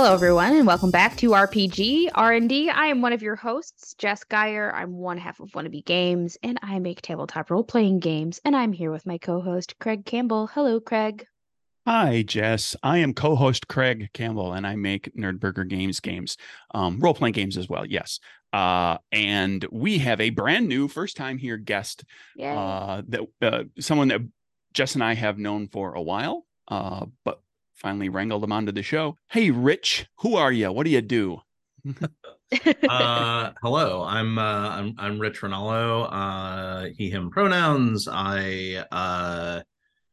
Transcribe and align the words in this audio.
Hello, 0.00 0.14
everyone, 0.14 0.54
and 0.54 0.66
welcome 0.66 0.90
back 0.90 1.18
to 1.18 1.32
RPG 1.32 2.08
R&D. 2.14 2.70
I 2.70 2.86
am 2.86 3.02
one 3.02 3.12
of 3.12 3.20
your 3.20 3.36
hosts, 3.36 3.92
Jess 3.98 4.24
Geyer. 4.24 4.74
I'm 4.74 4.96
one 4.96 5.18
half 5.18 5.40
of 5.40 5.50
Wannabe 5.50 5.84
Games, 5.84 6.38
and 6.42 6.58
I 6.62 6.78
make 6.78 7.02
tabletop 7.02 7.50
role-playing 7.50 7.98
games. 7.98 8.40
And 8.46 8.56
I'm 8.56 8.72
here 8.72 8.90
with 8.90 9.04
my 9.04 9.18
co-host, 9.18 9.78
Craig 9.78 10.06
Campbell. 10.06 10.46
Hello, 10.46 10.80
Craig. 10.80 11.26
Hi, 11.86 12.22
Jess. 12.22 12.74
I 12.82 12.96
am 12.96 13.12
co-host 13.12 13.68
Craig 13.68 14.08
Campbell, 14.14 14.54
and 14.54 14.66
I 14.66 14.74
make 14.74 15.14
Nerdburger 15.14 15.68
Games 15.68 16.00
games, 16.00 16.38
um, 16.72 16.98
role-playing 16.98 17.34
games 17.34 17.58
as 17.58 17.68
well. 17.68 17.84
Yes, 17.84 18.20
uh, 18.54 18.96
and 19.12 19.66
we 19.70 19.98
have 19.98 20.22
a 20.22 20.30
brand 20.30 20.66
new 20.66 20.88
first-time 20.88 21.36
here 21.36 21.58
guest, 21.58 22.04
uh, 22.42 23.02
that 23.06 23.20
uh, 23.42 23.64
someone 23.78 24.08
that 24.08 24.22
Jess 24.72 24.94
and 24.94 25.04
I 25.04 25.12
have 25.12 25.36
known 25.36 25.68
for 25.68 25.92
a 25.92 26.00
while, 26.00 26.46
uh, 26.68 27.04
but 27.22 27.42
finally 27.80 28.08
wrangled 28.08 28.44
him 28.44 28.52
onto 28.52 28.72
the 28.72 28.82
show. 28.82 29.16
Hey, 29.30 29.50
Rich, 29.50 30.06
who 30.18 30.36
are 30.36 30.52
you? 30.52 30.70
What 30.70 30.84
do 30.84 30.90
you 30.90 31.00
do? 31.00 31.40
uh, 32.88 33.52
hello, 33.62 34.04
I'm 34.04 34.38
uh, 34.38 34.68
I'm 34.68 34.94
I'm 34.98 35.18
Rich 35.18 35.40
Ranallo. 35.40 36.08
Uh, 36.10 36.88
he 36.96 37.08
him 37.08 37.30
pronouns. 37.30 38.06
I 38.06 38.84
uh, 38.92 39.62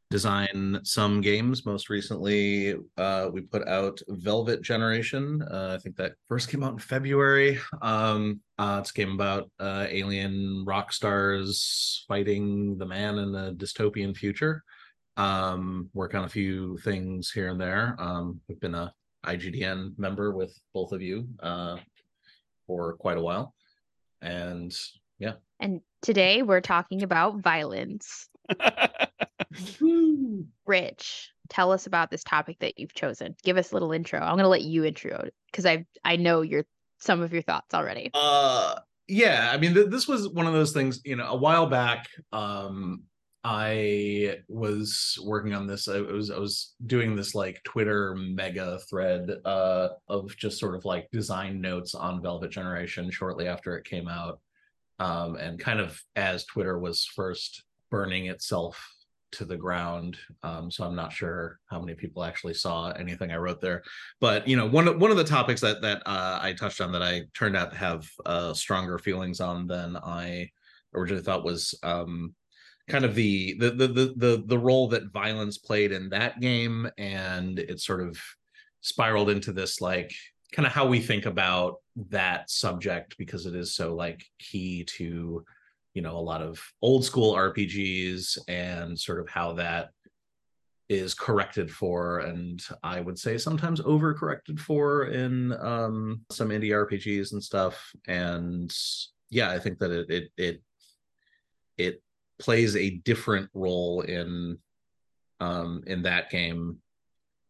design 0.09 0.79
some 0.83 1.19
games. 1.19 1.65
Most 1.65 1.89
recently, 1.89 2.75
uh, 2.97 3.29
we 3.33 3.41
put 3.41 3.67
out 3.67 3.99
Velvet 4.07 4.61
Generation. 4.61 5.41
Uh, 5.41 5.75
I 5.77 5.81
think 5.81 5.97
that 5.97 6.13
first 6.29 6.49
came 6.49 6.63
out 6.63 6.71
in 6.71 6.79
February. 6.79 7.59
Um, 7.81 8.39
it's 8.57 8.91
a 8.91 8.93
game 8.93 9.11
about 9.11 9.51
alien 9.59 10.63
rock 10.65 10.93
stars 10.93 12.05
fighting 12.07 12.77
the 12.77 12.85
man 12.85 13.17
in 13.17 13.35
a 13.35 13.51
dystopian 13.51 14.15
future 14.15 14.63
um, 15.17 15.89
work 15.93 16.15
on 16.15 16.23
a 16.23 16.29
few 16.29 16.77
things 16.77 17.31
here 17.31 17.49
and 17.49 17.59
there. 17.59 17.95
Um, 17.99 18.39
we've 18.47 18.59
been 18.59 18.75
a 18.75 18.93
IGDN 19.25 19.97
member 19.97 20.31
with 20.31 20.57
both 20.73 20.91
of 20.93 21.01
you 21.01 21.27
uh, 21.41 21.77
for 22.65 22.93
quite 22.93 23.17
a 23.17 23.21
while, 23.21 23.53
and 24.21 24.73
yeah. 25.19 25.33
And 25.59 25.81
today 26.01 26.43
we're 26.43 26.61
talking 26.61 27.03
about 27.03 27.39
violence. 27.39 28.29
Rich, 30.65 31.31
tell 31.49 31.71
us 31.71 31.87
about 31.87 32.11
this 32.11 32.23
topic 32.23 32.57
that 32.59 32.77
you've 32.77 32.93
chosen. 32.93 33.35
Give 33.43 33.57
us 33.57 33.71
a 33.71 33.75
little 33.75 33.91
intro. 33.91 34.19
I'm 34.19 34.35
going 34.35 34.43
to 34.43 34.49
let 34.49 34.61
you 34.61 34.85
intro 34.85 35.27
because 35.51 35.65
I 35.65 35.85
I 36.03 36.15
know 36.15 36.41
your 36.41 36.65
some 36.99 37.21
of 37.21 37.33
your 37.33 37.41
thoughts 37.41 37.73
already. 37.73 38.11
Uh 38.13 38.75
yeah, 39.07 39.49
I 39.51 39.57
mean 39.57 39.73
th- 39.73 39.89
this 39.89 40.07
was 40.07 40.29
one 40.29 40.47
of 40.47 40.53
those 40.53 40.73
things, 40.73 41.01
you 41.05 41.15
know, 41.15 41.27
a 41.27 41.35
while 41.35 41.67
back 41.67 42.07
um 42.31 43.03
I 43.49 44.39
was 44.49 45.17
working 45.23 45.53
on 45.53 45.67
this. 45.67 45.87
I 45.87 46.01
was 46.01 46.29
I 46.29 46.37
was 46.37 46.73
doing 46.85 47.15
this 47.15 47.33
like 47.33 47.63
Twitter 47.63 48.13
mega 48.13 48.77
thread 48.89 49.29
uh, 49.45 49.87
of 50.09 50.35
just 50.35 50.59
sort 50.59 50.75
of 50.75 50.83
like 50.83 51.09
design 51.11 51.61
notes 51.61 51.95
on 51.95 52.21
Velvet 52.21 52.51
Generation 52.51 53.09
shortly 53.09 53.47
after 53.47 53.77
it 53.77 53.85
came 53.85 54.09
out, 54.09 54.41
um, 54.99 55.37
and 55.37 55.57
kind 55.57 55.79
of 55.79 55.97
as 56.17 56.43
Twitter 56.43 56.77
was 56.77 57.05
first 57.05 57.63
burning 57.89 58.25
itself 58.25 58.85
to 59.31 59.45
the 59.45 59.55
ground. 59.55 60.17
Um, 60.43 60.69
so 60.69 60.83
I'm 60.83 60.95
not 60.95 61.13
sure 61.13 61.57
how 61.67 61.79
many 61.79 61.93
people 61.93 62.25
actually 62.25 62.53
saw 62.53 62.91
anything 62.91 63.31
I 63.31 63.37
wrote 63.37 63.61
there. 63.61 63.81
But 64.19 64.45
you 64.45 64.57
know, 64.57 64.67
one 64.67 64.99
one 64.99 65.11
of 65.11 65.15
the 65.15 65.23
topics 65.23 65.61
that 65.61 65.81
that 65.83 66.03
uh, 66.05 66.39
I 66.41 66.51
touched 66.51 66.81
on 66.81 66.91
that 66.91 67.01
I 67.01 67.21
turned 67.33 67.55
out 67.55 67.71
to 67.71 67.77
have 67.77 68.09
uh, 68.25 68.53
stronger 68.53 68.99
feelings 68.99 69.39
on 69.39 69.67
than 69.67 69.95
I 69.95 70.49
originally 70.93 71.23
thought 71.23 71.45
was 71.45 71.73
um, 71.83 72.33
kind 72.87 73.05
of 73.05 73.15
the, 73.15 73.53
the 73.59 73.71
the 73.71 73.87
the 73.87 74.13
the 74.15 74.43
the 74.45 74.57
role 74.57 74.87
that 74.87 75.11
violence 75.11 75.57
played 75.57 75.91
in 75.91 76.09
that 76.09 76.39
game 76.39 76.89
and 76.97 77.59
it 77.59 77.79
sort 77.79 78.01
of 78.01 78.17
spiraled 78.81 79.29
into 79.29 79.51
this 79.51 79.81
like 79.81 80.13
kind 80.53 80.65
of 80.65 80.71
how 80.71 80.87
we 80.87 80.99
think 80.99 81.25
about 81.25 81.77
that 82.09 82.49
subject 82.49 83.17
because 83.17 83.45
it 83.45 83.55
is 83.55 83.75
so 83.75 83.93
like 83.93 84.23
key 84.39 84.83
to 84.85 85.43
you 85.93 86.01
know 86.01 86.15
a 86.15 86.19
lot 86.19 86.41
of 86.41 86.61
old 86.81 87.03
school 87.03 87.33
rpgs 87.35 88.37
and 88.47 88.97
sort 88.97 89.19
of 89.19 89.27
how 89.27 89.53
that 89.53 89.89
is 90.89 91.13
corrected 91.13 91.69
for 91.69 92.19
and 92.19 92.63
i 92.83 93.01
would 93.01 93.19
say 93.19 93.37
sometimes 93.37 93.81
over 93.81 94.13
corrected 94.13 94.57
for 94.57 95.07
in 95.07 95.51
um 95.59 96.21
some 96.29 96.49
indie 96.49 96.69
rpgs 96.69 97.33
and 97.33 97.43
stuff. 97.43 97.91
And 98.07 98.73
yeah 99.29 99.49
i 99.49 99.59
think 99.59 99.79
that 99.79 99.91
it 99.91 100.09
it 100.09 100.31
it, 100.37 100.61
it 101.77 102.01
plays 102.39 102.75
a 102.75 102.89
different 102.89 103.49
role 103.53 104.01
in 104.01 104.57
um 105.39 105.83
in 105.87 106.03
that 106.03 106.29
game 106.29 106.77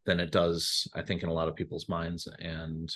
than 0.05 0.19
it 0.19 0.31
does 0.31 0.87
i 0.95 1.01
think 1.01 1.23
in 1.23 1.29
a 1.29 1.33
lot 1.33 1.47
of 1.47 1.55
people's 1.55 1.89
minds 1.89 2.27
and 2.39 2.95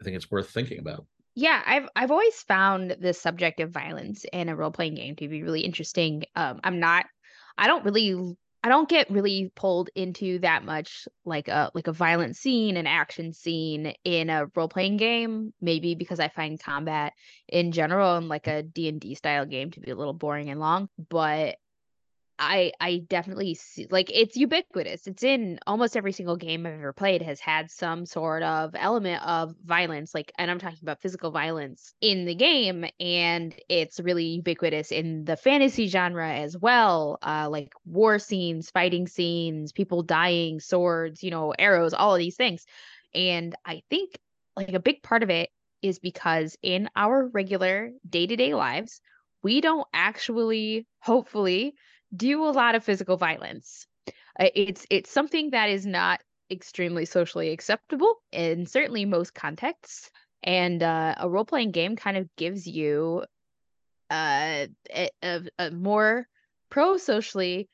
i 0.00 0.04
think 0.04 0.16
it's 0.16 0.30
worth 0.30 0.50
thinking 0.50 0.78
about. 0.78 1.06
Yeah 1.34 1.62
i've 1.66 1.88
i've 1.96 2.10
always 2.10 2.40
found 2.42 2.96
the 3.00 3.12
subject 3.12 3.60
of 3.60 3.70
violence 3.70 4.24
in 4.32 4.48
a 4.48 4.56
role-playing 4.56 4.94
game 4.94 5.16
to 5.16 5.28
be 5.28 5.42
really 5.42 5.60
interesting. 5.60 6.24
Um 6.34 6.60
i'm 6.64 6.80
not 6.80 7.06
i 7.56 7.66
don't 7.66 7.84
really 7.84 8.36
I 8.62 8.68
don't 8.68 8.88
get 8.88 9.10
really 9.10 9.52
pulled 9.54 9.88
into 9.94 10.40
that 10.40 10.64
much 10.64 11.06
like 11.24 11.48
a 11.48 11.70
like 11.74 11.86
a 11.86 11.92
violent 11.92 12.36
scene, 12.36 12.76
an 12.76 12.86
action 12.86 13.32
scene 13.32 13.94
in 14.04 14.30
a 14.30 14.46
role 14.54 14.68
playing 14.68 14.96
game. 14.96 15.52
Maybe 15.60 15.94
because 15.94 16.18
I 16.18 16.28
find 16.28 16.60
combat 16.60 17.12
in 17.48 17.72
general 17.72 18.16
and 18.16 18.28
like 18.28 18.48
a 18.48 18.62
D 18.62 18.88
and 18.88 19.00
D 19.00 19.14
style 19.14 19.46
game 19.46 19.70
to 19.72 19.80
be 19.80 19.90
a 19.90 19.96
little 19.96 20.12
boring 20.12 20.50
and 20.50 20.58
long. 20.58 20.88
But 21.08 21.56
I 22.38 22.72
I 22.80 22.98
definitely 23.08 23.54
see 23.54 23.86
like 23.90 24.10
it's 24.14 24.36
ubiquitous. 24.36 25.06
It's 25.06 25.22
in 25.22 25.58
almost 25.66 25.96
every 25.96 26.12
single 26.12 26.36
game 26.36 26.66
I've 26.66 26.74
ever 26.74 26.92
played 26.92 27.22
has 27.22 27.40
had 27.40 27.70
some 27.70 28.06
sort 28.06 28.42
of 28.42 28.74
element 28.76 29.26
of 29.26 29.54
violence 29.64 30.14
like 30.14 30.32
and 30.38 30.50
I'm 30.50 30.58
talking 30.58 30.78
about 30.82 31.00
physical 31.00 31.30
violence 31.30 31.94
in 32.00 32.24
the 32.26 32.34
game 32.34 32.84
and 33.00 33.54
it's 33.68 34.00
really 34.00 34.24
ubiquitous 34.26 34.92
in 34.92 35.24
the 35.24 35.36
fantasy 35.36 35.88
genre 35.88 36.30
as 36.32 36.56
well. 36.56 37.18
Uh 37.22 37.48
like 37.50 37.72
war 37.84 38.18
scenes, 38.18 38.70
fighting 38.70 39.06
scenes, 39.06 39.72
people 39.72 40.02
dying, 40.02 40.60
swords, 40.60 41.22
you 41.22 41.30
know, 41.30 41.52
arrows, 41.58 41.94
all 41.94 42.14
of 42.14 42.18
these 42.18 42.36
things. 42.36 42.64
And 43.14 43.54
I 43.64 43.82
think 43.90 44.18
like 44.56 44.72
a 44.74 44.80
big 44.80 45.02
part 45.02 45.22
of 45.22 45.30
it 45.30 45.50
is 45.82 45.98
because 45.98 46.56
in 46.62 46.88
our 46.96 47.28
regular 47.28 47.90
day-to-day 48.08 48.54
lives, 48.54 49.00
we 49.42 49.60
don't 49.60 49.86
actually 49.92 50.86
hopefully 51.00 51.74
do 52.14 52.44
a 52.44 52.50
lot 52.50 52.74
of 52.74 52.84
physical 52.84 53.16
violence. 53.16 53.86
Uh, 54.38 54.48
it's 54.54 54.86
it's 54.90 55.10
something 55.10 55.50
that 55.50 55.68
is 55.68 55.86
not 55.86 56.20
extremely 56.50 57.04
socially 57.04 57.50
acceptable 57.50 58.16
in 58.32 58.66
certainly 58.66 59.04
most 59.04 59.34
contexts. 59.34 60.10
And 60.42 60.82
uh, 60.82 61.16
a 61.18 61.28
role 61.28 61.44
playing 61.44 61.72
game 61.72 61.96
kind 61.96 62.16
of 62.16 62.28
gives 62.36 62.66
you 62.66 63.24
uh, 64.10 64.66
a, 64.94 65.10
a, 65.58 65.70
more 65.70 66.26
pro 66.70 66.96
socially 66.96 67.68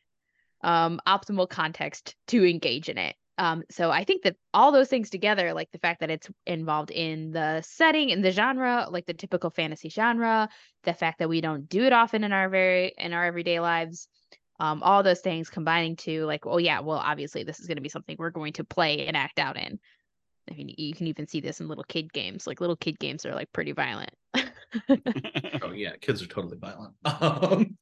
um, 0.63 1.01
optimal 1.07 1.49
context 1.49 2.17
to 2.29 2.45
engage 2.45 2.89
in 2.89 2.99
it. 2.99 3.15
Um, 3.37 3.65
so 3.71 3.91
I 3.91 4.05
think 4.05 4.23
that 4.23 4.37
all 4.53 4.71
those 4.71 4.89
things 4.89 5.11
together, 5.11 5.53
like 5.55 5.71
the 5.73 5.79
fact 5.79 6.01
that 6.01 6.11
it's 6.11 6.29
involved 6.47 6.91
in 6.91 7.33
the 7.33 7.63
setting 7.63 8.13
and 8.13 8.25
the 8.25 8.31
genre, 8.31 8.87
like 8.91 9.07
the 9.07 9.15
typical 9.15 9.51
fantasy 9.51 9.89
genre, 9.89 10.49
the 10.85 10.95
fact 10.95 11.19
that 11.19 11.29
we 11.29 11.41
don't 11.41 11.69
do 11.69 11.85
it 11.85 11.93
often 11.93 12.23
in 12.23 12.33
our 12.33 12.49
very 12.49 12.95
in 12.97 13.13
our 13.13 13.25
everyday 13.25 13.59
lives, 13.59 14.09
um, 14.61 14.83
all 14.83 15.03
those 15.03 15.21
things 15.21 15.51
combining 15.51 15.97
to 15.97 16.25
like, 16.27 16.47
oh 16.47 16.59
yeah, 16.59 16.81
well 16.81 16.99
obviously 16.99 17.43
this 17.43 17.61
is 17.61 17.67
going 17.67 17.77
to 17.77 17.83
be 17.83 17.89
something 17.89 18.17
we're 18.19 18.31
going 18.31 18.53
to 18.55 18.65
play 18.65 19.07
and 19.07 19.17
act 19.17 19.39
out 19.39 19.57
in. 19.57 19.79
I 20.51 20.55
mean, 20.55 20.75
you 20.77 20.95
can 20.95 21.07
even 21.07 21.27
see 21.27 21.41
this 21.41 21.61
in 21.61 21.69
little 21.69 21.85
kid 21.85 22.13
games. 22.13 22.47
Like 22.47 22.61
little 22.61 22.77
kid 22.77 22.99
games 22.99 23.25
are 23.25 23.35
like 23.35 23.53
pretty 23.53 23.73
violent. 23.73 24.11
oh 25.63 25.73
yeah, 25.73 25.93
kids 26.01 26.23
are 26.23 26.27
totally 26.27 26.59
violent. 26.59 26.95
Um, 27.05 27.77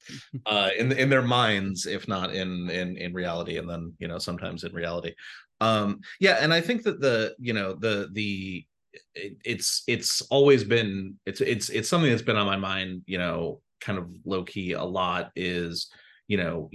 uh, 0.47 0.71
in 0.79 0.93
in 0.93 1.09
their 1.09 1.23
minds, 1.23 1.87
if 1.87 2.07
not 2.09 2.35
in 2.35 2.69
in 2.71 2.97
in 2.97 3.13
reality, 3.13 3.59
and 3.59 3.69
then 3.69 3.95
you 3.99 4.09
know 4.09 4.19
sometimes 4.19 4.65
in 4.65 4.73
reality. 4.73 5.15
Um, 5.61 6.01
yeah, 6.21 6.39
and 6.41 6.53
I 6.53 6.61
think 6.61 6.83
that 6.85 7.01
the 7.01 7.35
you 7.39 7.53
know 7.53 7.75
the 7.75 8.09
the 8.13 8.65
it, 9.15 9.37
it's 9.45 9.83
it's 9.87 10.21
always 10.23 10.65
been 10.65 11.19
it's 11.27 11.41
it's 11.41 11.69
it's 11.71 11.89
something 11.89 12.11
that's 12.11 12.23
been 12.23 12.37
on 12.37 12.47
my 12.47 12.57
mind. 12.57 13.03
You 13.07 13.19
know, 13.19 13.61
kind 13.81 13.99
of 13.99 14.09
low 14.25 14.45
key 14.45 14.73
a 14.73 14.85
lot 14.85 15.31
is 15.37 15.89
you 16.29 16.37
know 16.37 16.71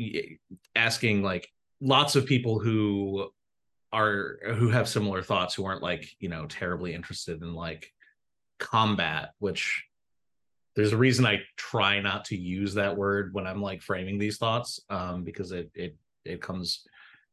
asking 0.75 1.23
like 1.23 1.47
lots 1.81 2.15
of 2.15 2.25
people 2.25 2.59
who 2.59 3.29
are 3.94 4.39
who 4.55 4.69
have 4.69 4.88
similar 4.88 5.21
thoughts 5.21 5.53
who 5.53 5.65
aren't 5.65 5.83
like 5.83 6.07
you 6.19 6.29
know 6.29 6.45
terribly 6.47 6.94
interested 6.94 7.41
in 7.41 7.53
like 7.53 7.91
combat 8.59 9.29
which 9.39 9.85
there's 10.75 10.94
a 10.94 10.97
reason 10.97 11.25
i 11.25 11.39
try 11.55 11.99
not 11.99 12.25
to 12.25 12.35
use 12.35 12.73
that 12.73 12.97
word 12.97 13.33
when 13.33 13.47
i'm 13.47 13.61
like 13.61 13.81
framing 13.81 14.17
these 14.17 14.38
thoughts 14.38 14.79
um 14.89 15.23
because 15.23 15.51
it 15.51 15.71
it 15.73 15.95
it 16.25 16.41
comes 16.41 16.85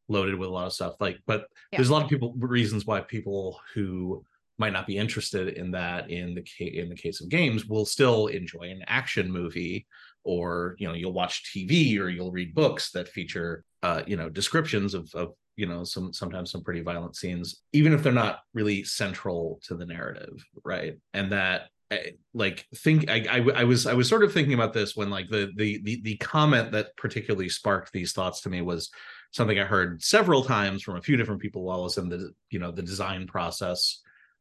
loaded 0.08 0.34
with 0.34 0.48
a 0.48 0.52
lot 0.52 0.66
of 0.66 0.72
stuff 0.72 0.94
like 1.00 1.18
but 1.26 1.46
yeah. 1.72 1.78
there's 1.78 1.88
a 1.88 1.92
lot 1.92 2.02
of 2.02 2.08
people 2.08 2.34
reasons 2.38 2.86
why 2.86 3.00
people 3.00 3.58
who 3.74 4.24
might 4.58 4.72
not 4.72 4.86
be 4.86 4.96
interested 4.96 5.48
in 5.48 5.70
that 5.72 6.10
in 6.10 6.34
the 6.34 6.42
case 6.42 6.74
in 6.74 6.88
the 6.88 6.94
case 6.94 7.20
of 7.20 7.28
games 7.28 7.66
will 7.66 7.84
still 7.84 8.28
enjoy 8.28 8.70
an 8.70 8.84
action 8.86 9.30
movie 9.30 9.86
or 10.24 10.74
you 10.78 10.88
know 10.88 10.94
you'll 10.94 11.12
watch 11.12 11.44
tv 11.54 11.98
or 12.00 12.08
you'll 12.08 12.32
read 12.32 12.54
books 12.54 12.90
that 12.90 13.08
feature 13.08 13.64
uh, 13.82 14.02
you 14.06 14.16
know 14.16 14.28
descriptions 14.28 14.94
of, 14.94 15.10
of 15.14 15.34
you 15.56 15.66
know 15.66 15.84
some 15.84 16.12
sometimes 16.12 16.50
some 16.50 16.62
pretty 16.62 16.80
violent 16.80 17.16
scenes 17.16 17.62
even 17.72 17.92
if 17.92 18.02
they're 18.02 18.12
not 18.12 18.40
really 18.54 18.82
central 18.84 19.60
to 19.62 19.74
the 19.74 19.86
narrative 19.86 20.44
right? 20.64 20.94
And 21.12 21.32
that 21.32 21.68
eh, 21.90 22.10
like 22.32 22.66
think 22.76 23.10
I, 23.10 23.26
I, 23.30 23.60
I 23.60 23.64
was 23.64 23.86
i 23.86 23.92
was 23.92 24.08
sort 24.08 24.24
of 24.24 24.32
thinking 24.32 24.54
about 24.54 24.72
this 24.72 24.96
when 24.96 25.10
like 25.10 25.28
the, 25.28 25.52
the 25.56 25.80
the 25.82 26.00
the 26.02 26.16
comment 26.16 26.72
that 26.72 26.96
particularly 26.96 27.48
sparked 27.48 27.92
these 27.92 28.12
thoughts 28.12 28.40
to 28.42 28.50
me 28.50 28.62
was 28.62 28.90
something 29.32 29.58
i 29.58 29.64
heard 29.64 30.02
several 30.02 30.42
times 30.42 30.82
from 30.82 30.96
a 30.96 31.02
few 31.02 31.16
different 31.16 31.40
people 31.40 31.62
while 31.62 31.80
i 31.80 31.82
was 31.82 31.98
in 31.98 32.08
the 32.08 32.30
you 32.50 32.58
know 32.58 32.70
the 32.70 32.82
design 32.82 33.26
process 33.26 34.00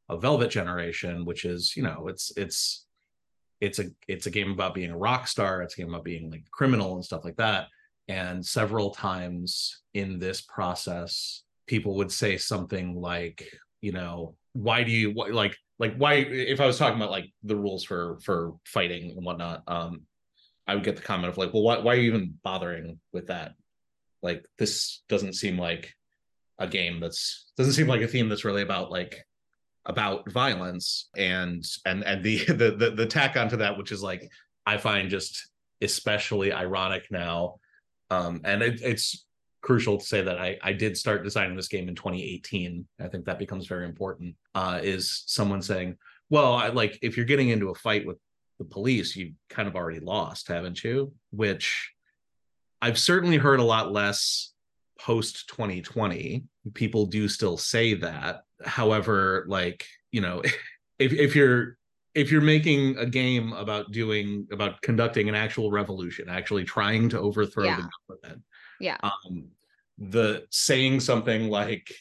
of 0.09 0.21
velvet 0.21 0.49
generation 0.49 1.25
which 1.25 1.45
is 1.45 1.75
you 1.75 1.83
know 1.83 2.07
it's 2.07 2.31
it's 2.37 2.82
it's 3.63 3.79
a 3.79 3.85
it's 4.07 4.25
a 4.25 4.31
game 4.31 4.51
about 4.51 4.73
being 4.73 4.91
a 4.91 4.97
rock 4.97 5.27
star. 5.27 5.61
It's 5.61 5.75
a 5.75 5.77
game 5.77 5.89
about 5.89 6.03
being 6.03 6.29
like 6.29 6.49
criminal 6.51 6.95
and 6.95 7.05
stuff 7.05 7.25
like 7.25 7.37
that. 7.37 7.67
And 8.07 8.45
several 8.45 8.91
times 8.91 9.81
in 9.93 10.19
this 10.19 10.41
process 10.41 11.43
people 11.65 11.95
would 11.95 12.11
say 12.11 12.37
something 12.37 12.95
like 12.95 13.47
you 13.81 13.91
know 13.91 14.35
why 14.51 14.83
do 14.83 14.91
you 14.91 15.13
like 15.13 15.55
like 15.79 15.95
why 15.95 16.15
if 16.15 16.59
i 16.59 16.65
was 16.65 16.77
talking 16.77 16.97
about 16.97 17.09
like 17.09 17.31
the 17.43 17.55
rules 17.55 17.83
for 17.83 18.19
for 18.21 18.53
fighting 18.65 19.11
and 19.11 19.25
whatnot 19.25 19.63
um 19.67 20.01
i 20.67 20.75
would 20.75 20.83
get 20.83 20.97
the 20.97 21.01
comment 21.01 21.29
of 21.29 21.37
like 21.37 21.53
well 21.53 21.63
why, 21.63 21.79
why 21.79 21.93
are 21.93 21.97
you 21.97 22.07
even 22.07 22.37
bothering 22.43 22.99
with 23.13 23.27
that? 23.27 23.53
Like 24.21 24.45
this 24.57 25.03
doesn't 25.09 25.33
seem 25.33 25.57
like 25.57 25.93
a 26.59 26.67
game 26.67 26.99
that's 26.99 27.51
doesn't 27.57 27.73
seem 27.73 27.87
like 27.87 28.01
a 28.01 28.07
theme 28.07 28.29
that's 28.29 28.45
really 28.45 28.61
about 28.61 28.89
like 28.89 29.25
about 29.85 30.29
violence 30.31 31.09
and 31.17 31.65
and 31.85 32.03
and 32.03 32.23
the 32.23 32.43
the 32.47 32.71
the, 32.71 32.91
the 32.95 33.05
tack 33.05 33.35
onto 33.35 33.57
that 33.57 33.77
which 33.77 33.91
is 33.91 34.01
like 34.01 34.29
i 34.65 34.77
find 34.77 35.09
just 35.09 35.47
especially 35.81 36.53
ironic 36.53 37.03
now 37.11 37.55
um, 38.09 38.41
and 38.43 38.61
it, 38.61 38.81
it's 38.83 39.25
crucial 39.63 39.97
to 39.97 40.05
say 40.05 40.21
that 40.21 40.37
I, 40.37 40.59
I 40.61 40.73
did 40.73 40.95
start 40.95 41.23
designing 41.23 41.55
this 41.55 41.69
game 41.69 41.87
in 41.87 41.95
2018. 41.95 42.85
I 42.99 43.07
think 43.07 43.25
that 43.25 43.39
becomes 43.39 43.65
very 43.65 43.85
important. 43.85 44.35
Uh, 44.53 44.79
is 44.83 45.23
someone 45.25 45.61
saying, 45.61 45.97
well, 46.29 46.53
I 46.53 46.67
like 46.67 46.99
if 47.01 47.17
you're 47.17 47.25
getting 47.25 47.49
into 47.49 47.69
a 47.69 47.75
fight 47.75 48.05
with 48.05 48.17
the 48.59 48.65
police, 48.65 49.15
you 49.15 49.33
kind 49.49 49.67
of 49.67 49.75
already 49.75 49.99
lost, 49.99 50.47
haven't 50.47 50.83
you? 50.83 51.13
Which 51.31 51.91
I've 52.81 52.99
certainly 52.99 53.37
heard 53.37 53.59
a 53.59 53.63
lot 53.63 53.91
less 53.91 54.53
post 54.99 55.47
2020. 55.49 56.43
People 56.73 57.05
do 57.05 57.27
still 57.27 57.57
say 57.57 57.93
that. 57.95 58.43
However, 58.65 59.45
like, 59.47 59.85
you 60.11 60.21
know, 60.21 60.41
if 60.99 61.13
if 61.13 61.35
you're 61.35 61.77
if 62.15 62.31
you're 62.31 62.41
making 62.41 62.97
a 62.97 63.05
game 63.05 63.53
about 63.53 63.91
doing 63.91 64.47
about 64.51 64.81
conducting 64.81 65.29
an 65.29 65.35
actual 65.35 65.71
revolution 65.71 66.29
actually 66.29 66.63
trying 66.63 67.09
to 67.09 67.19
overthrow 67.19 67.65
yeah. 67.65 67.77
the 67.77 67.89
government 68.07 68.43
yeah 68.79 68.97
um 69.03 69.45
the 69.97 70.45
saying 70.49 70.99
something 70.99 71.49
like 71.49 71.91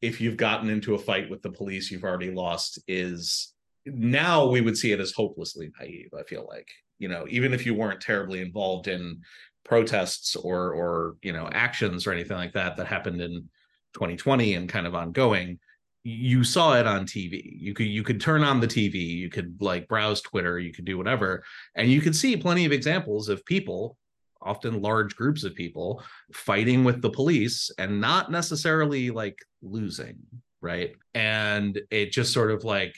if 0.00 0.20
you've 0.20 0.36
gotten 0.36 0.68
into 0.68 0.94
a 0.94 0.98
fight 0.98 1.30
with 1.30 1.42
the 1.42 1.50
police 1.50 1.90
you've 1.90 2.04
already 2.04 2.30
lost 2.30 2.78
is 2.88 3.54
now 3.86 4.46
we 4.46 4.60
would 4.60 4.76
see 4.76 4.92
it 4.92 5.00
as 5.00 5.12
hopelessly 5.12 5.70
naive 5.80 6.10
i 6.18 6.22
feel 6.24 6.46
like 6.48 6.68
you 6.98 7.08
know 7.08 7.26
even 7.28 7.52
if 7.52 7.66
you 7.66 7.74
weren't 7.74 8.00
terribly 8.00 8.40
involved 8.40 8.88
in 8.88 9.20
protests 9.64 10.36
or 10.36 10.72
or 10.72 11.16
you 11.22 11.32
know 11.32 11.48
actions 11.52 12.06
or 12.06 12.12
anything 12.12 12.36
like 12.36 12.52
that 12.52 12.76
that 12.76 12.86
happened 12.86 13.20
in 13.20 13.48
2020 13.94 14.54
and 14.54 14.68
kind 14.68 14.86
of 14.86 14.94
ongoing 14.94 15.58
you 16.04 16.44
saw 16.44 16.74
it 16.74 16.86
on 16.86 17.06
TV. 17.06 17.42
You 17.58 17.72
could 17.72 17.86
you 17.86 18.02
could 18.02 18.20
turn 18.20 18.44
on 18.44 18.60
the 18.60 18.66
TV, 18.66 18.94
you 18.94 19.30
could 19.30 19.56
like 19.60 19.88
browse 19.88 20.20
Twitter, 20.20 20.58
you 20.58 20.72
could 20.72 20.84
do 20.84 20.98
whatever, 20.98 21.42
and 21.74 21.90
you 21.90 22.02
could 22.02 22.14
see 22.14 22.36
plenty 22.36 22.66
of 22.66 22.72
examples 22.72 23.30
of 23.30 23.44
people, 23.46 23.96
often 24.42 24.82
large 24.82 25.16
groups 25.16 25.44
of 25.44 25.54
people, 25.54 26.02
fighting 26.32 26.84
with 26.84 27.00
the 27.00 27.10
police 27.10 27.70
and 27.78 28.00
not 28.00 28.30
necessarily 28.30 29.10
like 29.10 29.38
losing, 29.62 30.18
right? 30.60 30.94
And 31.14 31.80
it 31.90 32.12
just 32.12 32.34
sort 32.34 32.50
of 32.50 32.64
like, 32.64 32.94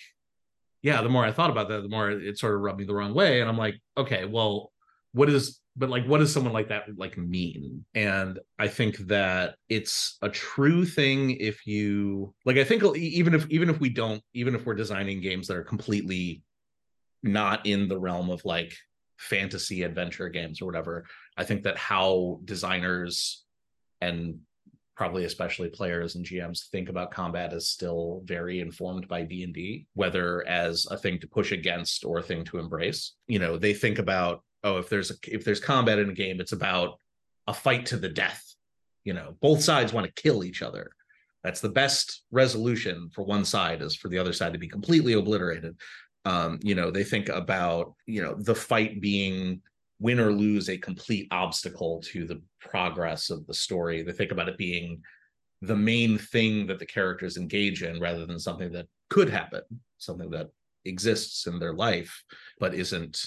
yeah, 0.82 1.00
the 1.00 1.08
more 1.08 1.24
I 1.24 1.32
thought 1.32 1.50
about 1.50 1.68
that, 1.68 1.82
the 1.82 1.88
more 1.88 2.10
it 2.10 2.38
sort 2.38 2.56
of 2.56 2.60
rubbed 2.60 2.80
me 2.80 2.86
the 2.86 2.94
wrong 2.94 3.14
way. 3.14 3.40
And 3.40 3.48
I'm 3.48 3.58
like, 3.58 3.76
okay, 3.96 4.24
well, 4.24 4.72
what 5.12 5.30
is 5.30 5.60
but 5.76 5.90
like 5.90 6.06
what 6.06 6.18
does 6.18 6.32
someone 6.32 6.52
like 6.52 6.68
that 6.68 6.84
like 6.96 7.18
mean? 7.18 7.84
And 7.94 8.38
i 8.58 8.68
think 8.68 8.96
that 9.08 9.56
it's 9.68 10.16
a 10.22 10.28
true 10.28 10.84
thing 10.84 11.32
if 11.32 11.66
you 11.66 12.34
like 12.44 12.56
i 12.56 12.64
think 12.64 12.82
even 12.96 13.34
if 13.34 13.46
even 13.50 13.68
if 13.68 13.78
we 13.80 13.90
don't 13.90 14.22
even 14.34 14.54
if 14.54 14.64
we're 14.64 14.74
designing 14.74 15.20
games 15.20 15.46
that 15.48 15.56
are 15.56 15.64
completely 15.64 16.42
not 17.22 17.66
in 17.66 17.88
the 17.88 17.98
realm 17.98 18.30
of 18.30 18.44
like 18.44 18.74
fantasy 19.18 19.82
adventure 19.82 20.28
games 20.28 20.60
or 20.60 20.66
whatever 20.66 21.04
i 21.36 21.44
think 21.44 21.62
that 21.62 21.76
how 21.76 22.40
designers 22.44 23.44
and 24.00 24.38
probably 24.94 25.24
especially 25.24 25.68
players 25.68 26.14
and 26.14 26.24
gms 26.24 26.68
think 26.68 26.88
about 26.88 27.10
combat 27.10 27.52
is 27.52 27.68
still 27.68 28.22
very 28.24 28.60
informed 28.60 29.08
by 29.08 29.22
d&d 29.22 29.86
whether 29.94 30.46
as 30.46 30.86
a 30.90 30.96
thing 30.96 31.18
to 31.18 31.26
push 31.26 31.52
against 31.52 32.04
or 32.04 32.18
a 32.18 32.22
thing 32.22 32.44
to 32.44 32.58
embrace. 32.58 33.12
You 33.26 33.38
know 33.38 33.56
they 33.56 33.74
think 33.74 33.98
about 33.98 34.42
oh 34.66 34.78
if 34.78 34.88
there's 34.88 35.10
a, 35.10 35.14
if 35.26 35.44
there's 35.44 35.60
combat 35.60 35.98
in 35.98 36.10
a 36.10 36.14
game 36.14 36.40
it's 36.40 36.52
about 36.52 36.98
a 37.46 37.54
fight 37.54 37.86
to 37.86 37.96
the 37.96 38.08
death. 38.08 38.42
You 39.04 39.14
know 39.14 39.36
both 39.40 39.62
sides 39.62 39.92
want 39.92 40.06
to 40.06 40.22
kill 40.22 40.44
each 40.44 40.62
other. 40.62 40.90
That's 41.44 41.60
the 41.60 41.68
best 41.68 42.24
resolution 42.32 43.08
for 43.14 43.22
one 43.22 43.44
side 43.44 43.80
is 43.80 43.94
for 43.94 44.08
the 44.08 44.18
other 44.18 44.32
side 44.32 44.52
to 44.52 44.58
be 44.58 44.68
completely 44.68 45.12
obliterated. 45.12 45.76
Um, 46.24 46.58
you 46.62 46.74
know 46.74 46.90
they 46.90 47.04
think 47.04 47.28
about 47.28 47.94
you 48.06 48.20
know 48.22 48.34
the 48.34 48.54
fight 48.54 49.00
being 49.00 49.62
win 50.00 50.20
or 50.20 50.32
lose 50.32 50.68
a 50.68 50.76
complete 50.76 51.28
obstacle 51.30 52.02
to 52.04 52.26
the 52.26 52.42
progress 52.60 53.30
of 53.30 53.46
the 53.46 53.54
story. 53.54 54.02
They 54.02 54.12
think 54.12 54.32
about 54.32 54.48
it 54.48 54.58
being 54.58 55.02
the 55.62 55.76
main 55.76 56.18
thing 56.18 56.66
that 56.66 56.78
the 56.78 56.86
characters 56.86 57.36
engage 57.36 57.82
in 57.82 58.00
rather 58.00 58.26
than 58.26 58.38
something 58.38 58.72
that 58.72 58.86
could 59.08 59.30
happen 59.30 59.62
something 59.98 60.30
that 60.30 60.50
exists 60.84 61.46
in 61.46 61.58
their 61.58 61.72
life 61.72 62.22
but 62.58 62.74
isn't 62.74 63.26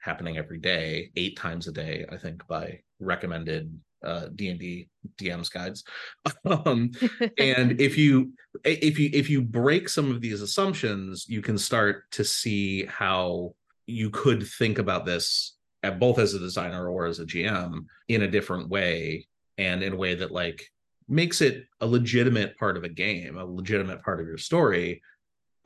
happening 0.00 0.38
every 0.38 0.58
day, 0.58 1.10
eight 1.16 1.36
times 1.36 1.68
a 1.68 1.72
day, 1.72 2.06
I 2.10 2.16
think, 2.16 2.46
by 2.46 2.80
recommended 2.98 3.78
uh 4.02 4.28
d&d 4.34 4.88
dms 5.18 5.52
guides. 5.52 5.84
Um 6.44 6.90
and 7.38 7.80
if 7.80 7.98
you 7.98 8.32
if 8.64 8.98
you 8.98 9.10
if 9.12 9.28
you 9.28 9.42
break 9.42 9.88
some 9.88 10.10
of 10.10 10.20
these 10.20 10.40
assumptions 10.40 11.26
you 11.28 11.42
can 11.42 11.58
start 11.58 12.10
to 12.12 12.24
see 12.24 12.86
how 12.86 13.54
you 13.86 14.10
could 14.10 14.46
think 14.46 14.78
about 14.78 15.04
this 15.04 15.56
at 15.82 15.98
both 15.98 16.18
as 16.18 16.34
a 16.34 16.38
designer 16.38 16.88
or 16.88 17.06
as 17.06 17.18
a 17.18 17.26
gm 17.26 17.84
in 18.08 18.22
a 18.22 18.30
different 18.30 18.68
way 18.68 19.26
and 19.58 19.82
in 19.82 19.92
a 19.92 19.96
way 19.96 20.14
that 20.14 20.30
like 20.30 20.64
makes 21.08 21.40
it 21.40 21.66
a 21.80 21.86
legitimate 21.86 22.56
part 22.56 22.76
of 22.76 22.84
a 22.84 22.88
game 22.88 23.36
a 23.36 23.44
legitimate 23.44 24.02
part 24.02 24.20
of 24.20 24.26
your 24.26 24.38
story 24.38 25.02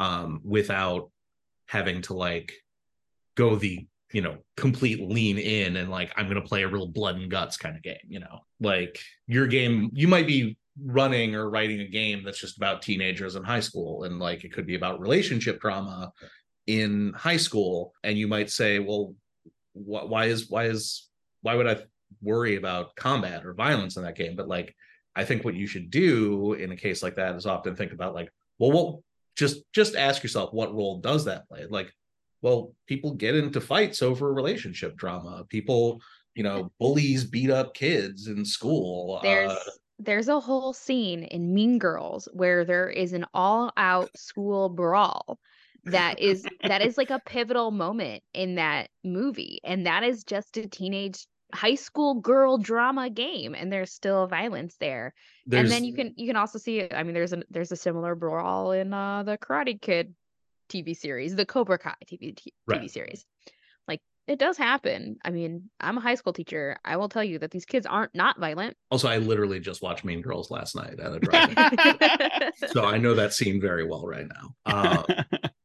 um 0.00 0.40
without 0.44 1.10
having 1.66 2.02
to 2.02 2.14
like 2.14 2.52
go 3.36 3.56
the 3.56 3.86
you 4.14 4.22
know 4.22 4.36
complete 4.56 5.00
lean 5.10 5.38
in 5.38 5.76
and 5.76 5.90
like 5.90 6.12
i'm 6.16 6.26
going 6.26 6.40
to 6.40 6.48
play 6.48 6.62
a 6.62 6.68
real 6.68 6.86
blood 6.86 7.16
and 7.16 7.30
guts 7.30 7.56
kind 7.56 7.76
of 7.76 7.82
game 7.82 7.96
you 8.08 8.20
know? 8.20 8.40
Like 8.60 8.98
your 9.26 9.46
game 9.46 9.90
you 9.92 10.08
might 10.08 10.26
be 10.26 10.56
running 10.80 11.34
or 11.34 11.50
writing 11.50 11.80
a 11.80 11.88
game 11.88 12.22
that's 12.24 12.38
just 12.38 12.56
about 12.56 12.80
teenagers 12.80 13.34
in 13.34 13.42
high 13.42 13.60
school 13.60 14.04
and 14.04 14.18
like 14.18 14.44
it 14.44 14.52
could 14.52 14.66
be 14.66 14.76
about 14.76 15.00
relationship 15.00 15.60
drama 15.60 16.12
in 16.66 17.12
high 17.14 17.36
school 17.36 17.92
and 18.04 18.16
you 18.16 18.26
might 18.26 18.50
say 18.50 18.78
well 18.78 19.14
wh- 19.74 20.08
why 20.08 20.26
is 20.26 20.48
why 20.48 20.64
is 20.64 21.08
why 21.42 21.54
would 21.56 21.66
i 21.66 21.76
worry 22.22 22.56
about 22.56 22.94
combat 22.94 23.44
or 23.44 23.52
violence 23.52 23.96
in 23.96 24.04
that 24.04 24.16
game? 24.16 24.36
But 24.36 24.48
like 24.48 24.74
i 25.16 25.24
think 25.24 25.44
what 25.44 25.54
you 25.54 25.66
should 25.66 25.90
do 25.90 26.52
in 26.54 26.70
a 26.70 26.76
case 26.76 27.02
like 27.02 27.16
that 27.16 27.34
is 27.34 27.46
often 27.46 27.74
think 27.74 27.92
about 27.92 28.14
like 28.14 28.30
well 28.58 28.70
what 28.70 29.00
just 29.36 29.62
just 29.72 29.96
ask 29.96 30.22
yourself 30.22 30.52
what 30.52 30.74
role 30.74 31.00
does 31.00 31.24
that 31.24 31.48
play? 31.48 31.66
Like 31.68 31.92
well 32.44 32.72
people 32.86 33.12
get 33.12 33.34
into 33.34 33.60
fights 33.60 34.02
over 34.02 34.32
relationship 34.32 34.96
drama. 34.96 35.44
People 35.48 36.00
you 36.36 36.44
know 36.44 36.70
bullies 36.78 37.24
beat 37.24 37.50
up 37.50 37.74
kids 37.74 38.28
in 38.28 38.44
school 38.44 39.18
there's 39.22 39.50
uh, 39.50 39.70
there's 39.98 40.28
a 40.28 40.40
whole 40.40 40.72
scene 40.72 41.24
in 41.24 41.54
mean 41.54 41.78
girls 41.78 42.28
where 42.32 42.64
there 42.64 42.88
is 42.88 43.12
an 43.12 43.24
all 43.32 43.72
out 43.76 44.10
school 44.16 44.68
brawl 44.68 45.38
that 45.84 46.18
is 46.18 46.46
that 46.62 46.82
is 46.82 46.96
like 46.96 47.10
a 47.10 47.20
pivotal 47.26 47.70
moment 47.70 48.22
in 48.32 48.54
that 48.56 48.88
movie. 49.02 49.60
And 49.64 49.86
that 49.86 50.02
is 50.02 50.24
just 50.24 50.56
a 50.56 50.66
teenage 50.66 51.26
high 51.52 51.74
school 51.74 52.14
girl 52.14 52.58
drama 52.58 53.10
game 53.10 53.54
and 53.54 53.72
there's 53.72 53.92
still 53.92 54.26
violence 54.26 54.76
there. 54.80 55.14
There's, 55.46 55.62
and 55.64 55.70
then 55.70 55.84
you 55.84 55.94
can 55.94 56.14
you 56.16 56.26
can 56.26 56.36
also 56.36 56.58
see 56.58 56.90
i 56.90 57.02
mean 57.02 57.12
there's 57.12 57.34
a 57.34 57.42
there's 57.50 57.70
a 57.70 57.76
similar 57.76 58.14
brawl 58.14 58.72
in 58.72 58.94
uh 58.94 59.22
the 59.22 59.36
karate 59.36 59.80
kid 59.80 60.14
TV 60.68 60.96
series, 60.96 61.36
the 61.36 61.46
Cobra 61.46 61.78
Kai 61.78 61.94
TV 62.06 62.36
t- 62.36 62.52
right. 62.66 62.80
TV 62.80 62.90
series. 62.90 63.24
Like 63.86 64.00
it 64.26 64.38
does 64.38 64.56
happen. 64.56 65.16
I 65.24 65.30
mean, 65.30 65.70
I'm 65.80 65.98
a 65.98 66.00
high 66.00 66.14
school 66.14 66.32
teacher. 66.32 66.78
I 66.84 66.96
will 66.96 67.08
tell 67.08 67.24
you 67.24 67.38
that 67.40 67.50
these 67.50 67.64
kids 67.66 67.86
aren't 67.86 68.14
not 68.14 68.38
violent. 68.40 68.76
Also, 68.90 69.08
I 69.08 69.18
literally 69.18 69.60
just 69.60 69.82
watched 69.82 70.04
Mean 70.04 70.22
Girls 70.22 70.50
last 70.50 70.74
night 70.74 70.98
at 70.98 71.12
a 71.12 71.18
drive 71.20 72.50
so 72.72 72.84
I 72.84 72.98
know 72.98 73.14
that 73.14 73.32
scene 73.34 73.60
very 73.60 73.84
well 73.86 74.06
right 74.06 74.26
now. 74.26 74.54
Uh, 74.66 75.02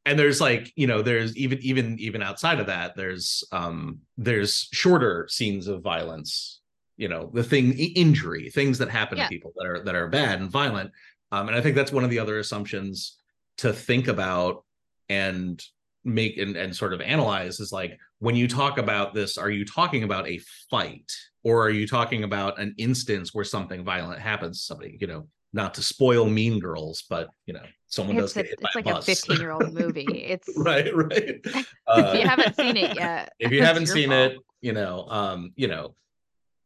and 0.06 0.18
there's 0.18 0.40
like 0.40 0.72
you 0.76 0.86
know 0.86 1.02
there's 1.02 1.36
even 1.36 1.58
even 1.62 1.98
even 1.98 2.22
outside 2.22 2.58
of 2.58 2.66
that 2.66 2.96
there's 2.96 3.44
um 3.52 3.98
there's 4.16 4.68
shorter 4.72 5.26
scenes 5.28 5.66
of 5.66 5.82
violence 5.82 6.60
you 6.96 7.08
know 7.08 7.30
the 7.34 7.42
thing 7.42 7.72
injury 7.78 8.50
things 8.50 8.78
that 8.78 8.88
happen 8.88 9.18
Yeah. 9.18 9.24
to 9.24 9.28
people 9.28 9.52
that 9.56 9.66
are 9.66 9.84
that 9.84 9.94
are 9.94 10.08
bad 10.08 10.40
and 10.40 10.50
violent 10.50 10.90
um 11.32 11.48
and 11.48 11.56
i 11.56 11.60
think 11.60 11.76
that's 11.76 11.92
one 11.92 12.02
of 12.04 12.10
the 12.10 12.18
other 12.18 12.38
assumptions 12.38 13.18
to 13.58 13.72
think 13.72 14.08
about 14.08 14.64
and 15.10 15.62
make 16.04 16.38
and, 16.38 16.56
and 16.56 16.74
sort 16.74 16.94
of 16.94 17.00
analyze 17.02 17.60
is 17.60 17.72
like 17.72 17.98
when 18.20 18.34
you 18.34 18.48
talk 18.48 18.78
about 18.78 19.12
this 19.12 19.36
are 19.36 19.50
you 19.50 19.66
talking 19.66 20.02
about 20.02 20.26
a 20.26 20.40
fight 20.70 21.12
or 21.44 21.62
are 21.62 21.70
you 21.70 21.86
talking 21.86 22.24
about 22.24 22.58
an 22.58 22.74
instance 22.78 23.34
where 23.34 23.44
something 23.44 23.84
violent 23.84 24.18
happens 24.18 24.60
to 24.60 24.64
somebody 24.64 24.96
you 24.98 25.06
know 25.06 25.28
not 25.52 25.74
to 25.74 25.82
spoil 25.82 26.24
mean 26.26 26.58
girls 26.58 27.04
but 27.10 27.28
you 27.44 27.52
know 27.52 27.66
someone 27.86 28.16
does 28.16 28.30
It's, 28.34 28.36
a, 28.36 28.42
get 28.42 28.48
hit 28.50 28.58
it's 28.62 28.74
by 28.74 28.80
like 28.80 28.94
a 28.94 28.98
a 28.98 29.02
15 29.02 29.40
year 29.40 29.50
old 29.50 29.74
movie. 29.80 30.06
It's 30.06 30.48
right 30.56 30.94
right 30.94 31.40
if 31.44 31.66
Uh, 31.86 32.14
you 32.18 32.26
haven't 32.26 32.54
seen 32.56 32.76
it 32.78 32.94
yet. 32.96 33.32
if 33.38 33.52
you 33.52 33.62
haven't 33.62 33.86
seen 33.86 34.08
fault. 34.10 34.32
it 34.32 34.38
you 34.62 34.72
know 34.72 35.06
um 35.10 35.52
you 35.56 35.68
know 35.68 35.94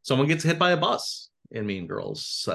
someone 0.03 0.29
gets 0.29 0.45
hit 0.45 0.59
by 0.61 0.71
a 0.73 0.77
bus 0.77 1.31
in 1.51 1.67
mean 1.67 1.87
girls 1.89 2.45
uh 2.49 2.53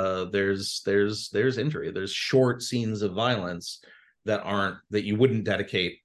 uh 0.00 0.24
there's 0.30 0.80
there's 0.86 1.28
there's 1.30 1.58
injury 1.58 1.90
there's 1.90 2.12
short 2.12 2.62
scenes 2.62 3.02
of 3.02 3.12
violence 3.12 3.80
that 4.24 4.40
aren't 4.40 4.76
that 4.90 5.04
you 5.04 5.16
wouldn't 5.16 5.44
dedicate 5.44 5.98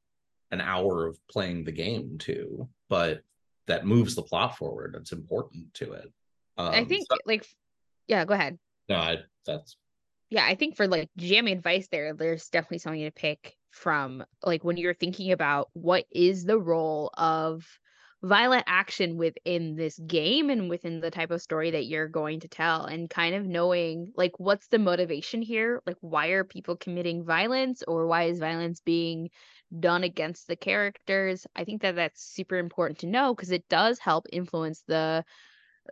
an 0.51 0.62
hour 0.62 1.05
of 1.05 1.19
playing 1.27 1.63
the 1.63 1.71
game 1.71 2.17
to 2.17 2.67
but 2.89 3.21
that 3.67 3.86
moves 3.86 4.15
the 4.15 4.21
plot 4.24 4.57
forward 4.57 4.95
it's 4.97 5.12
important 5.12 5.74
to 5.74 5.93
it 5.93 6.12
um, 6.57 6.74
I 6.74 6.83
think 6.83 7.05
so- 7.09 7.17
like 7.25 7.45
yeah, 8.07 8.24
go 8.24 8.33
ahead. 8.33 8.57
no 8.89 8.95
I, 8.95 9.17
that's 9.45 9.75
yeah, 10.29 10.45
I 10.45 10.55
think 10.55 10.75
for 10.75 10.88
like 10.88 11.09
GMing 11.17 11.53
advice 11.53 11.88
there, 11.89 12.13
there's 12.13 12.50
definitely 12.50 12.79
something 12.79 13.03
to 13.03 13.12
pick 13.12 13.55
from 13.71 14.25
like 14.43 14.63
when 14.63 14.75
you're 14.77 14.93
thinking 14.93 15.31
about 15.31 15.69
what 15.74 16.05
is 16.12 16.43
the 16.43 16.59
role 16.59 17.12
of 17.17 17.65
violent 18.27 18.63
action 18.67 19.17
within 19.17 19.75
this 19.75 19.98
game 20.00 20.50
and 20.50 20.69
within 20.69 21.00
the 21.00 21.12
type 21.12 21.31
of 21.31 21.41
story 21.41 21.72
that 21.72 21.86
you're 21.86 22.07
going 22.07 22.39
to 22.39 22.48
tell 22.48 22.86
and 22.86 23.10
kind 23.10 23.34
of 23.34 23.46
knowing 23.46 24.12
like 24.15 24.39
what's 24.39 24.67
the 24.67 24.79
motivation 24.79 25.41
here 25.41 25.81
like 25.86 25.98
why 26.01 26.27
are 26.27 26.43
people 26.43 26.75
committing 26.75 27.24
violence 27.24 27.84
or 27.88 28.05
why 28.07 28.24
is 28.24 28.39
violence 28.39 28.81
being 28.81 29.29
done 29.79 30.03
against 30.03 30.48
the 30.48 30.55
characters 30.55 31.48
i 31.55 31.63
think 31.63 31.81
that 31.81 31.96
that's 31.96 32.22
super 32.24 32.57
important 32.57 33.00
to 33.00 33.07
know 33.07 33.34
because 33.34 33.51
it 33.51 33.67
does 33.69 34.00
help 34.00 34.25
influence 34.31 34.84
the 34.88 35.24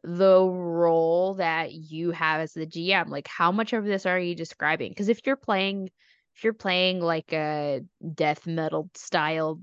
the 0.04 0.42
role 0.44 1.36
that 1.36 1.72
you 1.74 2.12
have 2.12 2.42
as 2.42 2.54
the 2.54 2.66
GM. 2.66 3.08
Like, 3.08 3.28
how 3.28 3.52
much 3.52 3.74
of 3.74 3.86
this 3.86 4.06
are 4.06 4.20
you 4.20 4.36
describing? 4.36 4.92
Because 4.92 5.10
if 5.10 5.26
you're 5.26 5.36
playing, 5.36 5.90
if 6.36 6.44
you're 6.44 6.54
playing 6.54 7.00
like 7.00 7.32
a 7.34 7.82
death 8.14 8.46
metal 8.46 8.90
style 8.94 9.62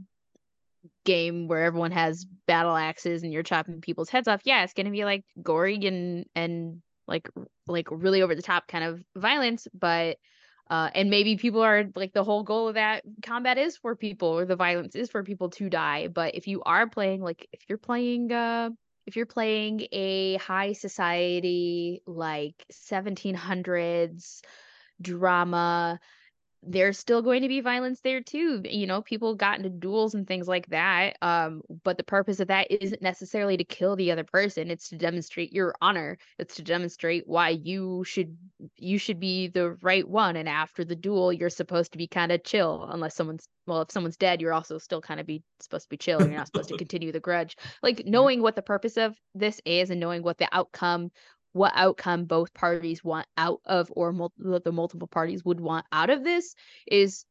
game 1.04 1.48
where 1.48 1.64
everyone 1.64 1.92
has 1.92 2.24
battle 2.46 2.76
axes 2.76 3.22
and 3.22 3.32
you're 3.32 3.42
chopping 3.42 3.80
people's 3.80 4.08
heads 4.08 4.28
off, 4.28 4.42
yeah, 4.44 4.64
it's 4.64 4.74
gonna 4.74 4.90
be 4.90 5.04
like 5.04 5.24
gory 5.42 5.86
and 5.86 6.26
and 6.34 6.82
like 7.06 7.28
like 7.66 7.88
really 7.90 8.22
over 8.22 8.34
the 8.34 8.42
top 8.42 8.66
kind 8.68 8.84
of 8.84 9.02
violence, 9.16 9.68
but. 9.74 10.18
Uh, 10.70 10.88
and 10.94 11.10
maybe 11.10 11.36
people 11.36 11.60
are 11.60 11.84
like 11.96 12.14
the 12.14 12.24
whole 12.24 12.44
goal 12.44 12.68
of 12.68 12.76
that 12.76 13.02
combat 13.22 13.58
is 13.58 13.76
for 13.76 13.94
people 13.94 14.28
or 14.28 14.46
the 14.46 14.56
violence 14.56 14.94
is 14.94 15.10
for 15.10 15.22
people 15.22 15.50
to 15.50 15.68
die 15.68 16.08
but 16.08 16.34
if 16.34 16.46
you 16.46 16.62
are 16.62 16.88
playing 16.88 17.20
like 17.20 17.46
if 17.52 17.60
you're 17.68 17.76
playing 17.76 18.32
uh 18.32 18.70
if 19.06 19.16
you're 19.16 19.26
playing 19.26 19.86
a 19.92 20.36
high 20.36 20.72
society 20.72 22.00
like 22.06 22.64
1700s 22.72 24.40
drama 25.00 25.98
there's 26.62 26.98
still 26.98 27.22
going 27.22 27.42
to 27.42 27.48
be 27.48 27.60
violence 27.60 28.00
there 28.00 28.20
too 28.20 28.62
you 28.64 28.86
know 28.86 29.02
people 29.02 29.34
got 29.34 29.58
into 29.58 29.68
duels 29.68 30.14
and 30.14 30.26
things 30.26 30.46
like 30.46 30.66
that 30.68 31.16
um 31.22 31.62
but 31.82 31.96
the 31.96 32.04
purpose 32.04 32.40
of 32.40 32.48
that 32.48 32.70
isn't 32.70 33.02
necessarily 33.02 33.56
to 33.56 33.64
kill 33.64 33.96
the 33.96 34.12
other 34.12 34.24
person 34.24 34.70
it's 34.70 34.88
to 34.88 34.96
demonstrate 34.96 35.52
your 35.52 35.74
honor 35.80 36.16
it's 36.38 36.56
to 36.56 36.62
demonstrate 36.62 37.24
why 37.26 37.48
you 37.48 38.04
should 38.04 38.36
you 38.76 38.98
should 38.98 39.18
be 39.18 39.48
the 39.48 39.72
right 39.82 40.08
one 40.08 40.36
and 40.36 40.48
after 40.48 40.84
the 40.84 40.96
duel 40.96 41.32
you're 41.32 41.50
supposed 41.50 41.92
to 41.92 41.98
be 41.98 42.06
kind 42.06 42.30
of 42.30 42.44
chill 42.44 42.88
unless 42.90 43.14
someone's 43.14 43.48
well 43.66 43.82
if 43.82 43.90
someone's 43.90 44.16
dead 44.16 44.40
you're 44.40 44.52
also 44.52 44.78
still 44.78 45.00
kind 45.00 45.20
of 45.20 45.26
be 45.26 45.42
supposed 45.60 45.84
to 45.84 45.90
be 45.90 45.96
chill 45.96 46.20
you're 46.20 46.36
not 46.36 46.46
supposed 46.46 46.68
to 46.68 46.76
continue 46.92 47.12
the 47.12 47.20
grudge. 47.20 47.56
Like 47.82 48.04
knowing 48.06 48.42
what 48.42 48.56
the 48.56 48.62
purpose 48.62 48.96
of 48.96 49.16
this 49.34 49.60
is 49.64 49.90
and 49.90 50.00
knowing 50.00 50.22
what 50.22 50.38
the 50.38 50.48
outcome 50.52 51.10
what 51.52 51.72
outcome 51.74 52.24
both 52.24 52.54
parties 52.54 53.04
want 53.04 53.26
out 53.36 53.60
of 53.64 53.92
or 53.94 54.12
mul- 54.12 54.32
the 54.38 54.72
multiple 54.72 55.08
parties 55.08 55.44
would 55.44 55.60
want 55.60 55.86
out 55.92 56.10
of 56.10 56.24
this 56.24 56.54
is 56.86 57.24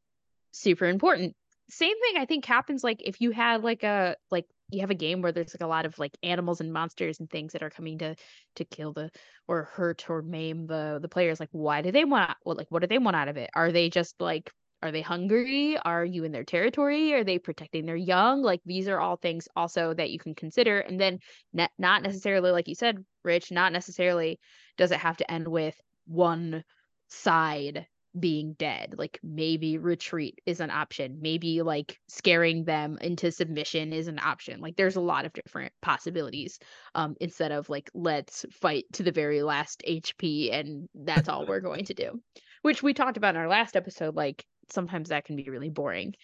super 0.51 0.85
important. 0.85 1.35
Same 1.69 1.97
thing 2.01 2.21
i 2.21 2.25
think 2.25 2.43
happens 2.43 2.83
like 2.83 3.01
if 3.01 3.21
you 3.21 3.31
had 3.31 3.63
like 3.63 3.83
a 3.83 4.17
like 4.29 4.45
you 4.71 4.81
have 4.81 4.89
a 4.89 4.95
game 4.95 5.21
where 5.21 5.31
there's 5.31 5.53
like 5.53 5.65
a 5.65 5.67
lot 5.67 5.85
of 5.85 5.97
like 5.99 6.17
animals 6.23 6.61
and 6.61 6.73
monsters 6.73 7.19
and 7.19 7.29
things 7.29 7.53
that 7.53 7.63
are 7.63 7.69
coming 7.69 7.97
to 7.99 8.15
to 8.55 8.65
kill 8.65 8.93
the 8.93 9.09
or 9.47 9.63
hurt 9.63 10.09
or 10.09 10.21
maim 10.21 10.65
the 10.67 10.99
the 11.01 11.09
players 11.09 11.39
like 11.39 11.49
why 11.51 11.81
do 11.81 11.91
they 11.91 12.05
want 12.05 12.31
well 12.45 12.55
like 12.55 12.67
what 12.69 12.81
do 12.81 12.87
they 12.87 12.97
want 12.97 13.15
out 13.15 13.27
of 13.27 13.37
it? 13.37 13.49
Are 13.55 13.71
they 13.71 13.89
just 13.89 14.19
like 14.19 14.51
are 14.83 14.91
they 14.91 15.01
hungry? 15.01 15.77
Are 15.77 16.03
you 16.03 16.23
in 16.23 16.31
their 16.31 16.43
territory? 16.43 17.13
Are 17.13 17.23
they 17.23 17.37
protecting 17.37 17.85
their 17.85 17.95
young? 17.95 18.41
Like 18.41 18.61
these 18.65 18.87
are 18.87 18.99
all 18.99 19.15
things 19.15 19.47
also 19.55 19.93
that 19.93 20.09
you 20.09 20.17
can 20.17 20.33
consider. 20.33 20.79
And 20.79 20.99
then 20.99 21.19
ne- 21.53 21.69
not 21.77 22.01
necessarily 22.01 22.51
like 22.51 22.67
you 22.67 22.75
said 22.75 22.97
rich 23.23 23.51
not 23.51 23.73
necessarily 23.73 24.39
does 24.77 24.91
it 24.91 24.99
have 24.99 25.17
to 25.17 25.31
end 25.31 25.47
with 25.47 25.79
one 26.05 26.63
side 27.07 27.85
being 28.19 28.53
dead. 28.53 28.95
Like 28.97 29.19
maybe 29.23 29.77
retreat 29.77 30.39
is 30.45 30.59
an 30.59 30.69
option. 30.69 31.19
Maybe 31.21 31.61
like 31.61 31.99
scaring 32.09 32.65
them 32.65 32.97
into 32.99 33.31
submission 33.31 33.93
is 33.93 34.07
an 34.07 34.19
option. 34.19 34.59
Like 34.59 34.75
there's 34.75 34.97
a 34.97 35.01
lot 35.01 35.25
of 35.25 35.33
different 35.33 35.71
possibilities 35.81 36.59
um 36.95 37.15
instead 37.21 37.51
of 37.51 37.69
like 37.69 37.89
let's 37.93 38.45
fight 38.51 38.85
to 38.93 39.03
the 39.03 39.11
very 39.11 39.43
last 39.43 39.83
hp 39.87 40.53
and 40.53 40.89
that's 40.93 41.29
all 41.29 41.45
we're 41.45 41.61
going 41.61 41.85
to 41.85 41.93
do. 41.93 42.21
Which 42.61 42.83
we 42.83 42.93
talked 42.93 43.17
about 43.17 43.35
in 43.35 43.41
our 43.41 43.47
last 43.47 43.75
episode 43.75 44.15
like 44.15 44.45
sometimes 44.69 45.09
that 45.09 45.25
can 45.25 45.35
be 45.35 45.49
really 45.49 45.69
boring. 45.69 46.15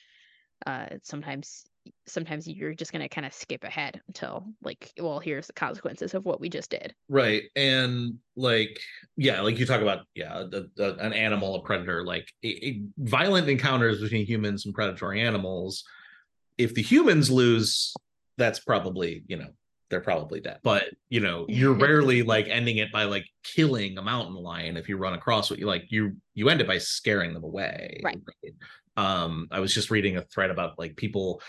Uh 0.66 0.88
sometimes 1.04 1.64
sometimes 2.06 2.48
you're 2.48 2.74
just 2.74 2.92
going 2.92 3.02
to 3.02 3.10
kind 3.10 3.26
of 3.26 3.34
skip 3.34 3.64
ahead 3.64 4.02
until 4.08 4.46
like 4.62 4.92
well 5.00 5.20
here's 5.20 5.48
the 5.48 5.54
consequences 5.54 6.14
of 6.14 6.26
what 6.26 6.40
we 6.40 6.50
just 6.50 6.70
did. 6.70 6.94
Right 7.10 7.44
and 7.56 8.16
like 8.36 8.80
yeah 9.16 9.42
like 9.42 9.58
you 9.60 9.66
talk 9.66 9.82
about 9.82 10.06
yeah 10.16 10.44
the, 10.50 10.70
the, 10.76 10.96
an 10.98 11.14
animal 11.14 11.56
a 11.56 11.62
predator 11.64 12.04
like 12.04 12.32
a, 12.44 12.48
a 12.48 12.82
violent 12.98 13.50
encounters 13.50 14.02
between 14.02 14.26
humans 14.26 14.66
and 14.66 14.76
predatory 14.76 15.22
animals 15.22 15.84
if 16.58 16.74
the 16.74 16.82
humans 16.82 17.30
lose 17.30 17.94
that's 18.38 18.60
probably 18.60 19.24
you 19.28 19.38
know 19.38 19.48
they're 19.90 20.02
probably 20.02 20.42
dead. 20.42 20.60
But 20.64 20.86
you 21.10 21.20
know 21.22 21.46
you're 21.50 21.74
rarely 21.74 22.24
like 22.24 22.48
ending 22.50 22.78
it 22.78 22.92
by 22.92 23.04
like 23.04 23.26
killing 23.44 23.98
a 23.98 24.02
mountain 24.02 24.36
lion 24.36 24.78
if 24.78 24.90
you 24.90 24.98
run 24.98 25.14
across 25.14 25.50
what 25.50 25.60
you 25.60 25.66
like 25.66 25.86
you 25.90 26.18
you 26.34 26.50
end 26.50 26.62
it 26.62 26.68
by 26.68 26.78
scaring 26.78 27.34
them 27.34 27.44
away 27.44 28.02
Right. 28.04 28.20
um 28.98 29.48
i 29.52 29.60
was 29.60 29.74
just 29.74 29.90
reading 29.90 30.18
a 30.18 30.22
thread 30.24 30.52
about 30.52 30.78
like 30.78 30.96
people 30.96 31.42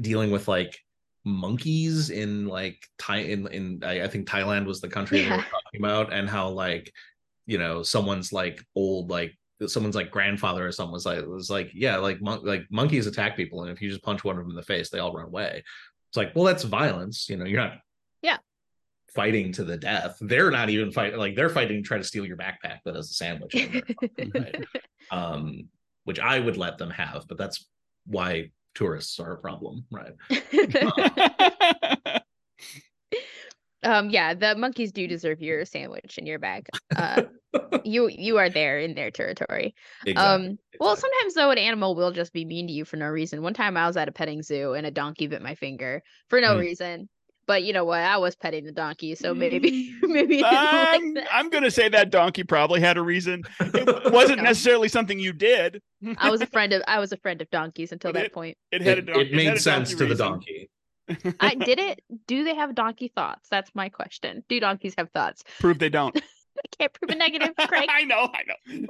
dealing 0.00 0.30
with 0.30 0.48
like 0.48 0.78
monkeys 1.24 2.10
in 2.10 2.46
like 2.46 2.82
Thai 2.98 3.18
in 3.18 3.46
in 3.48 3.82
I, 3.84 4.02
I 4.02 4.08
think 4.08 4.28
Thailand 4.28 4.66
was 4.66 4.80
the 4.80 4.88
country 4.88 5.22
they 5.22 5.30
were 5.30 5.36
talking 5.36 5.80
about 5.80 6.12
and 6.12 6.28
how 6.28 6.48
like 6.48 6.92
you 7.46 7.58
know 7.58 7.82
someone's 7.82 8.32
like 8.32 8.62
old 8.74 9.10
like 9.10 9.36
someone's 9.66 9.96
like 9.96 10.10
grandfather 10.10 10.66
or 10.66 10.72
someone 10.72 10.94
was 10.94 11.04
like 11.06 11.24
was 11.26 11.50
like 11.50 11.70
yeah 11.74 11.96
like 11.96 12.20
mon- 12.22 12.44
like 12.44 12.64
monkeys 12.70 13.06
attack 13.06 13.36
people 13.36 13.62
and 13.62 13.70
if 13.72 13.82
you 13.82 13.88
just 13.90 14.02
punch 14.02 14.24
one 14.24 14.36
of 14.38 14.42
them 14.44 14.50
in 14.50 14.56
the 14.56 14.62
face 14.62 14.88
they 14.90 15.00
all 15.00 15.12
run 15.12 15.26
away 15.26 15.62
it's 16.08 16.16
like 16.16 16.34
well 16.34 16.44
that's 16.44 16.62
violence 16.62 17.28
you 17.28 17.36
know 17.36 17.44
you're 17.44 17.60
not 17.60 17.78
Yeah. 18.22 18.38
fighting 19.14 19.52
to 19.52 19.64
the 19.64 19.76
death 19.76 20.16
they're 20.20 20.50
not 20.52 20.70
even 20.70 20.92
fighting 20.92 21.18
like 21.18 21.34
they're 21.34 21.48
fighting 21.50 21.82
to 21.82 21.86
try 21.86 21.98
to 21.98 22.04
steal 22.04 22.24
your 22.24 22.36
backpack 22.36 22.78
that 22.84 22.94
has 22.94 23.10
a 23.10 23.14
sandwich 23.14 23.54
in 23.56 23.82
it, 23.82 24.34
right? 24.34 24.64
um 25.10 25.68
which 26.04 26.20
I 26.20 26.38
would 26.38 26.56
let 26.56 26.78
them 26.78 26.90
have 26.90 27.26
but 27.28 27.36
that's 27.36 27.66
why 28.06 28.50
tourists 28.78 29.18
are 29.18 29.32
a 29.32 29.38
problem 29.38 29.84
right? 29.90 30.14
Um 33.84 34.10
yeah 34.10 34.34
the 34.34 34.56
monkeys 34.56 34.92
do 34.92 35.06
deserve 35.06 35.40
your 35.40 35.64
sandwich 35.64 36.18
in 36.18 36.26
your 36.26 36.38
bag. 36.38 36.68
Uh 36.96 37.22
you 37.84 38.08
you 38.08 38.38
are 38.38 38.50
there 38.50 38.78
in 38.80 38.94
their 38.94 39.10
territory. 39.10 39.74
Exactly, 40.04 40.48
um 40.48 40.58
well 40.80 40.94
exactly. 40.94 41.10
sometimes 41.10 41.34
though 41.34 41.50
an 41.50 41.58
animal 41.58 41.94
will 41.94 42.10
just 42.12 42.32
be 42.32 42.44
mean 42.44 42.66
to 42.68 42.72
you 42.72 42.84
for 42.84 42.96
no 42.96 43.06
reason. 43.06 43.42
One 43.42 43.54
time 43.54 43.76
i 43.76 43.86
was 43.86 43.96
at 43.96 44.08
a 44.08 44.12
petting 44.12 44.42
zoo 44.42 44.74
and 44.74 44.86
a 44.86 44.90
donkey 44.90 45.28
bit 45.28 45.42
my 45.42 45.54
finger 45.54 46.02
for 46.28 46.40
no 46.40 46.54
Hmm. 46.54 46.60
reason 46.60 47.08
but 47.48 47.64
you 47.64 47.72
know 47.72 47.84
what 47.84 47.98
i 48.00 48.16
was 48.16 48.36
petting 48.36 48.64
the 48.64 48.70
donkey 48.70 49.16
so 49.16 49.34
maybe 49.34 49.58
mm. 49.60 49.94
maybe 50.08 50.36
he 50.36 50.42
like 50.42 50.52
I'm, 50.54 51.14
that. 51.14 51.26
I'm 51.32 51.50
gonna 51.50 51.70
say 51.72 51.88
that 51.88 52.10
donkey 52.10 52.44
probably 52.44 52.80
had 52.80 52.96
a 52.96 53.02
reason. 53.02 53.42
It 53.60 54.12
wasn't 54.12 54.38
No. 54.38 54.44
necessarily 54.44 54.86
something 54.88 55.18
you 55.18 55.32
did. 55.32 55.82
i 56.18 56.30
was 56.30 56.40
a 56.40 56.46
friend 56.54 56.72
of 56.72 56.82
i 56.86 57.00
was 57.00 57.10
a 57.10 57.16
friend 57.16 57.42
of 57.42 57.50
donkeys 57.50 57.90
until 57.90 58.12
But 58.12 58.20
that 58.22 58.32
point 58.32 58.56
It 58.70 58.82
had 58.82 58.98
a 58.98 59.02
donkey. 59.02 59.20
it 59.22 59.34
made 59.34 59.46
had 59.48 59.60
sense 59.60 59.90
donkey 59.90 60.04
to 60.06 60.14
the 60.14 60.22
donkey 60.22 60.70
i 61.40 61.54
did 61.56 61.78
it 61.80 62.00
do 62.28 62.44
they 62.44 62.54
have 62.54 62.74
donkey 62.76 63.10
thoughts 63.16 63.48
that's 63.50 63.70
my 63.74 63.88
question 63.88 64.44
do 64.48 64.60
donkeys 64.60 64.94
have 64.98 65.10
thoughts 65.10 65.42
Prove 65.58 65.78
they 65.80 65.88
don't. 65.88 66.14
i 66.16 66.62
can't 66.78 66.92
prove 66.92 67.10
a 67.10 67.14
negative 67.16 67.50
craig 67.66 67.88
I 67.90 68.04
know, 68.04 68.28
I 68.32 68.42
know. 68.46 68.86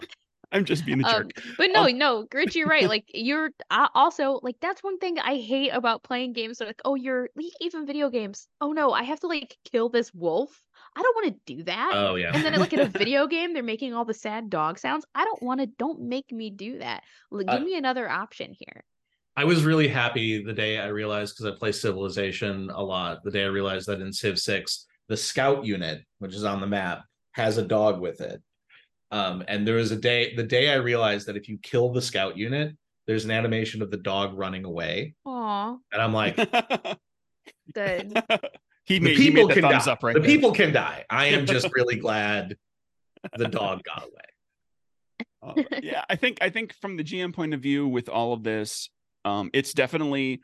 I'm 0.51 0.65
just 0.65 0.87
being 0.87 1.03
a 1.03 1.07
Um, 1.07 1.15
jerk. 1.25 1.43
but 1.59 1.71
no, 1.73 1.85
Um, 1.85 1.99
no, 1.99 2.27
Rich, 2.33 2.57
you're 2.57 2.67
right. 2.69 2.89
Like 2.89 3.05
you're 3.13 3.51
uh, 3.71 3.89
also 3.95 4.41
like 4.43 4.57
that's 4.61 4.83
one 4.83 4.99
thing 4.99 5.19
I 5.19 5.37
hate 5.37 5.71
about 5.71 6.03
playing 6.03 6.33
games. 6.33 6.61
Like, 6.61 6.81
oh, 6.85 6.95
you're 6.95 7.29
even 7.61 7.87
video 7.87 8.09
games. 8.09 8.49
Oh 8.61 8.73
no, 8.73 8.93
I 8.93 9.03
have 9.03 9.21
to 9.21 9.27
like 9.27 9.57
kill 9.71 9.89
this 9.91 10.13
wolf. 10.15 10.63
I 10.97 11.03
don't 11.03 11.15
want 11.17 11.35
to 11.47 11.55
do 11.57 11.63
that. 11.65 11.91
Oh 11.95 12.15
yeah. 12.15 12.31
And 12.35 12.43
then 12.45 12.55
like 12.59 12.73
in 12.73 12.81
a 12.81 12.87
video 13.03 13.27
game, 13.27 13.53
they're 13.53 13.63
making 13.63 13.93
all 13.93 14.05
the 14.07 14.15
sad 14.15 14.49
dog 14.49 14.79
sounds. 14.79 15.05
I 15.15 15.25
don't 15.25 15.43
want 15.43 15.61
to. 15.61 15.67
Don't 15.67 16.01
make 16.01 16.33
me 16.33 16.51
do 16.51 16.79
that. 16.79 17.03
Like, 17.31 17.47
give 17.47 17.61
Uh, 17.61 17.65
me 17.65 17.77
another 17.77 18.09
option 18.09 18.55
here. 18.59 18.85
I 19.37 19.45
was 19.45 19.65
really 19.65 19.87
happy 19.87 20.43
the 20.43 20.53
day 20.53 20.79
I 20.79 20.89
realized 20.89 21.37
because 21.37 21.53
I 21.55 21.57
play 21.59 21.71
Civilization 21.73 22.71
a 22.71 22.83
lot. 22.83 23.23
The 23.23 23.31
day 23.31 23.45
I 23.45 23.49
realized 23.49 23.87
that 23.89 24.01
in 24.01 24.13
Civ 24.13 24.39
Six, 24.39 24.87
the 25.09 25.17
Scout 25.17 25.65
unit, 25.65 26.03
which 26.19 26.35
is 26.35 26.43
on 26.45 26.61
the 26.61 26.67
map, 26.67 27.05
has 27.33 27.57
a 27.59 27.63
dog 27.63 28.01
with 28.01 28.21
it. 28.21 28.43
Um, 29.11 29.43
and 29.49 29.67
there 29.67 29.77
was 29.77 29.91
a 29.91 29.97
day, 29.97 30.35
the 30.35 30.43
day 30.43 30.71
I 30.71 30.77
realized 30.77 31.27
that 31.29 31.37
if 31.37 31.49
you 31.49 31.59
kill 31.63 31.93
the 31.93 32.03
Scout 32.03 32.37
unit, 32.37 32.77
there's 33.07 33.25
an 33.25 33.31
animation 33.31 33.81
of 33.81 33.91
the 33.91 33.97
dog 33.97 34.37
running 34.37 34.65
away, 34.65 35.15
Aw, 35.25 35.77
and 35.93 36.03
I'm 36.03 36.13
like, 36.13 36.37
good. 37.75 38.23
he 38.85 38.99
the 38.99 39.05
made, 39.05 39.17
he 39.17 39.31
people 39.31 39.47
made 39.47 39.57
the 39.57 39.61
can 39.61 39.71
thumbs 39.71 39.85
die. 39.87 39.93
up 39.93 40.03
right 40.03 40.15
the 40.15 40.21
there. 40.21 40.29
people 40.29 40.53
can 40.53 40.73
die. 40.73 41.05
I 41.09 41.27
am 41.27 41.47
just 41.47 41.69
really 41.75 41.97
glad 41.97 42.57
the 43.37 43.49
dog 43.49 43.81
got 43.85 44.03
away. 44.05 45.63
Uh, 45.73 45.79
yeah, 45.83 46.05
I 46.11 46.17
think 46.17 46.39
I 46.43 46.51
think 46.51 46.75
from 46.75 46.97
the 46.97 47.05
GM 47.05 47.33
point 47.33 47.55
of 47.55 47.61
view, 47.61 47.89
with 47.89 48.09
all 48.09 48.33
of 48.35 48.43
this, 48.43 48.91
um, 49.25 49.51
it's 49.55 49.73
definitely 49.73 50.41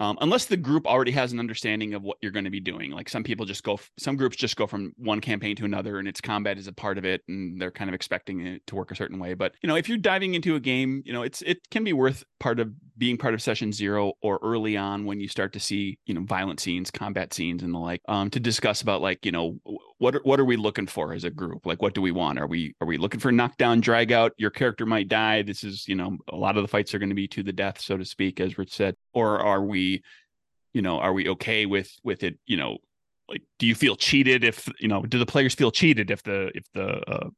um, 0.00 0.16
unless 0.20 0.46
the 0.46 0.56
group 0.56 0.86
already 0.86 1.10
has 1.12 1.32
an 1.32 1.40
understanding 1.40 1.94
of 1.94 2.02
what 2.02 2.18
you're 2.20 2.32
going 2.32 2.44
to 2.44 2.50
be 2.50 2.60
doing. 2.60 2.90
Like 2.90 3.08
some 3.08 3.24
people 3.24 3.46
just 3.46 3.64
go, 3.64 3.80
some 3.98 4.16
groups 4.16 4.36
just 4.36 4.56
go 4.56 4.66
from 4.66 4.92
one 4.96 5.20
campaign 5.20 5.56
to 5.56 5.64
another, 5.64 5.98
and 5.98 6.06
its 6.06 6.20
combat 6.20 6.58
is 6.58 6.66
a 6.66 6.72
part 6.72 6.98
of 6.98 7.04
it, 7.04 7.22
and 7.28 7.60
they're 7.60 7.70
kind 7.70 7.90
of 7.90 7.94
expecting 7.94 8.46
it 8.46 8.66
to 8.68 8.76
work 8.76 8.90
a 8.90 8.96
certain 8.96 9.18
way. 9.18 9.34
But 9.34 9.54
you 9.62 9.68
know, 9.68 9.76
if 9.76 9.88
you're 9.88 9.98
diving 9.98 10.34
into 10.34 10.54
a 10.54 10.60
game, 10.60 11.02
you 11.04 11.12
know, 11.12 11.22
it's 11.22 11.42
it 11.42 11.58
can 11.70 11.84
be 11.84 11.92
worth 11.92 12.24
part 12.38 12.60
of 12.60 12.70
being 12.96 13.16
part 13.16 13.34
of 13.34 13.40
session 13.40 13.72
zero 13.72 14.12
or 14.22 14.38
early 14.42 14.76
on 14.76 15.04
when 15.04 15.20
you 15.20 15.28
start 15.28 15.52
to 15.52 15.60
see 15.60 15.98
you 16.06 16.14
know 16.14 16.22
violent 16.22 16.60
scenes, 16.60 16.90
combat 16.90 17.32
scenes, 17.34 17.62
and 17.62 17.74
the 17.74 17.78
like, 17.78 18.00
um, 18.08 18.30
to 18.30 18.40
discuss 18.40 18.82
about 18.82 19.00
like 19.00 19.24
you 19.24 19.32
know 19.32 19.58
what 19.98 20.14
are, 20.14 20.20
what 20.22 20.40
are 20.40 20.44
we 20.44 20.56
looking 20.56 20.86
for 20.86 21.12
as 21.12 21.24
a 21.24 21.30
group? 21.30 21.66
Like, 21.66 21.82
what 21.82 21.94
do 21.94 22.00
we 22.00 22.12
want? 22.12 22.38
Are 22.38 22.46
we 22.46 22.74
are 22.80 22.86
we 22.86 22.98
looking 22.98 23.20
for 23.20 23.32
knockdown, 23.32 23.80
drag 23.80 24.12
out? 24.12 24.32
Your 24.38 24.50
character 24.50 24.86
might 24.86 25.08
die. 25.08 25.42
This 25.42 25.64
is 25.64 25.86
you 25.88 25.94
know 25.94 26.16
a 26.28 26.36
lot 26.36 26.56
of 26.56 26.62
the 26.62 26.68
fights 26.68 26.94
are 26.94 26.98
going 26.98 27.08
to 27.08 27.14
be 27.14 27.28
to 27.28 27.42
the 27.42 27.52
death, 27.52 27.80
so 27.80 27.96
to 27.96 28.04
speak, 28.04 28.40
as 28.40 28.58
Rich 28.58 28.74
said. 28.74 28.94
Or 29.12 29.40
are 29.40 29.62
we, 29.62 29.87
you 30.74 30.82
know, 30.82 30.98
are 30.98 31.12
we 31.12 31.28
okay 31.30 31.66
with 31.66 31.90
with 32.04 32.22
it? 32.22 32.38
You 32.46 32.56
know, 32.56 32.78
like, 33.28 33.42
do 33.58 33.66
you 33.66 33.74
feel 33.74 33.96
cheated 33.96 34.44
if 34.44 34.68
you 34.78 34.88
know? 34.88 35.02
Do 35.02 35.18
the 35.18 35.26
players 35.26 35.54
feel 35.54 35.70
cheated 35.70 36.10
if 36.10 36.22
the 36.22 36.50
if 36.54 36.64
the 36.74 36.88
uh, 37.10 37.28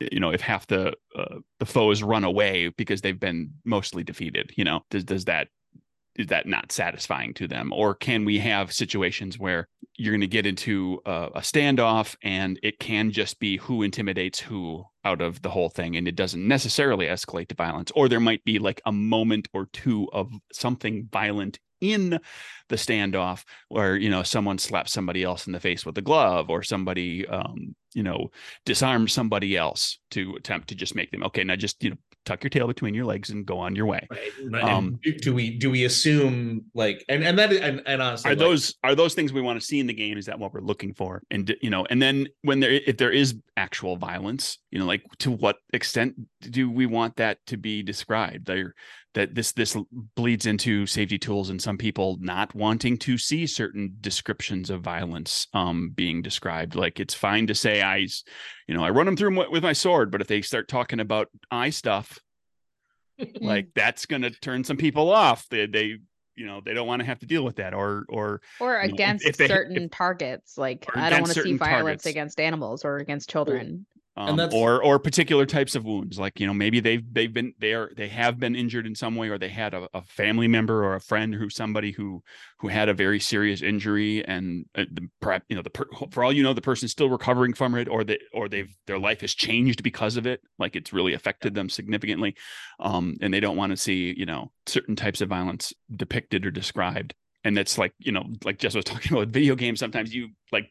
you 0.00 0.20
know 0.20 0.30
if 0.30 0.40
half 0.40 0.66
the 0.66 0.94
uh, 1.16 1.36
the 1.58 1.66
foes 1.66 2.02
run 2.02 2.24
away 2.24 2.68
because 2.76 3.00
they've 3.00 3.18
been 3.18 3.50
mostly 3.64 4.04
defeated? 4.04 4.52
You 4.56 4.64
know, 4.64 4.80
does 4.90 5.04
does 5.04 5.24
that 5.26 5.48
is 6.16 6.28
that 6.28 6.46
not 6.46 6.72
satisfying 6.72 7.34
to 7.34 7.46
them? 7.46 7.72
Or 7.72 7.94
can 7.94 8.24
we 8.24 8.38
have 8.38 8.72
situations 8.72 9.38
where 9.38 9.68
you're 9.96 10.12
going 10.12 10.20
to 10.20 10.26
get 10.26 10.46
into 10.46 11.00
a, 11.06 11.28
a 11.36 11.40
standoff 11.40 12.16
and 12.22 12.58
it 12.62 12.78
can 12.78 13.10
just 13.10 13.38
be 13.38 13.56
who 13.58 13.82
intimidates 13.82 14.38
who 14.38 14.84
out 15.04 15.20
of 15.20 15.42
the 15.42 15.50
whole 15.50 15.68
thing 15.68 15.96
and 15.96 16.08
it 16.08 16.16
doesn't 16.16 16.46
necessarily 16.46 17.06
escalate 17.06 17.48
to 17.48 17.54
violence? 17.54 17.90
Or 17.94 18.08
there 18.08 18.20
might 18.20 18.44
be 18.44 18.58
like 18.58 18.80
a 18.86 18.92
moment 18.92 19.48
or 19.52 19.66
two 19.72 20.08
of 20.12 20.30
something 20.52 21.08
violent 21.12 21.58
in 21.80 22.18
the 22.68 22.76
standoff 22.76 23.44
where 23.68 23.96
you 23.96 24.08
know 24.08 24.22
someone 24.22 24.56
slaps 24.56 24.92
somebody 24.92 25.22
else 25.22 25.46
in 25.46 25.52
the 25.52 25.60
face 25.60 25.84
with 25.84 25.98
a 25.98 26.02
glove 26.02 26.48
or 26.48 26.62
somebody 26.62 27.26
um 27.28 27.74
you 27.92 28.02
know 28.02 28.30
disarms 28.64 29.12
somebody 29.12 29.58
else 29.58 29.98
to 30.10 30.34
attempt 30.36 30.68
to 30.68 30.74
just 30.74 30.94
make 30.94 31.10
them 31.10 31.22
okay 31.22 31.44
now 31.44 31.54
just 31.54 31.82
you 31.84 31.90
know 31.90 31.96
tuck 32.26 32.42
your 32.42 32.50
tail 32.50 32.66
between 32.66 32.92
your 32.92 33.06
legs 33.06 33.30
and 33.30 33.46
go 33.46 33.58
on 33.58 33.74
your 33.74 33.86
way. 33.86 34.06
Right. 34.50 34.64
Um, 34.64 34.98
do, 35.22 35.32
we 35.32 35.50
do 35.50 35.70
we 35.70 35.84
assume 35.84 36.66
like 36.74 37.04
and 37.08 37.24
and 37.24 37.38
that 37.38 37.52
and, 37.52 37.82
and 37.86 38.02
honestly 38.02 38.30
are 38.30 38.34
like, 38.34 38.38
those 38.38 38.74
are 38.84 38.94
those 38.94 39.14
things 39.14 39.32
we 39.32 39.40
want 39.40 39.58
to 39.58 39.64
see 39.64 39.80
in 39.80 39.86
the 39.86 39.94
game 39.94 40.18
is 40.18 40.26
that 40.26 40.38
what 40.38 40.52
we're 40.52 40.60
looking 40.60 40.92
for? 40.92 41.22
And 41.30 41.54
you 41.62 41.70
know 41.70 41.86
and 41.88 42.02
then 42.02 42.26
when 42.42 42.60
there 42.60 42.72
if 42.72 42.98
there 42.98 43.12
is 43.12 43.36
actual 43.56 43.96
violence 43.96 44.58
you 44.70 44.78
know 44.78 44.84
like 44.84 45.02
to 45.20 45.30
what 45.30 45.56
extent 45.72 46.14
do 46.40 46.70
we 46.70 46.84
want 46.84 47.16
that 47.16 47.38
to 47.46 47.56
be 47.56 47.82
described? 47.82 48.46
There 48.46 48.74
that 49.14 49.34
this 49.34 49.52
this 49.52 49.76
bleeds 50.14 50.44
into 50.44 50.86
safety 50.86 51.18
tools 51.18 51.48
and 51.48 51.60
some 51.60 51.78
people 51.78 52.18
not 52.20 52.54
wanting 52.54 52.98
to 52.98 53.16
see 53.16 53.46
certain 53.46 53.96
descriptions 54.00 54.68
of 54.68 54.82
violence 54.82 55.46
um 55.54 55.90
being 55.94 56.20
described. 56.20 56.74
Like 56.74 57.00
it's 57.00 57.14
fine 57.14 57.46
to 57.46 57.54
say 57.54 57.82
i 57.82 58.06
you 58.66 58.74
know 58.74 58.84
i 58.84 58.90
run 58.90 59.06
them 59.06 59.16
through 59.16 59.50
with 59.50 59.62
my 59.62 59.72
sword 59.72 60.10
but 60.10 60.20
if 60.20 60.26
they 60.26 60.42
start 60.42 60.68
talking 60.68 61.00
about 61.00 61.28
eye 61.50 61.70
stuff 61.70 62.18
like 63.40 63.68
that's 63.74 64.06
going 64.06 64.22
to 64.22 64.30
turn 64.30 64.64
some 64.64 64.76
people 64.76 65.10
off 65.10 65.48
they 65.48 65.66
they 65.66 65.98
you 66.34 66.46
know 66.46 66.60
they 66.64 66.74
don't 66.74 66.86
want 66.86 67.00
to 67.00 67.06
have 67.06 67.18
to 67.18 67.26
deal 67.26 67.44
with 67.44 67.56
that 67.56 67.72
or 67.74 68.04
or 68.08 68.40
or 68.60 68.72
you 68.72 68.78
know, 68.78 68.84
if- 68.84 68.92
against 68.92 69.26
if 69.26 69.36
they- 69.36 69.44
if- 69.46 69.50
certain 69.50 69.88
targets. 69.88 70.58
Like 70.58 70.86
I 70.94 71.10
don't 71.10 71.22
want 71.22 71.32
to 71.34 71.42
see 71.42 71.56
violence 71.56 72.02
targets. 72.02 72.06
against 72.06 72.40
animals 72.40 72.84
or 72.84 72.98
against 72.98 73.30
children. 73.30 73.86
Um, 74.16 74.40
or 74.52 74.82
or 74.82 74.98
particular 74.98 75.44
types 75.44 75.74
of 75.74 75.84
wounds 75.84 76.18
like 76.18 76.40
you 76.40 76.46
know 76.46 76.54
maybe 76.54 76.80
they've 76.80 77.02
they've 77.12 77.34
been 77.34 77.52
they 77.58 77.74
are 77.74 77.90
they 77.96 78.08
have 78.08 78.38
been 78.38 78.56
injured 78.56 78.86
in 78.86 78.94
some 78.94 79.14
way 79.14 79.28
or 79.28 79.36
they 79.36 79.48
had 79.48 79.74
a, 79.74 79.88
a 79.92 80.02
family 80.02 80.48
member 80.48 80.82
or 80.84 80.94
a 80.94 81.00
friend 81.00 81.34
who 81.34 81.50
somebody 81.50 81.92
who 81.92 82.22
who 82.58 82.68
had 82.68 82.88
a 82.88 82.94
very 82.94 83.20
serious 83.20 83.60
injury 83.60 84.24
and 84.26 84.64
uh, 84.74 84.84
the 84.90 85.06
perhaps 85.20 85.44
you 85.48 85.56
know 85.56 85.62
the 85.62 85.86
for 86.10 86.24
all 86.24 86.32
you 86.32 86.42
know 86.42 86.54
the 86.54 86.62
person's 86.62 86.92
still 86.92 87.10
recovering 87.10 87.52
from 87.52 87.74
it 87.74 87.88
or 87.88 88.04
they 88.04 88.18
or 88.32 88.48
they've 88.48 88.74
their 88.86 88.98
life 88.98 89.20
has 89.20 89.34
changed 89.34 89.82
because 89.82 90.16
of 90.16 90.26
it 90.26 90.40
like 90.58 90.74
it's 90.74 90.92
really 90.92 91.12
affected 91.12 91.54
them 91.54 91.68
significantly. 91.68 92.34
Um 92.80 93.16
and 93.20 93.34
they 93.34 93.40
don't 93.40 93.56
want 93.56 93.70
to 93.70 93.76
see 93.76 94.14
you 94.16 94.26
know 94.26 94.50
certain 94.64 94.96
types 94.96 95.20
of 95.20 95.28
violence 95.28 95.74
depicted 95.94 96.46
or 96.46 96.50
described. 96.50 97.14
And 97.44 97.54
that's 97.54 97.76
like 97.76 97.92
you 97.98 98.12
know 98.12 98.24
like 98.44 98.58
Jess 98.58 98.74
was 98.74 98.84
talking 98.86 99.12
about 99.12 99.28
video 99.28 99.56
games 99.56 99.78
sometimes 99.78 100.14
you 100.14 100.30
like 100.52 100.70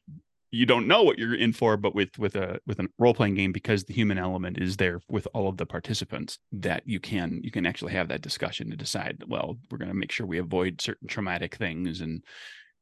you 0.52 0.66
don't 0.66 0.88
know 0.88 1.04
what 1.04 1.18
you're 1.18 1.36
in 1.36 1.52
for 1.52 1.76
but 1.78 1.96
with 1.96 2.18
with 2.18 2.36
a 2.36 2.60
with 2.66 2.80
a 2.80 2.88
role-playing 2.98 3.36
game 3.36 3.52
because 3.52 3.84
the 3.84 3.94
human 3.94 4.18
element 4.18 4.58
is 4.58 4.78
there 4.78 5.02
with 5.10 5.28
all 5.34 5.48
of 5.48 5.58
the 5.58 5.66
participants 5.66 6.40
that 6.52 6.84
you 6.86 7.00
can 7.00 7.40
you 7.44 7.52
can 7.52 7.66
actually 7.66 7.92
have 7.92 8.08
that 8.08 8.22
discussion 8.22 8.70
to 8.70 8.78
decide 8.78 9.24
well 9.28 9.58
we're 9.70 9.78
going 9.78 9.90
to 9.90 9.96
make 9.96 10.12
sure 10.12 10.26
we 10.26 10.38
avoid 10.38 10.80
certain 10.82 11.08
traumatic 11.08 11.56
things 11.56 12.02
and 12.02 12.24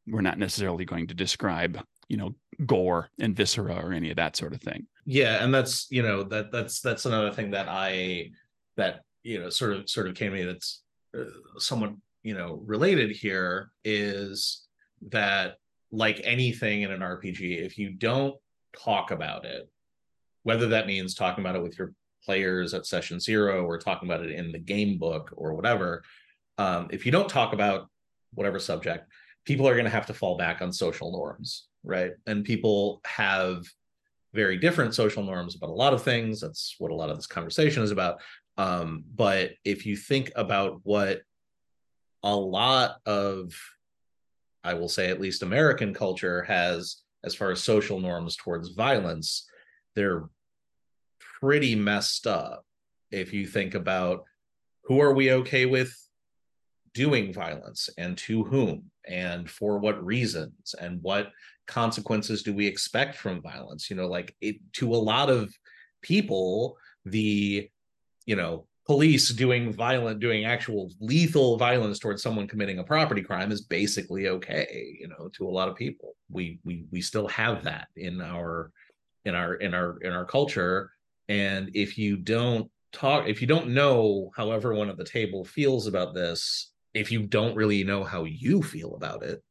we're 0.07 0.21
not 0.21 0.37
necessarily 0.37 0.85
going 0.85 1.07
to 1.07 1.13
describe 1.13 1.81
you 2.09 2.17
know 2.17 2.35
gore 2.65 3.09
and 3.19 3.35
viscera 3.35 3.75
or 3.75 3.93
any 3.93 4.09
of 4.09 4.17
that 4.17 4.35
sort 4.35 4.53
of 4.53 4.61
thing. 4.61 4.85
Yeah 5.05 5.43
and 5.43 5.53
that's 5.53 5.87
you 5.89 6.03
know 6.03 6.23
that 6.23 6.51
that's 6.51 6.81
that's 6.81 7.05
another 7.05 7.31
thing 7.31 7.51
that 7.51 7.67
i 7.69 8.29
that 8.77 9.01
you 9.23 9.39
know 9.39 9.49
sort 9.49 9.73
of 9.73 9.89
sort 9.89 10.07
of 10.07 10.15
came 10.15 10.31
to 10.31 10.37
me 10.37 10.43
that's 10.43 10.83
uh, 11.17 11.23
somewhat 11.57 11.93
you 12.23 12.33
know 12.33 12.61
related 12.65 13.11
here 13.11 13.71
is 13.83 14.67
that 15.09 15.57
like 15.93 16.19
anything 16.23 16.81
in 16.81 16.91
an 16.91 16.99
rpg 16.99 17.63
if 17.63 17.77
you 17.77 17.91
don't 17.91 18.35
talk 18.77 19.11
about 19.11 19.45
it 19.45 19.69
whether 20.43 20.67
that 20.67 20.87
means 20.87 21.15
talking 21.15 21.43
about 21.43 21.55
it 21.55 21.63
with 21.63 21.77
your 21.77 21.93
players 22.25 22.73
at 22.73 22.85
session 22.85 23.19
zero 23.19 23.63
or 23.65 23.77
talking 23.77 24.09
about 24.09 24.23
it 24.23 24.31
in 24.31 24.51
the 24.51 24.59
game 24.59 24.97
book 24.97 25.31
or 25.35 25.53
whatever 25.53 26.03
um, 26.57 26.87
if 26.91 27.05
you 27.05 27.11
don't 27.11 27.29
talk 27.29 27.53
about 27.53 27.89
whatever 28.33 28.59
subject 28.59 29.07
people 29.45 29.67
are 29.67 29.73
going 29.73 29.85
to 29.85 29.91
have 29.91 30.05
to 30.05 30.13
fall 30.13 30.37
back 30.37 30.61
on 30.61 30.73
social 30.73 31.11
norms 31.11 31.67
right 31.83 32.11
and 32.27 32.43
people 32.43 33.01
have 33.05 33.63
very 34.33 34.57
different 34.57 34.95
social 34.95 35.23
norms 35.23 35.55
about 35.55 35.69
a 35.69 35.73
lot 35.73 35.93
of 35.93 36.01
things. 36.01 36.41
That's 36.41 36.75
what 36.79 36.91
a 36.91 36.95
lot 36.95 37.09
of 37.09 37.17
this 37.17 37.27
conversation 37.27 37.83
is 37.83 37.91
about. 37.91 38.19
Um, 38.57 39.03
but 39.15 39.51
if 39.63 39.85
you 39.85 39.95
think 39.95 40.31
about 40.35 40.81
what 40.83 41.21
a 42.23 42.35
lot 42.35 42.97
of, 43.05 43.53
I 44.63 44.73
will 44.73 44.89
say 44.89 45.09
at 45.09 45.21
least 45.21 45.43
American 45.43 45.93
culture 45.93 46.43
has 46.43 46.97
as 47.23 47.35
far 47.35 47.51
as 47.51 47.63
social 47.63 47.99
norms 47.99 48.35
towards 48.35 48.69
violence, 48.69 49.47
they're 49.95 50.25
pretty 51.39 51.75
messed 51.75 52.27
up. 52.27 52.65
If 53.11 53.33
you 53.33 53.45
think 53.47 53.75
about 53.75 54.23
who 54.83 55.01
are 55.01 55.13
we 55.13 55.31
okay 55.31 55.65
with 55.65 55.95
doing 56.93 57.33
violence 57.33 57.89
and 57.97 58.17
to 58.17 58.43
whom 58.43 58.91
and 59.07 59.49
for 59.49 59.79
what 59.79 60.03
reasons 60.03 60.75
and 60.79 61.01
what 61.01 61.31
consequences 61.67 62.43
do 62.43 62.53
we 62.53 62.67
expect 62.67 63.15
from 63.15 63.41
violence 63.41 63.89
you 63.89 63.95
know 63.95 64.07
like 64.07 64.35
it 64.41 64.57
to 64.73 64.93
a 64.93 64.95
lot 64.95 65.29
of 65.29 65.51
people 66.01 66.77
the 67.05 67.67
you 68.25 68.35
know 68.35 68.67
police 68.85 69.29
doing 69.29 69.73
violent 69.73 70.19
doing 70.19 70.45
actual 70.45 70.91
lethal 70.99 71.57
violence 71.57 71.99
towards 71.99 72.21
someone 72.21 72.47
committing 72.47 72.79
a 72.79 72.83
property 72.83 73.21
crime 73.21 73.51
is 73.51 73.61
basically 73.61 74.27
okay 74.27 74.97
you 74.99 75.07
know 75.07 75.29
to 75.29 75.47
a 75.47 75.49
lot 75.49 75.69
of 75.69 75.75
people. 75.75 76.15
We 76.29 76.59
we 76.63 76.85
we 76.91 77.01
still 77.01 77.27
have 77.29 77.63
that 77.63 77.87
in 77.95 78.21
our 78.21 78.71
in 79.25 79.35
our 79.35 79.55
in 79.55 79.73
our 79.73 79.97
in 79.99 80.11
our 80.11 80.25
culture. 80.25 80.91
And 81.29 81.71
if 81.73 81.97
you 81.97 82.17
don't 82.17 82.69
talk 82.91 83.27
if 83.27 83.41
you 83.41 83.47
don't 83.47 83.69
know 83.69 84.31
how 84.35 84.51
everyone 84.51 84.89
at 84.89 84.97
the 84.97 85.03
table 85.03 85.43
feels 85.43 85.87
about 85.87 86.13
this 86.13 86.71
if 86.93 87.11
you 87.11 87.23
don't 87.23 87.55
really 87.55 87.83
know 87.83 88.03
how 88.03 88.23
you 88.23 88.61
feel 88.61 88.93
about 88.93 89.23
it 89.23 89.43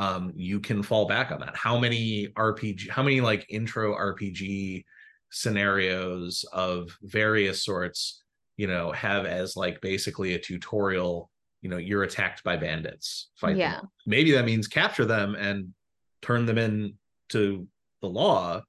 um 0.00 0.32
you 0.34 0.58
can 0.58 0.82
fall 0.82 1.06
back 1.06 1.30
on 1.30 1.38
that. 1.38 1.54
How 1.54 1.78
many 1.78 2.28
rpg 2.36 2.88
how 2.88 3.02
many 3.02 3.20
like 3.20 3.46
intro 3.48 3.94
rpg 3.94 4.84
scenarios 5.30 6.44
of 6.52 6.98
various 7.02 7.64
sorts 7.64 8.22
you 8.60 8.66
know 8.66 8.92
have 8.92 9.24
as 9.24 9.56
like 9.56 9.80
basically 9.80 10.34
a 10.34 10.38
tutorial 10.38 11.30
you 11.62 11.70
know 11.70 11.78
you're 11.88 12.02
attacked 12.02 12.40
by 12.44 12.56
bandits 12.58 13.30
fight 13.36 13.56
Yeah. 13.56 13.76
them 13.76 13.88
maybe 14.14 14.30
that 14.32 14.44
means 14.44 14.68
capture 14.68 15.06
them 15.06 15.34
and 15.34 15.72
turn 16.20 16.44
them 16.44 16.58
in 16.58 16.94
to 17.30 17.66
the 18.02 18.08
law 18.08 18.62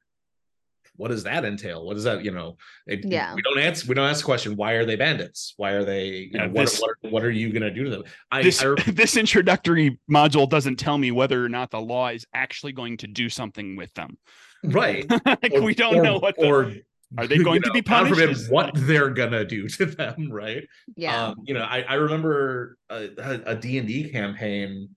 what 0.96 1.10
does 1.10 1.24
that 1.24 1.44
entail 1.44 1.86
what 1.86 1.96
does 1.96 2.06
that 2.06 2.24
you 2.24 2.32
know 2.32 2.56
it, 2.88 3.00
Yeah. 3.04 3.34
we 3.36 3.42
don't 3.42 3.60
answer 3.60 3.86
we 3.90 3.96
don't 3.96 4.08
ask 4.08 4.22
the 4.22 4.26
question 4.26 4.56
why 4.56 4.74
are 4.74 4.86
they 4.86 4.96
bandits 4.96 5.54
why 5.58 5.72
are 5.72 5.84
they 5.84 6.06
you 6.08 6.30
Yeah, 6.34 6.46
know 6.46 6.54
what, 6.54 6.62
this- 6.68 6.80
what, 6.80 7.12
what 7.12 7.24
are 7.24 7.32
you 7.32 7.50
going 7.52 7.64
to 7.64 7.72
do 7.80 7.84
to 7.86 7.90
them 7.90 8.04
i, 8.32 8.42
this 8.44 8.64
I 8.64 8.76
this 9.02 9.18
introductory 9.18 10.00
module 10.10 10.48
doesn't 10.50 10.78
tell 10.78 10.98
me 10.98 11.12
whether 11.12 11.44
or 11.44 11.50
not 11.50 11.70
the 11.72 11.82
law 11.82 12.08
is 12.10 12.26
actually 12.34 12.72
going 12.72 12.96
to 12.98 13.08
do 13.08 13.28
something 13.30 13.76
with 13.76 13.94
them. 13.96 14.18
right 14.64 15.06
like 15.26 15.52
Or- 15.54 15.62
we 15.64 15.76
don't 15.76 15.98
or- 15.98 16.04
know 16.04 16.18
what 16.20 16.36
the, 16.38 16.48
or 16.48 16.74
are 17.18 17.28
they 17.28 17.36
you 17.36 17.44
going 17.44 17.62
to 17.62 17.68
know, 17.70 17.74
be 17.74 17.82
God 17.82 18.08
punished. 18.10 18.20
forbid 18.46 18.52
what 18.52 18.72
they're 18.74 19.10
gonna 19.10 19.44
do 19.46 19.68
to 19.78 19.86
them 19.86 20.30
right? 20.32 20.64
Yeah. 20.96 21.28
um, 21.28 21.36
you 21.44 21.54
know 21.54 21.64
i, 21.64 21.82
I 21.82 21.96
remember 21.96 22.78
a, 22.90 23.10
a 23.46 23.56
d&d 23.56 24.10
campaign 24.12 24.90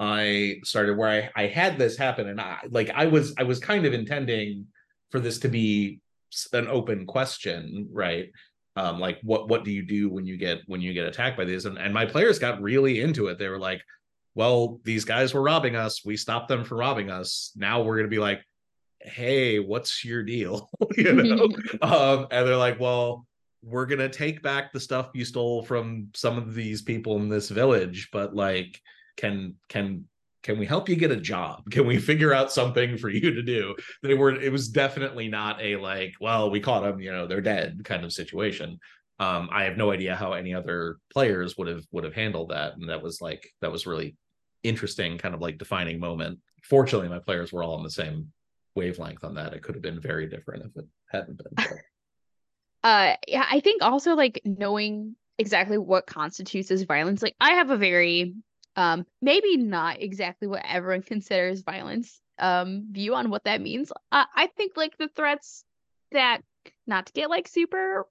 i 0.00 0.56
started 0.64 0.96
where 0.96 1.30
I, 1.36 1.44
I 1.44 1.46
had 1.46 1.78
this 1.78 1.96
happen 1.96 2.28
and 2.28 2.40
i 2.40 2.58
like 2.70 2.90
i 2.94 3.06
was 3.06 3.34
i 3.38 3.42
was 3.42 3.58
kind 3.58 3.86
of 3.86 3.94
intending 3.94 4.66
for 5.10 5.20
this 5.20 5.38
to 5.40 5.48
be 5.48 6.00
an 6.54 6.66
open 6.68 7.06
question 7.06 7.88
right? 7.92 8.30
Um 8.76 8.98
like 8.98 9.18
what 9.22 9.48
what 9.50 9.64
do 9.64 9.70
you 9.70 9.82
do 9.86 10.08
when 10.08 10.24
you 10.24 10.38
get 10.38 10.60
when 10.66 10.80
you 10.80 10.94
get 10.94 11.06
attacked 11.06 11.36
by 11.36 11.44
these? 11.44 11.66
And, 11.66 11.76
and 11.76 11.92
my 11.92 12.06
players 12.06 12.38
got 12.38 12.62
really 12.62 13.00
into 13.02 13.26
it. 13.26 13.38
They 13.38 13.48
were 13.48 13.58
like 13.58 13.82
well 14.34 14.80
these 14.82 15.04
guys 15.04 15.34
were 15.34 15.42
robbing 15.42 15.76
us. 15.76 16.02
We 16.06 16.16
stopped 16.16 16.48
them 16.48 16.64
from 16.64 16.78
robbing 16.78 17.10
us. 17.10 17.52
Now 17.54 17.82
we're 17.82 17.96
gonna 17.98 18.08
be 18.08 18.18
like 18.18 18.40
hey 19.04 19.58
what's 19.58 20.04
your 20.04 20.22
deal? 20.22 20.68
You 20.96 21.12
know? 21.14 21.48
Um 21.80 22.26
and 22.30 22.46
they're 22.46 22.56
like 22.56 22.78
well 22.80 23.26
we're 23.62 23.86
gonna 23.86 24.08
take 24.08 24.42
back 24.42 24.72
the 24.72 24.80
stuff 24.80 25.10
you 25.14 25.24
stole 25.24 25.62
from 25.62 26.08
some 26.14 26.36
of 26.36 26.54
these 26.54 26.82
people 26.82 27.16
in 27.16 27.28
this 27.28 27.48
village 27.48 28.08
but 28.12 28.34
like 28.34 28.80
can 29.16 29.54
can 29.68 30.04
can 30.42 30.58
we 30.58 30.66
help 30.66 30.88
you 30.88 30.96
get 30.96 31.12
a 31.12 31.16
job? 31.16 31.70
Can 31.70 31.86
we 31.86 31.98
figure 31.98 32.34
out 32.34 32.50
something 32.50 32.98
for 32.98 33.08
you 33.08 33.32
to 33.32 33.42
do? 33.42 33.76
They 34.02 34.14
were 34.14 34.32
it 34.32 34.50
was 34.50 34.68
definitely 34.68 35.28
not 35.28 35.62
a 35.62 35.76
like 35.76 36.14
well 36.20 36.50
we 36.50 36.60
caught 36.60 36.82
them 36.82 37.00
you 37.00 37.12
know 37.12 37.26
they're 37.26 37.40
dead 37.40 37.80
kind 37.84 38.04
of 38.04 38.12
situation. 38.12 38.78
Um 39.18 39.48
i 39.52 39.64
have 39.64 39.76
no 39.76 39.92
idea 39.92 40.16
how 40.16 40.32
any 40.32 40.54
other 40.54 40.98
players 41.12 41.56
would 41.56 41.68
have 41.68 41.84
would 41.92 42.04
have 42.04 42.14
handled 42.14 42.50
that 42.50 42.76
and 42.76 42.88
that 42.88 43.02
was 43.02 43.20
like 43.20 43.48
that 43.60 43.72
was 43.72 43.86
really 43.86 44.16
interesting 44.62 45.18
kind 45.18 45.34
of 45.34 45.40
like 45.40 45.58
defining 45.58 45.98
moment. 45.98 46.38
Fortunately 46.64 47.08
my 47.08 47.18
players 47.18 47.52
were 47.52 47.62
all 47.62 47.76
on 47.76 47.82
the 47.82 47.90
same 47.90 48.32
wavelength 48.74 49.24
on 49.24 49.34
that 49.34 49.52
it 49.52 49.62
could 49.62 49.74
have 49.74 49.82
been 49.82 50.00
very 50.00 50.28
different 50.28 50.64
if 50.64 50.76
it 50.76 50.88
hadn't 51.10 51.36
been 51.36 51.46
but- 51.54 51.68
uh 52.84 53.14
yeah 53.28 53.46
i 53.50 53.60
think 53.60 53.82
also 53.82 54.14
like 54.14 54.40
knowing 54.44 55.14
exactly 55.38 55.78
what 55.78 56.06
constitutes 56.06 56.70
as 56.70 56.82
violence 56.82 57.22
like 57.22 57.36
i 57.40 57.52
have 57.52 57.70
a 57.70 57.76
very 57.76 58.34
um 58.76 59.04
maybe 59.20 59.56
not 59.56 60.00
exactly 60.02 60.48
what 60.48 60.62
everyone 60.68 61.02
considers 61.12 61.62
violence 61.62 62.20
um 62.38 62.86
view 62.90 63.14
on 63.14 63.30
what 63.30 63.44
that 63.44 63.60
means 63.60 63.92
uh, 64.10 64.24
i 64.34 64.46
think 64.56 64.72
like 64.76 64.96
the 64.98 65.08
threats 65.08 65.64
that 66.12 66.40
not 66.86 67.06
to 67.06 67.12
get 67.12 67.30
like 67.30 67.46
super 67.48 68.06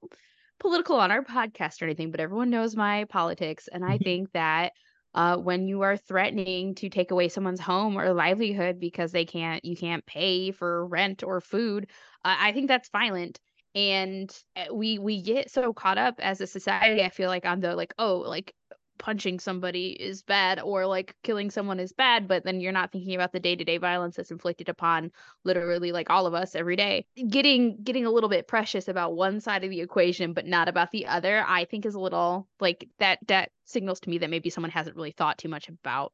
political 0.60 0.96
on 0.98 1.12
our 1.12 1.24
podcast 1.24 1.82
or 1.82 1.86
anything 1.86 2.12
but 2.12 2.20
everyone 2.20 2.50
knows 2.50 2.76
my 2.76 3.06
politics 3.06 3.68
and 3.72 3.84
i 3.84 3.98
Mhm. 3.98 4.04
think 4.04 4.32
that 4.34 4.74
uh, 5.14 5.38
when 5.38 5.68
you 5.68 5.82
are 5.82 5.98
threatening 5.98 6.76
to 6.76 6.90
take 6.90 7.12
away 7.12 7.28
someone's 7.30 7.60
home 7.60 7.98
or 7.98 8.14
livelihood 8.14 8.80
because 8.80 9.12
they 9.12 9.26
can't 9.26 9.64
you 9.66 9.76
can't 9.76 10.06
pay 10.06 10.52
for 10.52 10.86
rent 10.88 11.24
or 11.24 11.42
food 11.42 11.88
uh, 12.26 12.36
i 12.40 12.52
think 12.52 12.68
that's 12.68 12.90
violent. 12.90 13.40
And 13.74 14.30
uh, 14.58 14.74
we 14.74 15.00
we 15.00 15.22
get 15.22 15.50
so 15.50 15.72
caught 15.74 15.98
up 15.98 16.16
as 16.20 16.42
a 16.42 16.48
society 16.48 17.02
i 17.04 17.10
feel 17.10 17.30
like 17.30 17.46
on 17.46 17.62
the 17.62 17.76
like 17.76 17.94
oh 17.98 18.18
like 18.20 18.54
punching 19.02 19.40
somebody 19.40 19.90
is 20.00 20.22
bad 20.22 20.60
or 20.60 20.86
like 20.86 21.16
killing 21.24 21.50
someone 21.50 21.80
is 21.80 21.92
bad 21.92 22.28
but 22.28 22.46
then 22.46 22.62
you're 22.62 22.72
not 22.72 22.92
thinking 22.92 23.16
about 23.16 23.34
the 23.34 23.40
day-to-day 23.40 23.80
violence 23.80 24.16
that's 24.16 24.30
inflicted 24.30 24.70
upon 24.70 25.12
literally 25.44 25.92
like 25.92 26.12
all 26.12 26.28
of 26.28 26.36
us 26.36 26.54
every 26.54 26.76
day. 26.76 27.04
Getting 27.28 27.82
getting 27.84 28.06
a 28.06 28.12
little 28.12 28.30
bit 28.30 28.48
precious 28.48 28.88
about 28.88 29.16
one 29.16 29.42
side 29.42 29.64
of 29.64 29.72
the 29.72 29.82
equation 29.82 30.34
but 30.34 30.46
not 30.46 30.70
about 30.70 30.92
the 30.92 31.08
other 31.08 31.44
i 31.48 31.66
think 31.66 31.88
is 31.88 31.96
a 31.96 32.00
little 32.00 32.48
like 32.60 32.88
that 33.00 33.18
that 33.28 33.50
signals 33.66 34.00
to 34.02 34.10
me 34.12 34.20
that 34.20 34.30
maybe 34.30 34.52
someone 34.52 34.70
hasn't 34.70 34.96
really 34.96 35.12
thought 35.12 35.40
too 35.40 35.50
much 35.50 35.68
about 35.68 36.14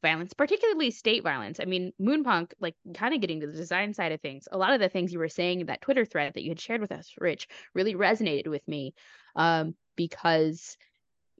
violence 0.00 0.32
particularly 0.32 0.90
state 0.90 1.22
violence. 1.22 1.60
I 1.60 1.66
mean 1.66 1.92
moonpunk 2.00 2.52
like 2.60 2.76
kind 2.94 3.14
of 3.14 3.20
getting 3.20 3.40
to 3.40 3.46
the 3.46 3.52
design 3.52 3.92
side 3.92 4.12
of 4.12 4.22
things 4.22 4.48
a 4.50 4.56
lot 4.56 4.72
of 4.72 4.80
the 4.80 4.88
things 4.88 5.12
you 5.12 5.18
were 5.18 5.28
saying 5.28 5.60
in 5.60 5.66
that 5.66 5.82
twitter 5.82 6.06
thread 6.06 6.32
that 6.32 6.42
you 6.42 6.50
had 6.50 6.60
shared 6.60 6.80
with 6.80 6.92
us 6.92 7.12
rich 7.18 7.46
really 7.74 7.94
resonated 7.94 8.48
with 8.48 8.66
me 8.66 8.94
um 9.36 9.74
because 9.96 10.78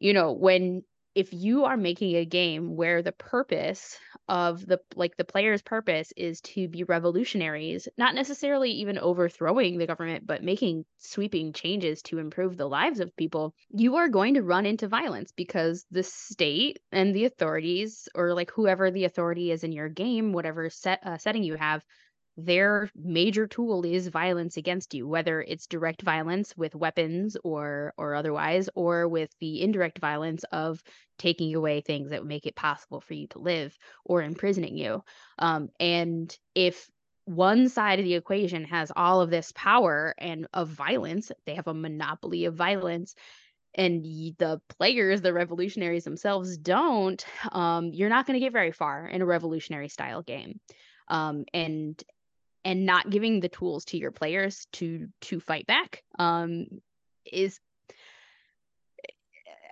you 0.02 0.12
know 0.12 0.32
when 0.32 0.82
if 1.14 1.32
you 1.32 1.64
are 1.64 1.76
making 1.76 2.16
a 2.16 2.24
game 2.24 2.74
where 2.74 3.02
the 3.02 3.12
purpose 3.12 3.98
of 4.28 4.66
the 4.66 4.80
like 4.96 5.16
the 5.16 5.24
player's 5.24 5.62
purpose 5.62 6.12
is 6.16 6.40
to 6.40 6.66
be 6.68 6.84
revolutionaries 6.84 7.86
not 7.96 8.14
necessarily 8.14 8.70
even 8.70 8.98
overthrowing 8.98 9.78
the 9.78 9.86
government 9.86 10.26
but 10.26 10.42
making 10.42 10.84
sweeping 10.98 11.52
changes 11.52 12.02
to 12.02 12.18
improve 12.18 12.56
the 12.56 12.68
lives 12.68 12.98
of 12.98 13.16
people 13.16 13.54
you 13.70 13.96
are 13.96 14.08
going 14.08 14.34
to 14.34 14.42
run 14.42 14.66
into 14.66 14.88
violence 14.88 15.32
because 15.36 15.86
the 15.90 16.02
state 16.02 16.80
and 16.90 17.14
the 17.14 17.24
authorities 17.24 18.08
or 18.14 18.34
like 18.34 18.50
whoever 18.50 18.90
the 18.90 19.04
authority 19.04 19.52
is 19.52 19.62
in 19.62 19.70
your 19.70 19.88
game 19.88 20.32
whatever 20.32 20.68
set 20.68 20.98
uh, 21.06 21.18
setting 21.18 21.44
you 21.44 21.54
have 21.54 21.82
their 22.36 22.90
major 22.96 23.46
tool 23.46 23.84
is 23.84 24.08
violence 24.08 24.56
against 24.56 24.94
you 24.94 25.06
whether 25.06 25.42
it's 25.42 25.66
direct 25.66 26.00
violence 26.00 26.56
with 26.56 26.74
weapons 26.74 27.36
or 27.44 27.92
or 27.98 28.14
otherwise 28.14 28.70
or 28.74 29.06
with 29.06 29.30
the 29.40 29.60
indirect 29.60 29.98
violence 29.98 30.42
of 30.50 30.82
taking 31.18 31.54
away 31.54 31.80
things 31.80 32.10
that 32.10 32.20
would 32.20 32.28
make 32.28 32.46
it 32.46 32.56
possible 32.56 33.00
for 33.00 33.12
you 33.12 33.26
to 33.28 33.38
live 33.38 33.76
or 34.04 34.22
imprisoning 34.22 34.76
you. 34.76 35.04
Um, 35.38 35.68
and 35.78 36.36
if 36.54 36.90
one 37.26 37.68
side 37.68 37.98
of 37.98 38.04
the 38.04 38.14
equation 38.14 38.64
has 38.64 38.90
all 38.96 39.20
of 39.20 39.30
this 39.30 39.52
power 39.54 40.14
and 40.18 40.48
of 40.54 40.68
violence 40.68 41.30
they 41.44 41.54
have 41.54 41.68
a 41.68 41.74
monopoly 41.74 42.46
of 42.46 42.54
violence 42.54 43.14
and 43.74 44.04
the 44.04 44.60
players 44.68 45.20
the 45.20 45.32
revolutionaries 45.32 46.04
themselves 46.04 46.56
don't 46.56 47.24
um, 47.52 47.90
you're 47.92 48.08
not 48.08 48.26
going 48.26 48.38
to 48.40 48.44
get 48.44 48.52
very 48.52 48.72
far 48.72 49.06
in 49.06 49.20
a 49.20 49.26
revolutionary 49.26 49.88
style 49.88 50.22
game. 50.22 50.58
Um, 51.08 51.44
and 51.52 52.02
and 52.64 52.86
not 52.86 53.10
giving 53.10 53.40
the 53.40 53.48
tools 53.48 53.84
to 53.86 53.98
your 53.98 54.10
players 54.10 54.66
to 54.72 55.08
to 55.20 55.40
fight 55.40 55.66
back 55.66 56.02
um 56.18 56.66
is 57.24 57.60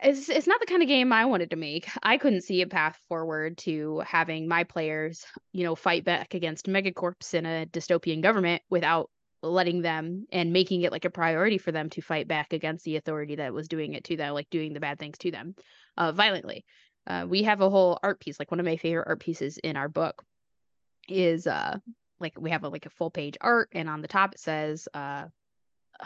it's, 0.03 0.29
it's 0.29 0.47
not 0.47 0.61
the 0.61 0.67
kind 0.67 0.83
of 0.83 0.89
game 0.89 1.13
I 1.13 1.27
wanted 1.27 1.51
to 1.51 1.57
make. 1.57 1.89
I 2.03 2.17
couldn't 2.17 2.43
see 2.43 2.63
a 2.63 2.67
path 2.67 2.99
forward 3.09 3.59
to 3.59 4.03
having 4.07 4.49
my 4.49 4.65
players, 4.65 5.27
you 5.53 5.65
know, 5.65 5.75
fight 5.75 6.05
back 6.05 6.35
against 6.35 6.67
megacorps 6.67 7.35
in 7.35 7.45
a 7.47 7.67
dystopian 7.67 8.23
government 8.23 8.63
without 8.71 9.11
letting 9.43 9.83
them 9.83 10.27
and 10.33 10.53
making 10.53 10.83
it 10.83 10.93
like 10.93 11.05
a 11.05 11.11
priority 11.11 11.59
for 11.59 11.73
them 11.73 11.91
to 11.91 12.03
fight 12.03 12.29
back 12.29 12.53
against 12.53 12.85
the 12.85 12.97
authority 12.97 13.37
that 13.37 13.53
was 13.53 13.69
doing 13.69 13.95
it 13.95 14.05
to 14.05 14.17
them, 14.17 14.35
like 14.35 14.49
doing 14.51 14.73
the 14.73 14.81
bad 14.81 14.99
things 14.99 15.19
to 15.19 15.31
them 15.31 15.55
uh, 15.97 16.13
violently. 16.13 16.65
Uh, 17.07 17.27
we 17.29 17.43
have 17.43 17.61
a 17.61 17.71
whole 17.71 17.99
art 18.03 18.21
piece, 18.21 18.39
like 18.39 18.51
one 18.51 18.61
of 18.61 18.67
my 18.67 18.77
favorite 18.77 19.07
art 19.07 19.21
pieces 19.21 19.59
in 19.59 19.77
our 19.77 19.89
book 19.89 20.23
is 21.09 21.47
uh 21.47 21.77
like 22.21 22.39
we 22.39 22.51
have 22.51 22.65
a, 22.65 22.69
like 22.69 22.87
a 22.87 22.91
full 22.91 23.11
page 23.11 23.37
art 23.41 23.69
and 23.73 23.89
on 23.89 24.03
the 24.03 24.09
top 24.09 24.33
it 24.35 24.41
says 24.41 24.89
uh 24.95 25.25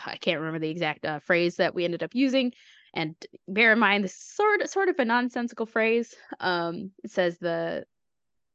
i 0.07 0.17
can't 0.17 0.41
remember 0.41 0.59
the 0.59 0.71
exact 0.71 1.05
uh, 1.05 1.19
phrase 1.21 1.57
that 1.57 1.75
we 1.75 1.85
ended 1.85 2.03
up 2.03 2.15
using. 2.15 2.53
And 2.97 3.17
bear 3.49 3.73
in 3.73 3.79
mind 3.79 4.05
this 4.05 4.13
is 4.13 4.21
sort 4.21 4.61
of 4.61 4.69
sort 4.69 4.89
of 4.89 4.99
a 4.99 5.05
nonsensical 5.05 5.67
phrase. 5.67 6.15
Um 6.41 6.93
it 7.03 7.11
says 7.11 7.39
the 7.39 7.85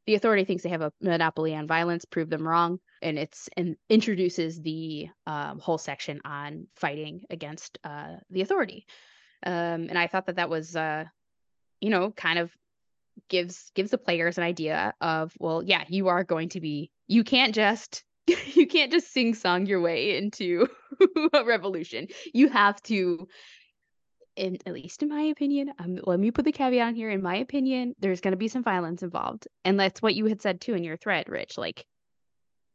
the 0.05 0.15
authority 0.15 0.43
thinks 0.43 0.63
they 0.63 0.69
have 0.69 0.81
a 0.81 0.93
monopoly 1.01 1.55
on 1.55 1.67
violence 1.67 2.05
prove 2.05 2.29
them 2.29 2.47
wrong. 2.47 2.79
And 3.01 3.19
it's 3.19 3.49
and 3.55 3.75
introduces 3.89 4.61
the 4.61 5.09
um, 5.27 5.59
whole 5.59 5.77
section 5.77 6.21
on 6.25 6.67
fighting 6.75 7.23
against 7.29 7.79
uh 7.83 8.17
the 8.29 8.41
authority. 8.41 8.85
Um 9.45 9.87
and 9.89 9.97
i 9.97 10.07
thought 10.07 10.27
that 10.27 10.37
that 10.37 10.49
was 10.49 10.75
uh 10.75 11.05
you 11.81 11.89
know 11.89 12.11
kind 12.11 12.39
of 12.39 12.51
gives 13.27 13.71
gives 13.75 13.91
the 13.91 13.97
players 13.97 14.37
an 14.37 14.43
idea 14.43 14.93
of 15.01 15.33
well 15.39 15.63
yeah 15.63 15.83
you 15.87 16.07
are 16.07 16.23
going 16.23 16.49
to 16.49 16.61
be 16.61 16.91
you 17.07 17.23
can't 17.23 17.53
just 17.53 18.03
you 18.55 18.67
can't 18.67 18.91
just 18.91 19.11
sing 19.11 19.33
song 19.33 19.65
your 19.65 19.81
way 19.81 20.17
into 20.17 20.67
a 21.33 21.43
revolution. 21.43 22.07
You 22.33 22.49
have 22.49 22.81
to 22.83 23.27
in 24.35 24.57
at 24.65 24.73
least 24.73 25.03
in 25.03 25.09
my 25.09 25.23
opinion 25.23 25.73
um, 25.79 25.99
let 26.03 26.19
me 26.19 26.31
put 26.31 26.45
the 26.45 26.51
caveat 26.51 26.87
on 26.87 26.95
here. 26.95 27.09
In 27.09 27.21
my 27.21 27.35
opinion 27.35 27.95
there's 27.99 28.21
going 28.21 28.31
to 28.31 28.37
be 28.37 28.47
some 28.47 28.63
violence 28.63 29.03
involved. 29.03 29.47
And 29.65 29.79
that's 29.79 30.01
what 30.01 30.15
you 30.15 30.25
had 30.25 30.41
said 30.41 30.61
too 30.61 30.73
in 30.73 30.83
your 30.83 30.97
thread 30.97 31.27
rich 31.27 31.57
like 31.57 31.85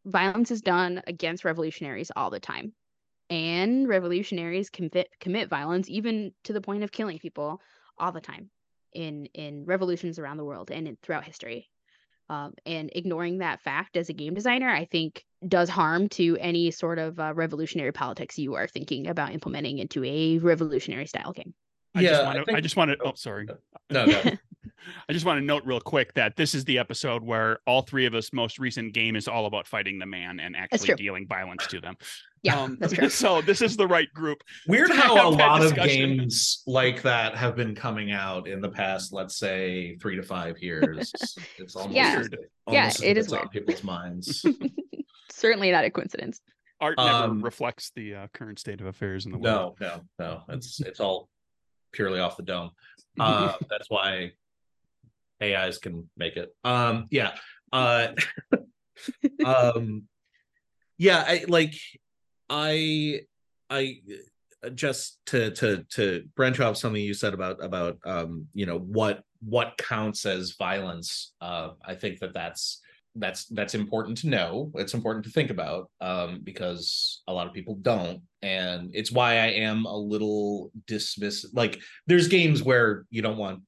violence 0.05 0.51
is 0.51 0.61
done 0.61 1.03
against 1.07 1.45
revolutionaries 1.45 2.11
all 2.15 2.31
the 2.31 2.41
time. 2.41 2.73
And 3.31 3.89
revolutionaries 3.89 4.71
commit 4.71 5.09
commit 5.21 5.49
violence 5.49 5.89
even 5.89 6.33
to 6.45 6.53
the 6.53 6.61
point 6.61 6.85
of 6.85 6.93
killing 6.93 7.19
people 7.19 7.61
all 7.99 8.13
the 8.13 8.21
time 8.21 8.51
in 8.95 9.27
in 9.35 9.65
revolutions 9.65 10.19
around 10.19 10.37
the 10.37 10.45
world 10.45 10.71
and 10.71 10.89
in, 10.89 10.97
throughout 11.03 11.25
history 11.25 11.69
um, 12.31 12.55
and 12.65 12.91
ignoring 12.95 13.39
that 13.39 13.61
fact 13.61 13.97
as 13.97 14.09
a 14.09 14.13
game 14.13 14.35
designer 14.35 14.69
i 14.71 14.85
think 14.87 15.25
does 15.47 15.69
harm 15.69 16.09
to 16.09 16.37
any 16.41 16.71
sort 16.71 16.99
of 16.99 17.19
uh, 17.21 17.35
revolutionary 17.35 17.93
politics 17.93 18.39
you 18.39 18.55
are 18.55 18.67
thinking 18.67 19.09
about 19.09 19.33
implementing 19.33 19.79
into 19.79 20.03
a 20.05 20.39
revolutionary 20.39 21.07
style 21.07 21.33
game 21.33 21.53
I 21.95 22.01
yeah 22.01 22.09
just 22.11 22.23
I 22.23 22.25
want 22.25 22.37
to. 22.37 22.43
I, 22.43 22.45
think- 22.47 22.63
just 22.63 22.77
want 22.77 22.91
to. 22.91 22.97
Oh, 23.05 23.13
sorry. 23.15 23.47
no 23.91 24.05
no 24.07 24.23
I 25.09 25.13
just 25.13 25.25
want 25.25 25.39
to 25.41 25.45
note 25.45 25.63
real 25.65 25.81
quick 25.81 26.13
that 26.15 26.37
this 26.37 26.55
is 26.55 26.65
the 26.65 26.79
episode 26.79 27.23
where 27.23 27.59
all 27.67 27.83
three 27.83 28.07
of 28.07 28.15
us 28.15 28.33
most 28.33 28.59
recent 28.59 28.93
game 28.93 29.17
is 29.17 29.27
all 29.29 29.47
about 29.47 29.67
fighting 29.67 29.99
the 29.99 30.07
man 30.07 30.41
and 30.41 30.55
actually 30.57 30.95
dealing 30.95 31.27
violence 31.27 31.67
to 31.69 31.81
them. 31.81 31.97
Yeah, 32.43 32.61
Um, 32.61 32.77
that's 32.79 32.93
true. 32.95 33.09
So 33.09 33.41
this 33.41 33.63
is 33.63 33.77
the 33.77 33.87
right 33.87 34.13
group. 34.13 34.43
Weird 34.69 34.91
how 34.91 35.15
a 35.17 35.21
have 35.31 35.39
that 35.39 35.49
lot 35.49 35.63
of 35.65 35.75
games 35.75 36.63
like 36.67 37.01
that 37.03 37.35
have 37.37 37.57
been 37.57 37.75
coming 37.75 38.13
out 38.13 38.47
in 38.47 38.61
the 38.61 38.69
past, 38.69 39.13
let's 39.13 39.39
say, 39.39 39.97
three 40.03 40.17
to 40.17 40.23
five 40.23 40.59
years. 40.59 41.13
It's 41.59 41.75
almost 41.77 41.95
Yeah. 41.97 42.19
as- 42.21 42.29
Yeah, 42.69 42.81
almost 42.83 42.97
as 42.97 43.03
it 43.03 43.17
if 43.17 43.25
it's 43.25 43.33
on 43.33 43.49
people's 43.49 43.85
minds. 43.85 44.45
Certainly 45.31 45.71
not 45.71 45.85
a 45.85 45.91
coincidence. 45.91 46.41
Art 46.81 46.99
never 46.99 47.09
Um, 47.11 47.41
reflects 47.43 47.91
the 47.97 48.15
uh, 48.15 48.27
current 48.35 48.59
state 48.59 48.81
of 48.81 48.87
affairs 48.87 49.27
in 49.27 49.33
the 49.33 49.39
world. 49.39 49.77
No, 49.81 49.87
no, 49.87 50.01
no. 50.49 50.55
It's 50.55 50.81
it's 50.81 51.01
all 51.01 51.29
purely 51.93 52.21
off 52.21 52.37
the 52.37 52.43
dome. 52.43 52.71
Uh, 53.19 53.53
that's 53.71 53.89
why 53.89 54.33
AIs 55.43 55.79
can 55.79 56.09
make 56.17 56.37
it. 56.37 56.55
Um, 56.65 57.07
yeah. 57.11 57.33
Uh, 57.73 58.09
um, 59.45 60.05
yeah. 60.99 61.25
I 61.27 61.45
like. 61.49 61.75
I 62.51 63.21
I 63.71 64.01
uh, 64.63 64.69
just 64.71 65.19
to 65.27 65.51
to 65.53 65.85
to 65.91 66.25
branch 66.37 66.61
off 66.61 66.77
something 66.77 67.03
you 67.03 67.15
said 67.15 67.35
about 67.35 67.65
about 67.65 67.99
um 68.05 68.47
you 68.53 68.67
know 68.67 68.79
what 68.79 69.23
what 69.41 69.77
counts 69.79 70.27
as 70.27 70.53
violence. 70.59 71.33
Uh, 71.41 71.71
I 71.85 71.95
think 71.95 72.21
that 72.21 72.35
that's 72.35 72.81
that's 73.17 73.45
that's 73.47 73.75
important 73.75 74.19
to 74.19 74.29
know 74.29 74.73
it's 74.75 74.95
important 74.95 75.25
to 75.25 75.31
think 75.31 75.51
about 75.51 75.89
um 76.01 76.41
because 76.43 77.23
a 77.29 77.33
lot 77.33 77.47
of 77.47 77.53
people 77.53 77.77
don't 77.77 78.21
and 78.43 78.91
it's 78.93 79.13
why 79.13 79.35
i 79.35 79.47
am 79.47 79.85
a 79.85 79.97
little 79.97 80.73
dismiss 80.87 81.47
like 81.55 81.81
there's 82.07 82.27
games 82.27 82.63
where 82.63 83.05
you 83.11 83.23
don't 83.23 83.37
want 83.37 83.61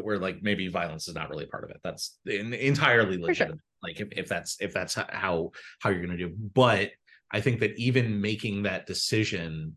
where 0.00 0.18
like 0.18 0.42
maybe 0.42 0.68
violence 0.68 1.08
is 1.08 1.14
not 1.14 1.30
really 1.30 1.46
part 1.46 1.64
of 1.64 1.70
it. 1.70 1.80
That's 1.84 2.18
in, 2.26 2.52
entirely 2.54 3.16
For 3.16 3.34
sure. 3.34 3.46
legitimate 3.46 3.60
like 3.82 4.00
if, 4.00 4.08
if 4.12 4.28
that's 4.28 4.56
if 4.60 4.72
that's 4.72 4.94
how 4.94 5.50
how 5.80 5.90
you're 5.90 6.04
going 6.04 6.16
to 6.16 6.28
do. 6.28 6.34
But 6.54 6.90
i 7.34 7.40
think 7.40 7.60
that 7.60 7.76
even 7.78 8.20
making 8.20 8.62
that 8.62 8.86
decision 8.86 9.74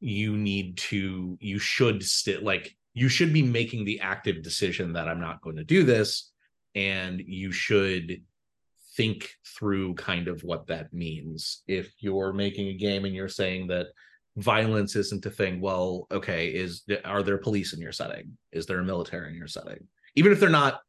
you 0.00 0.36
need 0.36 0.78
to 0.78 1.36
you 1.40 1.58
should 1.58 2.02
still 2.02 2.42
like 2.42 2.74
you 2.94 3.08
should 3.08 3.34
be 3.34 3.42
making 3.42 3.84
the 3.84 4.00
active 4.00 4.42
decision 4.42 4.94
that 4.94 5.06
i'm 5.06 5.20
not 5.20 5.42
going 5.42 5.56
to 5.56 5.64
do 5.64 5.84
this 5.84 6.32
and 6.74 7.20
you 7.20 7.52
should 7.52 8.22
think 8.96 9.30
through 9.58 9.94
kind 9.94 10.28
of 10.28 10.42
what 10.42 10.66
that 10.68 10.92
means. 10.92 11.62
If 11.66 11.92
you're 11.98 12.32
making 12.32 12.68
a 12.68 12.74
game 12.74 13.04
and 13.04 13.14
you're 13.14 13.28
saying 13.28 13.66
that 13.68 13.88
violence 14.36 14.96
isn't 14.96 15.24
a 15.24 15.30
thing 15.30 15.60
well 15.60 16.06
okay 16.12 16.48
is 16.48 16.82
are 17.04 17.22
there 17.22 17.38
police 17.38 17.72
in 17.72 17.80
your 17.80 17.92
setting? 17.92 18.36
Is 18.52 18.66
there 18.66 18.78
a 18.80 18.84
military 18.84 19.30
in 19.30 19.34
your 19.34 19.48
setting? 19.48 19.86
Even 20.14 20.32
if 20.32 20.40
they're 20.40 20.50
not 20.50 20.80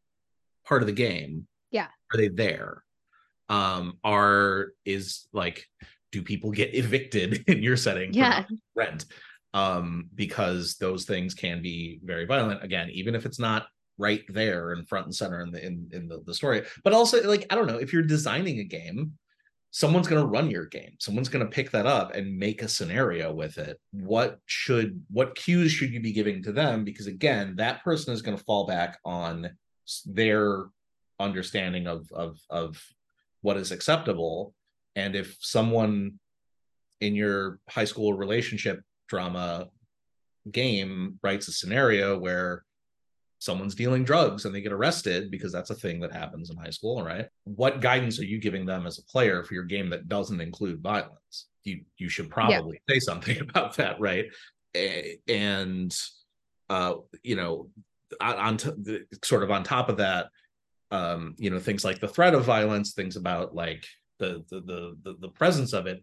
part 0.65 0.81
of 0.83 0.87
the 0.87 0.93
game 0.93 1.47
Yeah. 1.71 1.87
are 2.13 2.17
they 2.17 2.27
there? 2.27 2.83
Um 3.49 3.97
are 4.03 4.73
is 4.85 5.27
like 5.31 5.65
do 6.11 6.21
people 6.21 6.51
get 6.51 6.75
evicted 6.83 7.45
in 7.47 7.63
your 7.63 7.77
setting 7.77 8.13
Yeah. 8.13 8.43
rent? 8.75 9.05
Um 9.53 10.09
because 10.13 10.75
those 10.75 11.05
things 11.05 11.33
can 11.33 11.61
be 11.61 11.99
very 12.03 12.25
violent. 12.25 12.63
Again 12.63 12.89
even 12.91 13.15
if 13.15 13.25
it's 13.25 13.39
not 13.39 13.67
right 13.97 14.23
there 14.27 14.73
and 14.73 14.87
front 14.87 15.05
and 15.05 15.15
center 15.15 15.41
in 15.41 15.51
the 15.51 15.65
in, 15.65 15.89
in 15.93 16.07
the, 16.09 16.21
the 16.25 16.33
story. 16.33 16.63
But 16.83 16.91
also 16.93 17.23
like 17.27 17.45
i 17.49 17.55
don't 17.55 17.67
know 17.67 17.77
if 17.79 17.93
you're 17.93 18.03
designing 18.03 18.59
a 18.59 18.63
game 18.65 19.13
someone's 19.77 20.07
going 20.07 20.19
to 20.19 20.27
run 20.27 20.49
your 20.49 20.65
game. 20.65 20.95
Someone's 20.97 21.29
going 21.29 21.45
to 21.45 21.51
pick 21.51 21.69
that 21.69 21.85
up 21.85 22.15
and 22.15 22.39
make 22.39 22.63
a 22.63 22.67
scenario 22.67 23.31
with 23.31 23.59
it. 23.59 23.79
What 23.91 24.39
should 24.47 25.03
what 25.11 25.35
cues 25.35 25.71
should 25.71 25.91
you 25.91 25.99
be 25.99 26.13
giving 26.13 26.41
to 26.43 26.51
them? 26.51 26.83
Because 26.83 27.05
again 27.05 27.57
that 27.57 27.83
person 27.83 28.11
is 28.11 28.23
going 28.23 28.35
to 28.35 28.43
fall 28.43 28.65
back 28.65 28.97
on 29.05 29.51
their 30.07 30.65
understanding 31.19 31.85
of 31.85 32.11
of 32.11 32.39
of 32.49 32.83
what 33.41 33.55
is 33.55 33.71
acceptable. 33.71 34.55
And 34.95 35.15
if 35.15 35.37
someone 35.41 36.13
in 36.99 37.13
your 37.13 37.59
high 37.69 37.85
school 37.85 38.15
relationship 38.15 38.81
drama 39.07 39.67
game 40.51 41.19
writes 41.21 41.49
a 41.49 41.51
scenario 41.51 42.17
where 42.17 42.65
someone's 43.39 43.75
dealing 43.75 44.03
drugs 44.03 44.45
and 44.45 44.53
they 44.53 44.61
get 44.61 44.71
arrested 44.71 45.29
because 45.29 45.51
that's 45.51 45.69
a 45.69 45.75
thing 45.75 45.99
that 45.99 46.11
happens 46.11 46.49
in 46.49 46.57
high 46.57 46.69
school 46.69 47.03
right? 47.03 47.27
What 47.43 47.81
guidance 47.81 48.19
are 48.19 48.25
you 48.25 48.39
giving 48.39 48.65
them 48.65 48.87
as 48.87 48.97
a 48.97 49.03
player 49.03 49.43
for 49.43 49.53
your 49.53 49.63
game 49.63 49.89
that 49.91 50.07
doesn't 50.07 50.41
include 50.41 50.81
violence? 50.81 51.47
You 51.63 51.81
you 51.97 52.09
should 52.09 52.29
probably 52.29 52.81
say 52.89 52.99
something 52.99 53.39
about 53.49 53.75
that 53.77 53.99
right? 53.99 54.25
And 55.27 55.95
uh 56.69 56.95
you 57.23 57.35
know 57.35 57.69
on, 58.21 58.57
the, 58.57 59.05
sort 59.23 59.43
of 59.43 59.51
on 59.51 59.63
top 59.63 59.89
of 59.89 59.97
that 59.97 60.27
um 60.91 61.35
you 61.37 61.49
know 61.49 61.59
things 61.59 61.83
like 61.83 61.99
the 61.99 62.07
threat 62.07 62.33
of 62.33 62.45
violence 62.45 62.93
things 62.93 63.17
about 63.17 63.53
like 63.53 63.85
the 64.19 64.43
the 64.49 64.61
the 64.61 64.97
the, 65.03 65.17
the 65.19 65.29
presence 65.29 65.73
of 65.73 65.85
it 65.85 66.01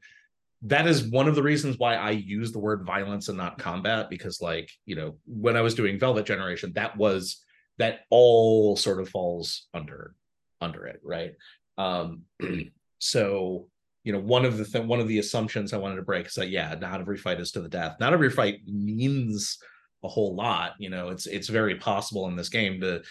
that 0.64 0.87
is 0.87 1.05
one 1.05 1.29
of 1.29 1.35
the 1.35 1.42
reasons 1.42 1.79
why 1.79 1.94
I 1.94 2.11
use 2.11 2.50
the 2.50 2.59
word 2.59 2.85
violence 2.85 3.29
and 3.29 3.37
not 3.37 3.59
combat 3.59 4.09
because 4.09 4.40
like 4.40 4.70
you 4.87 4.96
know 4.96 5.16
when 5.27 5.57
I 5.57 5.61
was 5.61 5.74
doing 5.74 5.98
Velvet 5.98 6.27
Generation 6.27 6.72
that 6.74 6.96
was 6.96 7.42
that 7.79 8.00
all 8.11 8.77
sort 8.77 9.00
of 9.00 9.09
falls 9.09 9.66
under 9.74 10.14
under 10.61 10.87
it 10.87 11.00
right? 11.05 11.35
Um 11.79 12.22
so 12.98 13.68
you 14.05 14.12
know 14.12 14.20
one 14.20 14.44
of 14.44 14.57
the 14.57 14.64
th- 14.64 14.87
one 14.87 15.00
of 15.00 15.09
the 15.09 15.18
assumptions 15.18 15.72
I 15.72 15.79
wanted 15.79 15.96
to 15.96 16.03
break 16.03 16.27
is 16.27 16.35
that 16.35 16.50
yeah 16.50 16.74
not 16.81 17.00
every 17.00 17.18
fight 17.18 17.40
is 17.40 17.53
to 17.53 17.61
the 17.61 17.68
death. 17.68 17.96
Not 18.00 18.14
every 18.14 18.31
fight 18.31 18.61
means 18.66 19.59
a 20.03 20.09
whole 20.09 20.35
lot 20.35 20.72
you 20.79 20.88
know? 20.88 21.11
It's 21.11 21.27
it's 21.27 21.48
very 21.48 21.77
possible 21.77 22.27
in 22.29 22.37
this 22.37 22.48
game 22.48 22.81
to 22.81 23.03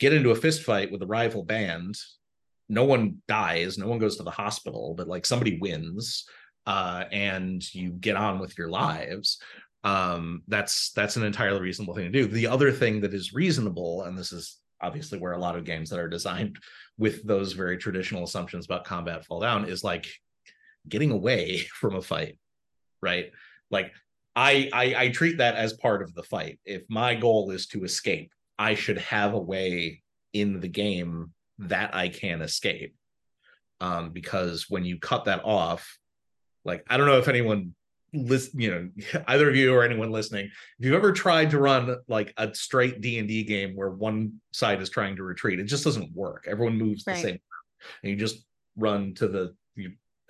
get 0.00 0.14
into 0.14 0.30
a 0.30 0.36
fist 0.36 0.62
fight 0.62 0.90
with 0.90 1.02
a 1.02 1.06
rival 1.06 1.42
band. 1.42 1.96
No 2.70 2.84
one 2.84 3.18
dies 3.28 3.76
no 3.76 3.88
one 3.88 3.98
goes 3.98 4.16
to 4.16 4.22
the 4.22 4.30
hospital 4.30 4.94
but 4.96 5.06
like 5.06 5.26
somebody 5.26 5.58
wins 5.58 6.24
uh, 6.66 7.04
and 7.12 7.74
you 7.74 7.90
get 7.90 8.16
on 8.16 8.38
with 8.38 8.56
your 8.56 8.68
lives 8.68 9.38
um, 9.84 10.42
that's 10.48 10.92
that's 10.92 11.16
an 11.16 11.24
entirely 11.24 11.60
reasonable 11.60 11.94
thing 11.94 12.10
to 12.10 12.22
do. 12.22 12.26
The 12.26 12.46
other 12.46 12.72
thing 12.72 13.02
that 13.02 13.12
is 13.12 13.34
reasonable 13.34 14.04
and 14.04 14.16
this 14.16 14.32
is 14.32 14.56
obviously 14.80 15.18
where 15.18 15.32
a 15.32 15.38
lot 15.38 15.56
of 15.56 15.64
games 15.64 15.90
that 15.90 15.98
are 15.98 16.08
designed 16.08 16.58
with 16.96 17.22
those 17.26 17.52
very 17.52 17.76
traditional 17.76 18.24
assumptions 18.24 18.64
about 18.64 18.84
combat 18.84 19.26
fall 19.26 19.40
down 19.40 19.66
is 19.66 19.84
like 19.84 20.06
getting 20.88 21.10
away 21.10 21.58
from 21.74 21.96
a 21.96 22.02
fight 22.02 22.38
right? 23.04 23.32
Like 23.70 23.92
I, 24.34 24.68
I 24.72 24.94
i 25.04 25.08
treat 25.10 25.38
that 25.38 25.54
as 25.54 25.74
part 25.74 26.02
of 26.02 26.14
the 26.14 26.22
fight. 26.24 26.58
If 26.64 26.82
my 26.88 27.14
goal 27.14 27.50
is 27.50 27.66
to 27.68 27.84
escape 27.84 28.32
i 28.58 28.74
should 28.74 28.98
have 28.98 29.34
a 29.34 29.38
way 29.38 30.02
in 30.32 30.60
the 30.60 30.68
game 30.68 31.32
that 31.58 31.94
i 31.94 32.08
can 32.08 32.40
escape 32.40 32.94
um 33.80 34.10
because 34.10 34.66
when 34.68 34.84
you 34.84 34.98
cut 34.98 35.24
that 35.24 35.44
off 35.44 35.98
like 36.64 36.84
i 36.88 36.96
don't 36.96 37.06
know 37.06 37.18
if 37.18 37.28
anyone 37.28 37.74
list 38.14 38.52
you 38.54 38.70
know 38.70 39.22
either 39.28 39.48
of 39.48 39.56
you 39.56 39.74
or 39.74 39.82
anyone 39.82 40.10
listening 40.10 40.46
if 40.46 40.84
you've 40.84 40.94
ever 40.94 41.12
tried 41.12 41.50
to 41.50 41.58
run 41.58 41.96
like 42.08 42.32
a 42.36 42.54
straight 42.54 43.00
d&d 43.00 43.44
game 43.44 43.74
where 43.74 43.90
one 43.90 44.40
side 44.52 44.80
is 44.80 44.88
trying 44.88 45.16
to 45.16 45.22
retreat 45.22 45.58
it 45.58 45.64
just 45.64 45.84
doesn't 45.84 46.14
work. 46.14 46.46
Everyone 46.48 46.78
moves 46.78 47.04
the 47.04 47.16
same 47.16 47.38
and 48.02 48.10
you 48.10 48.16
just 48.16 48.44
run 48.76 49.14
to 49.14 49.28
the 49.28 49.54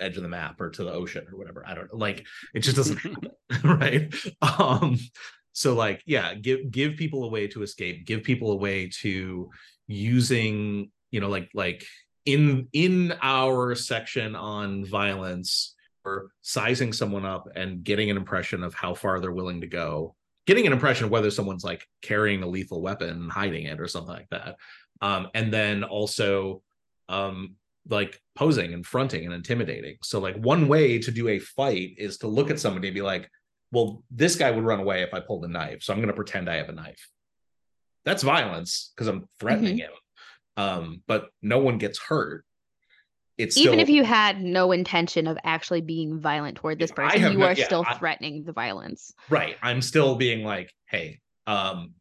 edge 0.00 0.16
of 0.16 0.22
the 0.22 0.28
map 0.28 0.60
or 0.60 0.70
to 0.70 0.82
the 0.82 0.92
ocean 0.92 1.24
or 1.30 1.38
whatever. 1.38 1.64
I 1.66 1.74
don't 1.74 1.92
know 1.92 1.98
like 1.98 2.26
it 2.54 2.60
just 2.60 2.76
doesn't 2.76 2.96
happen 2.98 3.30
right? 3.64 4.14
Um 4.60 4.98
so 5.52 5.74
like 5.74 6.02
yeah 6.04 6.34
give 6.34 6.70
give 6.70 6.96
people 6.96 7.24
a 7.24 7.28
way 7.28 7.46
to 7.48 7.62
escape 7.62 8.06
give 8.06 8.24
people 8.24 8.50
a 8.50 8.56
way 8.56 8.88
to 9.02 9.50
using 9.86 10.90
you 11.10 11.20
know 11.20 11.28
like 11.28 11.50
like 11.54 11.84
in 12.24 12.68
in 12.72 13.14
our 13.22 13.74
section 13.74 14.34
on 14.34 14.84
violence 14.84 15.73
sizing 16.42 16.92
someone 16.92 17.24
up 17.24 17.48
and 17.54 17.82
getting 17.84 18.10
an 18.10 18.16
impression 18.16 18.62
of 18.62 18.74
how 18.74 18.94
far 18.94 19.20
they're 19.20 19.32
willing 19.32 19.60
to 19.60 19.66
go 19.66 20.14
getting 20.46 20.66
an 20.66 20.72
impression 20.72 21.06
of 21.06 21.10
whether 21.10 21.30
someone's 21.30 21.64
like 21.64 21.86
carrying 22.02 22.42
a 22.42 22.46
lethal 22.46 22.82
weapon 22.82 23.08
and 23.08 23.32
hiding 23.32 23.64
it 23.64 23.80
or 23.80 23.88
something 23.88 24.14
like 24.14 24.28
that. 24.30 24.56
Um 25.00 25.28
and 25.34 25.52
then 25.52 25.84
also 25.84 26.62
um 27.08 27.56
like 27.88 28.20
posing 28.34 28.72
and 28.72 28.86
fronting 28.86 29.24
and 29.24 29.34
intimidating. 29.34 29.96
So 30.02 30.20
like 30.20 30.36
one 30.36 30.68
way 30.68 30.98
to 30.98 31.10
do 31.10 31.28
a 31.28 31.38
fight 31.38 31.94
is 31.98 32.18
to 32.18 32.28
look 32.28 32.50
at 32.50 32.60
somebody 32.60 32.88
and 32.88 32.94
be 32.94 33.02
like 33.02 33.30
well 33.72 34.02
this 34.10 34.36
guy 34.36 34.50
would 34.50 34.62
run 34.62 34.78
away 34.78 35.02
if 35.02 35.12
i 35.12 35.18
pulled 35.18 35.44
a 35.44 35.48
knife 35.48 35.82
so 35.82 35.92
i'm 35.92 35.98
going 35.98 36.06
to 36.06 36.14
pretend 36.14 36.48
i 36.48 36.56
have 36.56 36.68
a 36.68 36.72
knife. 36.72 37.08
That's 38.04 38.22
violence 38.22 38.92
because 38.94 39.08
i'm 39.08 39.28
threatening 39.40 39.78
him. 39.78 39.90
Um 40.56 41.02
but 41.06 41.30
no 41.42 41.58
one 41.58 41.78
gets 41.78 41.98
hurt 41.98 42.44
it's 43.36 43.56
Even 43.56 43.72
still, 43.74 43.80
if 43.82 43.88
you 43.88 44.04
had 44.04 44.40
no 44.42 44.70
intention 44.72 45.26
of 45.26 45.36
actually 45.44 45.80
being 45.80 46.20
violent 46.20 46.56
toward 46.56 46.78
this 46.78 46.92
person, 46.92 47.32
you 47.32 47.38
no- 47.38 47.46
are 47.46 47.52
yeah, 47.54 47.64
still 47.64 47.84
I- 47.86 47.94
threatening 47.94 48.44
the 48.44 48.52
violence. 48.52 49.12
right 49.28 49.56
i'm 49.62 49.82
still 49.82 50.14
being 50.16 50.44
like 50.44 50.72
hey 50.86 51.20
um 51.46 51.94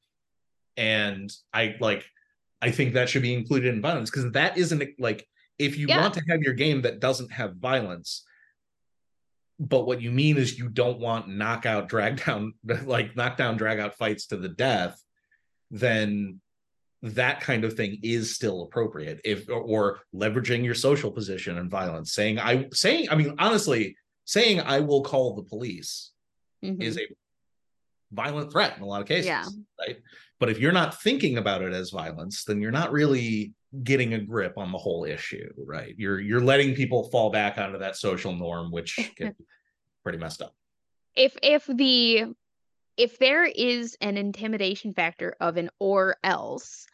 and 0.77 1.31
i 1.53 1.75
like 1.79 2.05
i 2.61 2.69
think 2.71 2.93
that 2.93 3.09
should 3.09 3.21
be 3.23 3.33
included 3.33 3.73
in 3.73 3.81
violence 3.81 4.09
because 4.09 4.31
that 4.33 4.57
isn't 4.57 4.83
like 4.99 5.27
if 5.59 5.77
you 5.77 5.87
Yeah. 5.87 6.01
want 6.01 6.13
to 6.15 6.21
have 6.29 6.41
your 6.41 6.53
game 6.53 6.81
that 6.83 6.99
doesn't 6.99 7.31
have 7.31 7.55
violence 7.55 8.23
but 9.59 9.85
what 9.85 10.01
you 10.01 10.11
mean 10.11 10.37
is 10.37 10.57
you 10.57 10.67
don't 10.69 10.99
want 10.99 11.27
knockout 11.27 11.87
drag 11.87 12.23
down 12.25 12.53
like 12.85 13.15
knockdown 13.15 13.57
drag 13.57 13.79
out 13.79 13.95
fights 13.97 14.27
to 14.27 14.37
the 14.37 14.49
death 14.49 15.01
then 15.71 16.39
that 17.03 17.41
kind 17.41 17.65
of 17.65 17.73
thing 17.73 17.99
is 18.01 18.33
still 18.33 18.63
appropriate 18.63 19.19
if 19.25 19.47
or, 19.49 19.59
or 19.61 19.99
leveraging 20.15 20.63
your 20.63 20.73
social 20.73 21.11
position 21.11 21.57
and 21.57 21.69
violence 21.69 22.13
saying 22.13 22.39
i 22.39 22.65
saying 22.71 23.07
i 23.11 23.15
mean 23.15 23.35
honestly 23.39 23.95
saying 24.23 24.61
i 24.61 24.79
will 24.79 25.03
call 25.03 25.35
the 25.35 25.43
police 25.43 26.11
Mhm. 26.63 26.81
is 26.81 26.97
a 26.97 27.05
violent 28.13 28.53
threat 28.53 28.77
in 28.77 28.83
a 28.83 28.85
lot 28.85 29.01
of 29.01 29.07
cases 29.07 29.25
Yeah. 29.25 29.45
right 29.79 29.97
but 30.39 30.49
if 30.49 30.59
you're 30.59 30.71
not 30.71 31.01
thinking 31.01 31.37
about 31.37 31.61
it 31.61 31.73
as 31.73 31.89
violence 31.89 32.45
then 32.45 32.61
you're 32.61 32.71
not 32.71 32.93
really 32.93 33.53
getting 33.83 34.13
a 34.13 34.19
grip 34.19 34.57
on 34.57 34.71
the 34.71 34.77
whole 34.77 35.03
issue 35.03 35.51
right 35.57 35.93
you're 35.97 36.21
you're 36.21 36.39
letting 36.39 36.73
people 36.73 37.09
fall 37.09 37.31
back 37.31 37.57
onto 37.57 37.79
that 37.79 37.97
social 37.97 38.33
norm 38.33 38.71
which 38.71 38.95
can 39.17 39.33
be 39.37 39.45
pretty 40.03 40.17
messed 40.17 40.41
up 40.41 40.55
if 41.15 41.35
if 41.43 41.65
the 41.67 42.33
if 42.95 43.17
there 43.17 43.43
is 43.45 43.97
an 43.99 44.15
intimidation 44.15 44.93
factor 44.93 45.35
of 45.41 45.57
an 45.57 45.69
or 45.79 46.15
else 46.23 46.85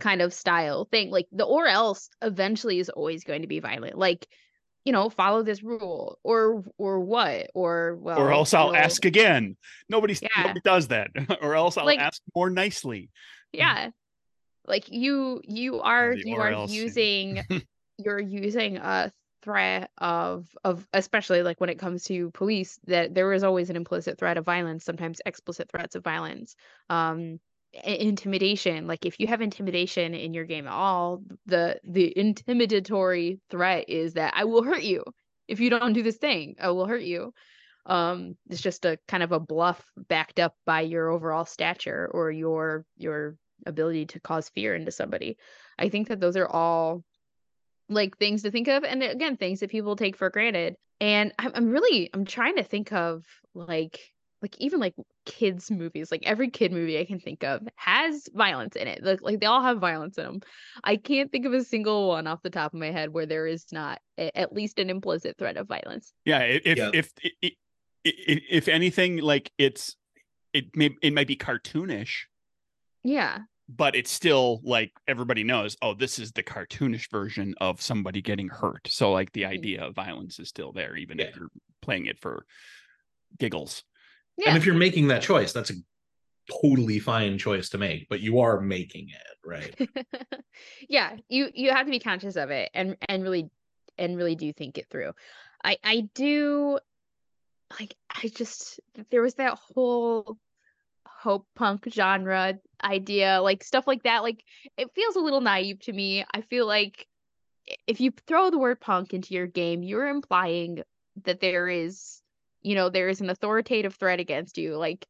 kind 0.00 0.22
of 0.22 0.32
style 0.32 0.84
thing 0.86 1.10
like 1.10 1.26
the 1.32 1.44
or 1.44 1.66
else 1.66 2.08
eventually 2.22 2.78
is 2.78 2.88
always 2.88 3.24
going 3.24 3.42
to 3.42 3.48
be 3.48 3.60
violent 3.60 3.96
like 3.98 4.26
you 4.84 4.92
know 4.92 5.08
follow 5.10 5.42
this 5.42 5.62
rule 5.62 6.18
or 6.22 6.64
or 6.78 7.00
what 7.00 7.50
or 7.54 7.96
well 7.96 8.18
or 8.18 8.32
else 8.32 8.54
I'll 8.54 8.74
ask 8.74 9.04
again. 9.04 9.56
Nobody, 9.88 10.14
Yeah. 10.22 10.28
nobody 10.42 10.60
does 10.64 10.88
that. 10.88 11.10
or 11.42 11.54
else 11.54 11.76
I'll 11.76 11.84
Like- 11.86 11.98
ask 12.00 12.22
more 12.34 12.48
nicely. 12.50 13.10
yeah 13.52 13.90
like 14.66 14.88
you 14.90 15.40
you 15.44 15.80
are 15.80 16.14
the 16.14 16.22
you 16.24 16.36
are 16.36 16.50
else. 16.52 16.70
using 16.70 17.42
you're 17.98 18.20
using 18.20 18.76
a 18.76 19.10
threat 19.42 19.90
of 19.98 20.46
of 20.64 20.86
especially 20.92 21.42
like 21.42 21.60
when 21.60 21.70
it 21.70 21.78
comes 21.78 22.04
to 22.04 22.30
police 22.32 22.78
that 22.86 23.14
there 23.14 23.32
is 23.32 23.44
always 23.44 23.70
an 23.70 23.76
implicit 23.76 24.18
threat 24.18 24.36
of 24.36 24.44
violence 24.44 24.84
sometimes 24.84 25.20
explicit 25.24 25.70
threats 25.70 25.94
of 25.94 26.04
violence 26.04 26.54
um 26.90 27.38
intimidation 27.84 28.86
like 28.86 29.04
if 29.04 29.20
you 29.20 29.26
have 29.26 29.42
intimidation 29.42 30.14
in 30.14 30.32
your 30.32 30.44
game 30.44 30.66
at 30.66 30.72
all 30.72 31.22
the 31.46 31.78
the 31.84 32.12
intimidatory 32.16 33.38
threat 33.50 33.84
is 33.88 34.14
that 34.14 34.32
i 34.34 34.44
will 34.44 34.62
hurt 34.62 34.82
you 34.82 35.04
if 35.48 35.60
you 35.60 35.70
don't 35.70 35.94
do 35.94 36.02
this 36.02 36.18
thing. 36.18 36.56
I 36.60 36.70
will 36.70 36.86
hurt 36.86 37.02
you. 37.02 37.32
Um 37.86 38.36
it's 38.50 38.60
just 38.60 38.84
a 38.84 38.98
kind 39.08 39.22
of 39.22 39.32
a 39.32 39.40
bluff 39.40 39.82
backed 39.96 40.38
up 40.38 40.54
by 40.66 40.82
your 40.82 41.08
overall 41.08 41.46
stature 41.46 42.08
or 42.12 42.30
your 42.30 42.84
your 42.96 43.36
ability 43.66 44.06
to 44.06 44.20
cause 44.20 44.50
fear 44.50 44.74
into 44.74 44.92
somebody. 44.92 45.38
I 45.78 45.88
think 45.88 46.08
that 46.08 46.20
those 46.20 46.36
are 46.36 46.46
all 46.46 47.02
like 47.88 48.18
things 48.18 48.42
to 48.42 48.50
think 48.50 48.68
of 48.68 48.84
and 48.84 49.02
again 49.02 49.38
things 49.38 49.60
that 49.60 49.70
people 49.70 49.96
take 49.96 50.16
for 50.16 50.28
granted. 50.28 50.76
And 51.00 51.32
i'm, 51.38 51.52
I'm 51.54 51.68
really 51.70 52.10
i'm 52.12 52.26
trying 52.26 52.56
to 52.56 52.64
think 52.64 52.92
of 52.92 53.24
like 53.54 53.98
like 54.42 54.54
even 54.58 54.78
like 54.80 54.94
kids 55.26 55.70
movies 55.70 56.10
like 56.10 56.22
every 56.24 56.48
kid 56.50 56.72
movie 56.72 56.98
i 56.98 57.04
can 57.04 57.18
think 57.18 57.42
of 57.44 57.66
has 57.76 58.28
violence 58.34 58.76
in 58.76 58.86
it 58.86 59.02
like, 59.02 59.20
like 59.22 59.40
they 59.40 59.46
all 59.46 59.62
have 59.62 59.78
violence 59.78 60.16
in 60.18 60.24
them 60.24 60.40
i 60.84 60.96
can't 60.96 61.32
think 61.32 61.44
of 61.46 61.52
a 61.52 61.64
single 61.64 62.08
one 62.08 62.26
off 62.26 62.42
the 62.42 62.50
top 62.50 62.72
of 62.72 62.78
my 62.80 62.90
head 62.90 63.12
where 63.12 63.26
there 63.26 63.46
is 63.46 63.66
not 63.72 64.00
a, 64.18 64.36
at 64.38 64.52
least 64.52 64.78
an 64.78 64.90
implicit 64.90 65.36
threat 65.38 65.56
of 65.56 65.66
violence 65.66 66.12
Yeah. 66.24 66.38
i- 66.38 66.60
If 66.64 66.78
Yeah. 66.78 66.90
if 66.94 67.12
i- 67.24 67.30
i- 67.44 67.56
i- 68.06 68.42
if 68.50 68.68
anything, 68.68 69.18
like 69.18 69.50
it's 69.58 69.96
it 70.52 70.74
may 70.76 70.90
it 71.02 71.12
might 71.12 71.26
be 71.26 71.36
cartoonish, 71.36 72.24
yeah 73.04 73.40
but 73.68 73.94
it's 73.94 74.10
still 74.10 74.60
like 74.64 74.92
everybody 75.06 75.44
knows. 75.44 75.76
Oh, 75.82 75.92
this 75.92 76.18
is 76.18 76.32
the 76.32 76.42
cartoonish 76.42 77.10
version 77.10 77.54
of 77.60 77.82
somebody 77.82 78.22
getting 78.22 78.48
hurt. 78.48 78.88
So 78.88 79.12
like 79.12 79.32
the 79.32 79.42
Mhm. 79.42 79.48
idea 79.48 79.84
of 79.84 79.94
violence 79.94 80.38
is 80.38 80.48
still 80.48 80.72
there, 80.72 80.96
even 80.96 81.18
Yeah. 81.18 81.26
if 81.26 81.36
you're 81.36 81.50
playing 81.82 82.06
it 82.06 82.18
for 82.18 82.46
giggles. 83.38 83.84
Yeah. 84.38 84.48
and 84.48 84.56
if 84.56 84.64
you're 84.64 84.74
making 84.74 85.08
that 85.08 85.22
choice 85.22 85.52
that's 85.52 85.70
a 85.70 85.74
totally 86.62 86.98
fine 86.98 87.36
choice 87.36 87.68
to 87.68 87.78
make 87.78 88.08
but 88.08 88.20
you 88.20 88.40
are 88.40 88.60
making 88.60 89.08
it 89.10 89.38
right? 89.44 89.88
Yeah 90.88 91.16
you 91.28 91.50
you 91.54 91.70
have 91.70 91.86
to 91.86 91.90
be 91.90 92.00
conscious 92.00 92.36
of 92.36 92.50
it 92.50 92.70
and 92.74 92.96
and 93.08 93.22
really 93.22 93.50
and 93.96 94.16
really 94.16 94.34
do 94.34 94.52
think 94.52 94.78
it 94.78 94.86
through. 94.90 95.12
I 95.64 95.78
i 95.82 96.08
do 96.14 96.78
like 97.78 97.94
i 98.10 98.28
just 98.28 98.80
there 99.10 99.22
was 99.22 99.34
that 99.34 99.58
whole 99.58 100.38
hope 101.06 101.46
punk 101.54 101.86
genre 101.90 102.54
idea 102.82 103.40
like 103.42 103.64
stuff 103.64 103.86
like 103.86 104.04
that 104.04 104.22
like 104.22 104.42
it 104.76 104.88
feels 104.94 105.16
a 105.16 105.20
little 105.20 105.40
naive 105.40 105.80
to 105.80 105.92
me. 105.92 106.24
I 106.32 106.42
feel 106.42 106.66
like 106.66 107.06
if 107.86 108.00
you 108.00 108.12
throw 108.26 108.50
the 108.50 108.58
word 108.58 108.80
punk 108.80 109.14
into 109.14 109.34
your 109.34 109.46
game 109.46 109.82
you're 109.82 110.08
implying 110.08 110.82
that 111.24 111.40
there 111.40 111.68
is 111.68 112.20
you 112.62 112.74
know 112.74 112.88
there 112.88 113.08
is 113.08 113.20
an 113.20 113.30
authoritative 113.30 113.94
threat 113.94 114.20
against 114.20 114.58
you 114.58 114.76
like 114.76 115.06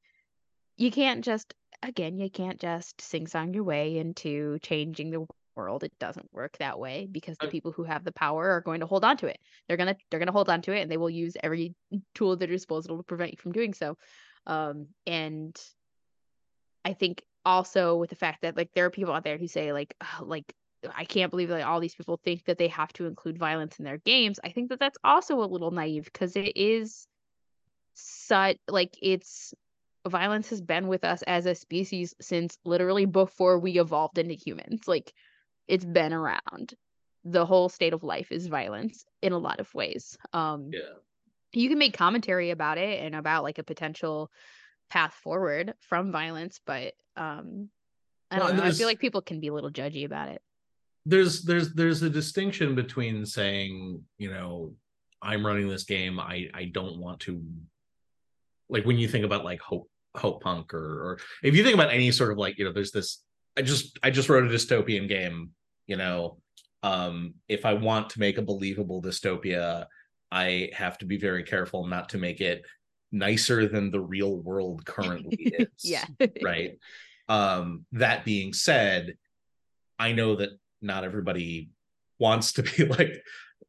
you 0.77 0.91
can't 0.91 1.25
just 1.25 1.55
again 1.83 2.19
you 2.19 2.31
can't 2.31 2.61
just 2.61 3.01
sing 3.01 3.27
song 3.27 3.55
your 3.55 3.65
way 3.65 3.99
into 3.99 4.59
changing 4.61 5.11
the 5.11 5.27
world. 5.59 5.83
It 5.83 5.93
doesn't 5.99 6.33
work 6.33 6.57
that 6.59 6.79
way 6.79 7.09
because 7.11 7.37
the 7.39 7.49
people 7.49 7.73
who 7.73 7.83
have 7.83 8.05
the 8.05 8.13
power 8.13 8.49
are 8.51 8.61
going 8.61 8.79
to 8.81 8.87
hold 8.87 9.05
on 9.05 9.17
to 9.19 9.27
it. 9.27 9.39
They're 9.67 9.77
going 9.77 9.93
to 9.93 9.97
they're 10.09 10.21
going 10.21 10.29
to 10.29 10.33
hold 10.33 10.49
on 10.49 10.63
to 10.63 10.73
it 10.73 10.83
and 10.83 10.91
they 10.91 10.97
will 10.97 11.11
use 11.11 11.37
every 11.43 11.75
tool 12.15 12.33
at 12.33 12.39
their 12.39 12.49
disposal 12.49 12.97
to 12.97 13.03
prevent 13.03 13.33
you 13.33 13.39
from 13.39 13.53
doing 13.53 13.75
so. 13.75 13.99
Um 14.47 14.87
and 15.07 15.61
i 16.85 16.93
think 16.93 17.23
also 17.45 17.97
with 17.97 18.11
the 18.11 18.17
fact 18.17 18.43
that 18.43 18.57
like 18.57 18.71
there 18.75 18.85
are 18.87 18.91
people 18.91 19.13
out 19.13 19.25
there 19.25 19.37
who 19.37 19.49
say 19.49 19.73
like 19.73 19.95
"Oh, 20.01 20.25
like 20.25 20.45
i 20.95 21.05
can't 21.05 21.31
believe 21.31 21.49
that 21.49 21.63
all 21.63 21.81
these 21.81 21.95
people 21.95 22.21
think 22.25 22.45
that 22.45 22.57
they 22.57 22.69
have 22.69 22.93
to 22.95 23.07
include 23.07 23.37
violence 23.37 23.79
in 23.79 23.85
their 23.85 23.99
games 23.99 24.39
i 24.45 24.51
think 24.51 24.69
that 24.69 24.79
that's 24.79 24.99
also 25.03 25.43
a 25.43 25.47
little 25.47 25.71
naive 25.71 26.05
because 26.05 26.37
it 26.37 26.57
is 26.57 27.07
such 27.99 28.59
like 28.69 28.97
it's 29.03 29.55
violence 30.07 30.51
has 30.51 30.61
been 30.61 30.89
with 30.89 31.05
us 31.05 31.23
as 31.23 31.47
a 31.47 31.55
species 31.55 32.15
since 32.21 32.57
literally 32.65 33.05
before 33.05 33.59
we 33.59 33.79
evolved 33.79 34.19
into 34.19 34.35
humans. 34.35 34.83
Like 34.87 35.13
it's 35.67 35.85
been 35.85 36.13
around. 36.13 36.75
The 37.25 37.45
whole 37.45 37.69
state 37.69 37.93
of 37.93 38.03
life 38.03 38.31
is 38.31 38.47
violence 38.47 39.05
in 39.23 39.33
a 39.33 39.39
lot 39.39 39.61
of 39.61 39.73
ways. 39.75 40.17
Um 40.33 40.71
yeah. 40.73 40.81
you 41.53 41.69
can 41.69 41.79
make 41.79 41.97
commentary 41.97 42.51
about 42.51 42.79
it 42.79 43.03
and 43.03 43.15
about 43.15 43.43
like 43.43 43.59
a 43.59 43.65
potential 43.65 44.31
path 44.91 45.13
forward 45.13 45.75
from 45.81 46.11
violence 46.13 46.61
but 46.65 46.95
um 47.15 47.69
i 48.31 48.39
don't 48.39 48.51
and 48.51 48.59
know. 48.59 48.65
I 48.65 48.71
feel 48.71 48.87
like 48.87 48.99
people 48.99 49.21
can 49.21 49.39
be 49.39 49.49
a 49.49 49.53
little 49.53 49.71
judgy 49.71 50.07
about 50.07 50.31
it. 50.31 50.41
There's 51.05 51.43
there's 51.43 51.75
there's 51.75 52.03
a 52.03 52.09
distinction 52.09 52.75
between 52.75 53.27
saying 53.27 54.03
you 54.17 54.31
know 54.31 54.73
i'm 55.21 55.45
running 55.45 55.69
this 55.69 55.85
game. 55.85 56.19
I 56.19 56.49
i 56.55 56.65
don't 56.65 56.99
want 56.99 57.21
to 57.21 57.43
like 58.69 58.85
when 58.85 58.99
you 58.99 59.09
think 59.09 59.25
about 59.25 59.45
like 59.45 59.61
hope 59.61 59.89
hope 60.17 60.43
punk 60.43 60.75
or 60.75 60.79
or 60.79 61.19
if 61.43 61.55
you 61.55 61.63
think 61.63 61.75
about 61.75 61.93
any 61.93 62.11
sort 62.11 62.33
of 62.33 62.39
like 62.39 62.59
you 62.59 62.65
know 62.65 62.73
there's 62.73 62.93
this 62.93 63.23
i 63.57 63.63
just 63.63 63.99
i 64.03 64.11
just 64.11 64.29
wrote 64.29 64.45
a 64.45 64.49
dystopian 64.49 65.09
game 65.09 65.51
you 65.87 65.97
know 65.97 66.39
um 66.83 67.35
if 67.49 67.65
i 67.65 67.73
want 67.73 68.11
to 68.11 68.21
make 68.21 68.39
a 68.39 68.43
believable 68.43 69.03
dystopia 69.03 69.87
i 70.31 70.71
have 70.73 70.99
to 70.99 71.07
be 71.07 71.19
very 71.19 71.43
careful 71.43 71.87
not 71.87 72.09
to 72.09 72.19
make 72.19 72.41
it 72.41 72.65
nicer 73.13 73.69
than 73.69 73.91
the 73.91 74.01
real 74.01 74.37
world 74.39 74.85
currently 74.85 75.37
is 75.59 75.69
yeah 75.83 76.05
right? 76.43 76.79
Um 77.29 77.85
that 77.93 78.25
being 78.25 78.53
said 78.53 79.17
i 79.99 80.13
know 80.13 80.37
that 80.37 80.51
not 80.81 81.05
everybody 81.05 81.71
wants 82.19 82.53
to 82.55 82.63
be 82.63 82.85
like 82.99 83.23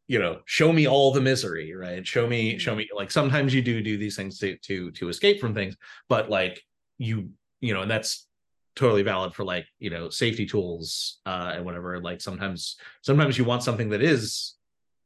you 0.10 0.18
know 0.18 0.40
show 0.46 0.74
me 0.74 0.88
all 0.88 1.14
the 1.14 1.22
misery 1.22 1.74
right? 1.76 2.06
Show 2.06 2.28
me 2.28 2.58
show 2.58 2.76
me 2.76 2.90
like 2.94 3.12
sometimes 3.12 3.54
you 3.54 3.62
do 3.62 3.82
do 3.82 3.98
these 3.98 4.18
things 4.18 4.40
to 4.40 4.58
to 4.58 4.92
to 4.92 5.08
escape 5.08 5.40
from 5.40 5.54
things 5.54 5.78
but 6.10 6.30
like 6.30 6.62
you 6.98 7.30
you 7.62 7.74
know 7.74 7.84
and 7.84 7.92
that's 7.92 8.28
totally 8.76 9.04
valid 9.04 9.34
for 9.34 9.44
like 9.46 9.66
you 9.78 9.90
know 9.90 10.10
safety 10.10 10.46
tools 10.46 11.20
uh 11.26 11.52
and 11.56 11.64
whatever 11.64 12.00
like 12.00 12.22
sometimes 12.22 12.78
sometimes 13.02 13.38
you 13.38 13.44
want 13.44 13.62
something 13.64 13.90
that 13.90 14.02
is 14.02 14.56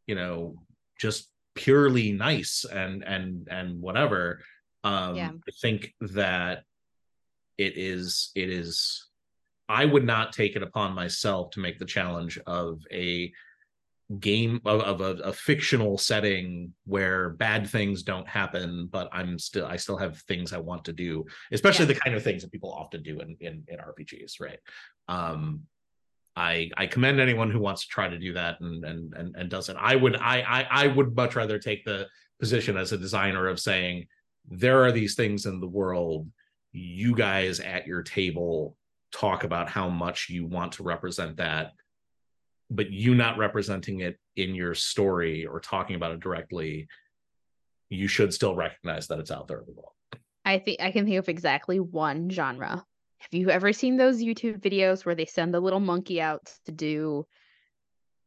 you 0.08 0.16
know 0.16 0.56
just 0.98 1.30
purely 1.54 2.12
nice 2.14 2.66
and 2.66 3.04
and 3.04 3.48
and 3.52 3.80
whatever. 3.82 4.40
Um 4.84 5.16
Yeah. 5.16 5.32
i 5.48 5.52
think 5.62 5.94
that 6.00 6.64
it 7.58 7.74
is 7.78 8.32
it 8.36 8.50
is 8.50 9.08
i 9.68 9.84
would 9.86 10.06
not 10.06 10.34
take 10.34 10.56
it 10.56 10.64
upon 10.64 10.94
myself 10.94 11.52
to 11.52 11.60
make 11.60 11.78
the 11.78 11.86
challenge 11.98 12.40
of 12.48 12.82
a 12.92 13.32
game 14.20 14.60
of, 14.66 14.82
of 14.82 15.02
a, 15.02 15.22
a 15.24 15.34
fictional 15.34 15.98
setting 15.98 16.74
where 16.86 17.32
bad 17.32 17.68
things 17.68 18.04
don't 18.04 18.28
happen 18.28 18.88
but 18.92 19.08
i'm 19.12 19.40
still 19.40 19.66
i 19.66 19.78
still 19.78 19.98
have 19.98 20.18
things 20.22 20.52
i 20.54 20.58
want 20.58 20.84
to 20.84 20.94
do 20.94 21.26
especially 21.52 21.86
the 21.86 21.96
kind 21.96 22.16
of 22.16 22.22
things 22.22 22.42
that 22.42 22.52
people 22.52 22.72
often 22.72 23.02
do 23.02 23.20
in 23.20 23.36
in, 23.40 23.64
in 23.68 23.80
rpgs 23.80 24.40
right? 24.40 24.60
Um 25.08 25.62
i 26.36 26.70
i 26.78 26.86
commend 26.86 27.20
anyone 27.20 27.52
who 27.52 27.60
wants 27.60 27.84
to 27.84 27.88
try 27.88 28.08
to 28.08 28.20
do 28.20 28.34
that 28.34 28.60
and 28.60 28.84
and 28.84 29.14
and, 29.14 29.36
and 29.36 29.50
does 29.50 29.70
it. 29.70 29.78
I 29.80 29.96
would 29.96 30.16
I, 30.18 30.42
I 30.42 30.68
i 30.84 30.88
would 30.88 31.16
much 31.16 31.36
rather 31.36 31.60
take 31.60 31.86
the 31.86 32.08
position 32.40 32.76
as 32.76 32.92
a 32.92 32.98
designer 32.98 33.48
of 33.48 33.60
saying 33.60 34.08
there 34.50 34.84
are 34.84 34.92
these 34.92 35.16
things 35.16 35.46
in 35.46 35.60
the 35.60 35.68
world. 35.68 36.28
You 36.72 37.16
guys 37.16 37.60
at 37.60 37.88
your 37.88 38.04
table 38.04 38.76
talk 39.12 39.44
about 39.44 39.70
how 39.70 39.90
much 39.90 40.30
you 40.30 40.46
want 40.46 40.74
to 40.74 40.84
represent 40.84 41.38
that 41.38 41.72
but 42.76 42.92
you 42.92 43.16
not 43.16 43.38
representing 43.38 44.02
it 44.02 44.20
in 44.36 44.56
your 44.56 44.74
story 44.74 45.46
or 45.46 45.60
talking 45.60 45.96
about 45.96 46.12
it 46.12 46.20
directly 46.20 46.88
you 47.90 48.08
should 48.08 48.34
still 48.34 48.56
recognize 48.56 49.08
that 49.08 49.20
it's 49.20 49.32
out 49.32 49.48
there 49.48 49.60
in 49.60 49.66
the 49.66 49.74
world 49.74 49.94
I 50.46 50.60
think 50.60 50.82
I 50.82 50.92
can 50.92 51.06
think 51.06 51.18
of 51.18 51.30
exactly 51.30 51.80
one 51.80 52.30
genre 52.30 52.84
have 53.24 53.34
you 53.40 53.50
ever 53.50 53.72
seen 53.72 53.96
those 53.96 54.22
YouTube 54.22 54.60
videos 54.60 55.06
where 55.06 55.16
they 55.16 55.26
send 55.26 55.54
the 55.54 55.62
little 55.62 55.80
monkey 55.80 56.20
out 56.20 56.52
to 56.66 56.74
do 56.74 57.26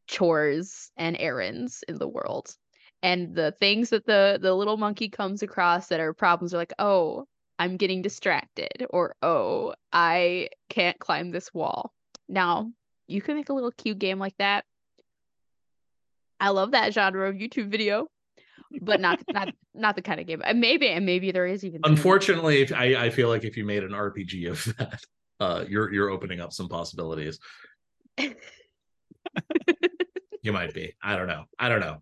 chores 0.07 0.91
and 0.97 1.15
errands 1.19 1.83
in 1.87 1.99
the 1.99 2.07
world? 2.07 2.55
And 3.03 3.35
the 3.35 3.51
things 3.59 3.91
that 3.91 4.07
the 4.07 4.39
the 4.41 4.55
little 4.55 4.77
monkey 4.77 5.07
comes 5.07 5.43
across 5.43 5.89
that 5.89 5.99
are 5.99 6.15
problems 6.15 6.51
are 6.53 6.57
like, 6.57 6.73
"Oh, 6.79 7.27
I'm 7.59 7.77
getting 7.77 8.01
distracted," 8.01 8.87
or 8.89 9.15
"Oh, 9.21 9.75
I 9.93 10.49
can't 10.69 10.97
climb 10.97 11.29
this 11.29 11.53
wall." 11.53 11.93
Now, 12.27 12.71
you 13.07 13.21
can 13.21 13.35
make 13.35 13.49
a 13.49 13.53
little 13.53 13.71
cute 13.71 13.99
game 13.99 14.19
like 14.19 14.35
that. 14.37 14.65
I 16.39 16.49
love 16.49 16.71
that 16.71 16.93
genre 16.93 17.29
of 17.29 17.35
YouTube 17.35 17.69
video, 17.69 18.07
but 18.81 19.01
not 19.01 19.19
not 19.29 19.53
not 19.73 19.95
the 19.95 20.01
kind 20.01 20.19
of 20.19 20.27
game. 20.27 20.41
And 20.43 20.59
maybe 20.59 20.89
and 20.89 21.05
maybe 21.05 21.31
there 21.31 21.47
is 21.47 21.63
even. 21.63 21.81
Unfortunately, 21.83 22.61
if 22.61 22.73
I, 22.73 23.05
I 23.05 23.09
feel 23.09 23.29
like 23.29 23.43
if 23.43 23.57
you 23.57 23.65
made 23.65 23.83
an 23.83 23.91
RPG 23.91 24.49
of 24.49 24.77
that, 24.77 25.01
uh, 25.39 25.65
you're 25.67 25.91
you're 25.91 26.09
opening 26.09 26.39
up 26.39 26.53
some 26.53 26.69
possibilities. 26.69 27.39
you 28.17 28.33
might 30.53 30.73
be. 30.73 30.95
I 31.01 31.15
don't 31.15 31.27
know. 31.27 31.45
I 31.57 31.69
don't 31.69 31.81
know. 31.81 32.01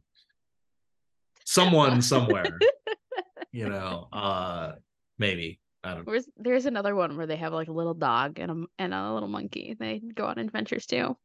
Someone 1.45 2.01
somewhere, 2.01 2.59
you 3.51 3.69
know, 3.69 4.07
uh, 4.11 4.71
maybe. 5.19 5.59
I 5.85 5.93
don't 5.93 6.05
know. 6.05 6.11
There's, 6.11 6.25
there's 6.37 6.65
another 6.65 6.95
one 6.95 7.15
where 7.15 7.27
they 7.27 7.35
have 7.37 7.53
like 7.53 7.67
a 7.67 7.71
little 7.73 7.93
dog 7.93 8.39
and 8.39 8.51
a 8.51 8.65
and 8.79 8.93
a 8.93 9.13
little 9.13 9.29
monkey. 9.29 9.75
They 9.79 9.99
go 9.99 10.25
on 10.25 10.37
adventures 10.39 10.85
too. 10.85 11.15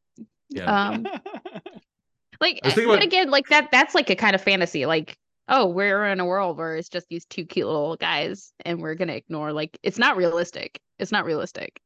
Yeah. 0.50 0.88
Um, 0.88 1.06
like, 2.40 2.60
I 2.62 2.68
was 2.68 2.74
thinking 2.74 2.86
but 2.88 2.94
about- 2.94 3.02
again, 3.04 3.30
like 3.30 3.48
that 3.48 3.70
that's 3.70 3.94
like 3.94 4.10
a 4.10 4.16
kind 4.16 4.34
of 4.34 4.40
fantasy. 4.42 4.86
Like, 4.86 5.16
oh, 5.48 5.66
we're 5.66 6.04
in 6.06 6.20
a 6.20 6.24
world 6.26 6.58
where 6.58 6.76
it's 6.76 6.88
just 6.88 7.08
these 7.08 7.24
two 7.26 7.44
cute 7.44 7.66
little 7.66 7.96
guys, 7.96 8.52
and 8.64 8.80
we're 8.80 8.94
gonna 8.94 9.14
ignore 9.14 9.52
like 9.52 9.78
it's 9.82 9.98
not 9.98 10.16
realistic. 10.16 10.80
It's 10.98 11.12
not 11.12 11.24
realistic. 11.24 11.80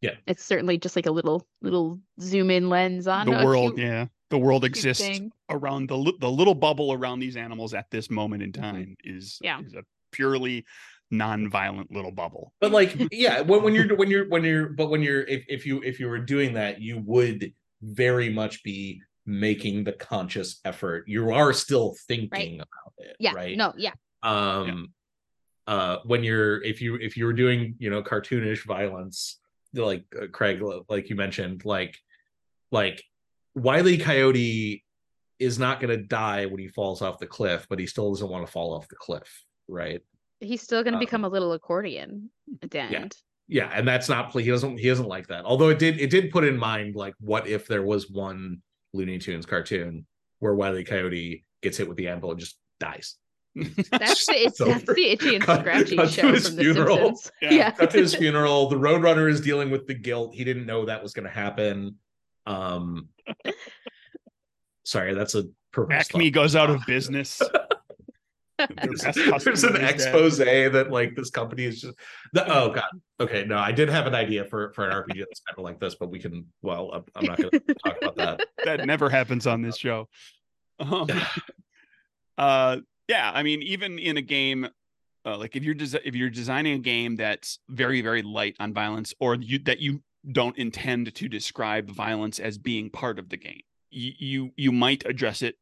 Yeah. 0.00 0.14
It's 0.26 0.44
certainly 0.44 0.78
just 0.78 0.96
like 0.96 1.06
a 1.06 1.10
little 1.10 1.46
little 1.62 2.00
zoom 2.20 2.50
in 2.50 2.68
lens 2.68 3.06
on 3.06 3.26
the 3.26 3.44
world, 3.44 3.76
cute- 3.76 3.86
yeah, 3.86 4.06
the 4.30 4.38
world 4.38 4.64
exists 4.64 5.06
thing. 5.06 5.30
around 5.50 5.88
the 5.88 6.12
the 6.20 6.30
little 6.30 6.54
bubble 6.54 6.92
around 6.92 7.20
these 7.20 7.36
animals 7.36 7.74
at 7.74 7.90
this 7.90 8.10
moment 8.10 8.42
in 8.42 8.52
time 8.52 8.96
is 9.04 9.38
Mm-hmm. 9.42 9.44
Yeah. 9.44 9.60
is 9.66 9.74
a 9.74 9.82
purely 10.12 10.64
non-violent 11.10 11.90
little 11.92 12.12
bubble. 12.12 12.52
but 12.60 12.70
like 12.70 12.94
yeah 13.12 13.40
when, 13.40 13.62
when 13.62 13.74
you're 13.74 13.94
when 13.96 14.08
you're 14.10 14.28
when 14.28 14.44
you're 14.44 14.68
but 14.68 14.90
when 14.90 15.02
you're 15.02 15.22
if, 15.22 15.44
if 15.48 15.66
you 15.66 15.82
if 15.82 15.98
you 15.98 16.08
were 16.08 16.18
doing 16.20 16.54
that 16.54 16.80
you 16.80 16.98
would 17.04 17.52
very 17.82 18.30
much 18.30 18.62
be 18.62 19.00
making 19.26 19.84
the 19.84 19.92
conscious 19.92 20.60
effort 20.64 21.04
you 21.08 21.32
are 21.32 21.52
still 21.52 21.94
thinking 22.06 22.54
about 22.56 22.92
it 22.98 23.16
Yeah. 23.18 23.32
right 23.34 23.56
No. 23.56 23.72
Yeah. 23.76 23.92
um 24.22 24.92
uh 25.66 25.98
when 26.04 26.22
you're 26.24 26.62
if 26.62 26.80
you 26.80 26.94
if 26.96 27.16
you 27.16 27.24
were 27.26 27.32
doing 27.32 27.74
you 27.78 27.90
know 27.90 28.02
cartoonish 28.02 28.64
violence 28.64 29.38
like 29.74 30.04
uh, 30.20 30.26
craig 30.32 30.62
like 30.88 31.10
you 31.10 31.16
mentioned 31.16 31.64
like 31.64 31.96
like 32.70 33.02
wiley 33.54 33.98
coyote 33.98 34.84
is 35.38 35.58
not 35.58 35.80
going 35.80 35.90
to 35.90 36.02
die 36.04 36.46
when 36.46 36.58
he 36.60 36.68
falls 36.68 37.02
off 37.02 37.18
the 37.18 37.26
cliff 37.26 37.66
but 37.68 37.78
he 37.78 37.86
still 37.86 38.10
doesn't 38.12 38.28
want 38.30 38.44
to 38.46 38.50
fall 38.52 38.74
off 38.74 38.88
the 38.88 38.96
cliff 38.96 39.44
right 39.68 40.00
He's 40.40 40.62
still 40.62 40.82
gonna 40.82 40.96
Um, 40.96 41.00
become 41.00 41.24
a 41.24 41.28
little 41.28 41.52
accordion 41.52 42.30
at 42.62 42.70
the 42.70 42.80
end. 42.80 43.16
yeah 43.48 43.70
and 43.74 43.86
that's 43.86 44.08
not 44.08 44.32
he 44.32 44.48
doesn't 44.48 44.78
he 44.78 44.88
doesn't 44.88 45.06
like 45.08 45.26
that 45.28 45.44
although 45.44 45.68
it 45.68 45.78
did 45.78 46.00
it 46.00 46.08
did 46.10 46.30
put 46.30 46.44
in 46.44 46.56
mind 46.56 46.94
like 46.96 47.14
what 47.20 47.46
if 47.46 47.66
there 47.66 47.82
was 47.82 48.08
one 48.10 48.62
looney 48.92 49.18
tunes 49.18 49.44
cartoon 49.46 50.06
where 50.38 50.54
wiley 50.54 50.84
coyote 50.84 51.44
gets 51.62 51.76
hit 51.76 51.86
with 51.88 51.96
the 51.96 52.08
anvil 52.08 52.30
and 52.30 52.40
just 52.40 52.56
dies 52.78 53.16
That's 53.56 54.24
the 54.26 54.44
it's, 54.46 54.58
So- 54.58 54.66
that's 54.66 54.84
the 54.84 55.10
itchy 55.10 55.34
and 55.34 55.42
scratchy 55.44 55.96
cut 55.96 56.10
show 56.10 56.32
his 56.32 56.46
from 56.46 56.56
The 56.56 56.62
funeral. 56.62 56.96
Simpsons. 57.16 57.32
Yeah. 57.42 57.50
Yeah. 57.52 57.70
cut 57.72 57.90
to 57.90 57.98
his 57.98 58.14
funeral 58.22 58.68
the 58.68 58.76
roadrunner 58.76 59.28
is 59.28 59.40
dealing 59.40 59.70
with 59.70 59.86
the 59.88 59.94
guilt 59.94 60.34
he 60.34 60.44
didn't 60.44 60.66
know 60.66 60.84
that 60.86 61.02
was 61.02 61.12
going 61.12 61.26
to 61.26 61.34
happen 61.34 61.96
um 62.46 63.08
sorry 64.84 65.14
that's 65.14 65.34
a 65.34 65.44
perverse 65.72 66.08
Acme 66.10 66.26
thought. 66.30 66.34
goes 66.34 66.56
out 66.56 66.70
of 66.70 66.84
business. 66.86 67.40
There's, 68.82 69.00
there's 69.44 69.64
an 69.64 69.76
is 69.76 69.80
dead. 69.80 69.90
expose 69.90 70.38
that 70.38 70.90
like 70.90 71.16
this 71.16 71.30
company 71.30 71.64
is 71.64 71.80
just 71.80 71.94
the, 72.32 72.44
oh 72.52 72.70
god 72.70 72.84
okay 73.18 73.44
no 73.44 73.58
i 73.58 73.72
did 73.72 73.88
have 73.88 74.06
an 74.06 74.14
idea 74.14 74.44
for 74.44 74.72
for 74.72 74.88
an 74.88 74.92
rpg 74.92 75.18
that's 75.18 75.40
kind 75.40 75.58
of 75.58 75.64
like 75.64 75.80
this 75.80 75.94
but 75.94 76.10
we 76.10 76.18
can 76.18 76.46
well 76.62 76.90
i'm, 76.92 77.04
I'm 77.16 77.24
not 77.26 77.38
going 77.38 77.50
to 77.68 77.74
talk 77.74 77.96
about 78.02 78.16
that 78.16 78.40
that 78.64 78.86
never 78.86 79.08
happens 79.08 79.46
on 79.46 79.62
this 79.62 79.76
show. 79.76 80.08
Um, 80.78 81.08
uh, 82.38 82.78
yeah, 83.08 83.30
I 83.32 83.42
mean, 83.42 83.62
even 83.62 83.98
in 83.98 84.16
a 84.16 84.22
game, 84.22 84.68
uh, 85.26 85.36
like 85.36 85.56
if 85.56 85.64
you're 85.64 85.74
desi- 85.74 86.00
if 86.04 86.14
you're 86.14 86.30
designing 86.30 86.74
a 86.74 86.78
game 86.78 87.16
that's 87.16 87.58
very 87.68 88.00
very 88.00 88.22
light 88.22 88.56
on 88.60 88.72
violence, 88.72 89.14
or 89.20 89.34
you 89.34 89.58
that 89.60 89.80
you 89.80 90.02
don't 90.32 90.56
intend 90.56 91.14
to 91.14 91.28
describe 91.28 91.90
violence 91.90 92.38
as 92.38 92.58
being 92.58 92.90
part 92.90 93.18
of 93.18 93.28
the 93.28 93.36
game, 93.36 93.60
you 93.90 94.12
you, 94.18 94.50
you 94.56 94.72
might 94.72 95.04
address 95.06 95.42
it. 95.42 95.56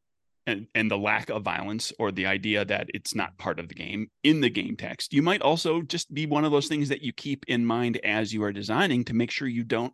And, 0.49 0.66
and 0.74 0.90
the 0.90 0.96
lack 0.96 1.28
of 1.28 1.42
violence 1.42 1.92
or 1.99 2.11
the 2.11 2.24
idea 2.24 2.64
that 2.64 2.88
it's 2.94 3.14
not 3.14 3.36
part 3.36 3.61
of 3.61 3.68
the 3.68 3.74
game 3.74 4.11
in 4.24 4.40
the 4.40 4.49
game 4.49 4.76
text. 4.76 5.12
You 5.12 5.20
might 5.20 5.42
also 5.42 5.82
just 5.82 6.12
be 6.14 6.24
one 6.24 6.44
of 6.44 6.53
those 6.53 6.68
things 6.68 6.88
that 6.88 7.03
you 7.03 7.12
keep 7.12 7.44
in 7.49 7.66
mind 7.66 7.99
as 7.99 8.32
you 8.32 8.42
are 8.44 8.53
designing 8.53 9.05
to 9.05 9.14
make 9.14 9.30
sure 9.30 9.46
you 9.46 9.62
don't 9.62 9.92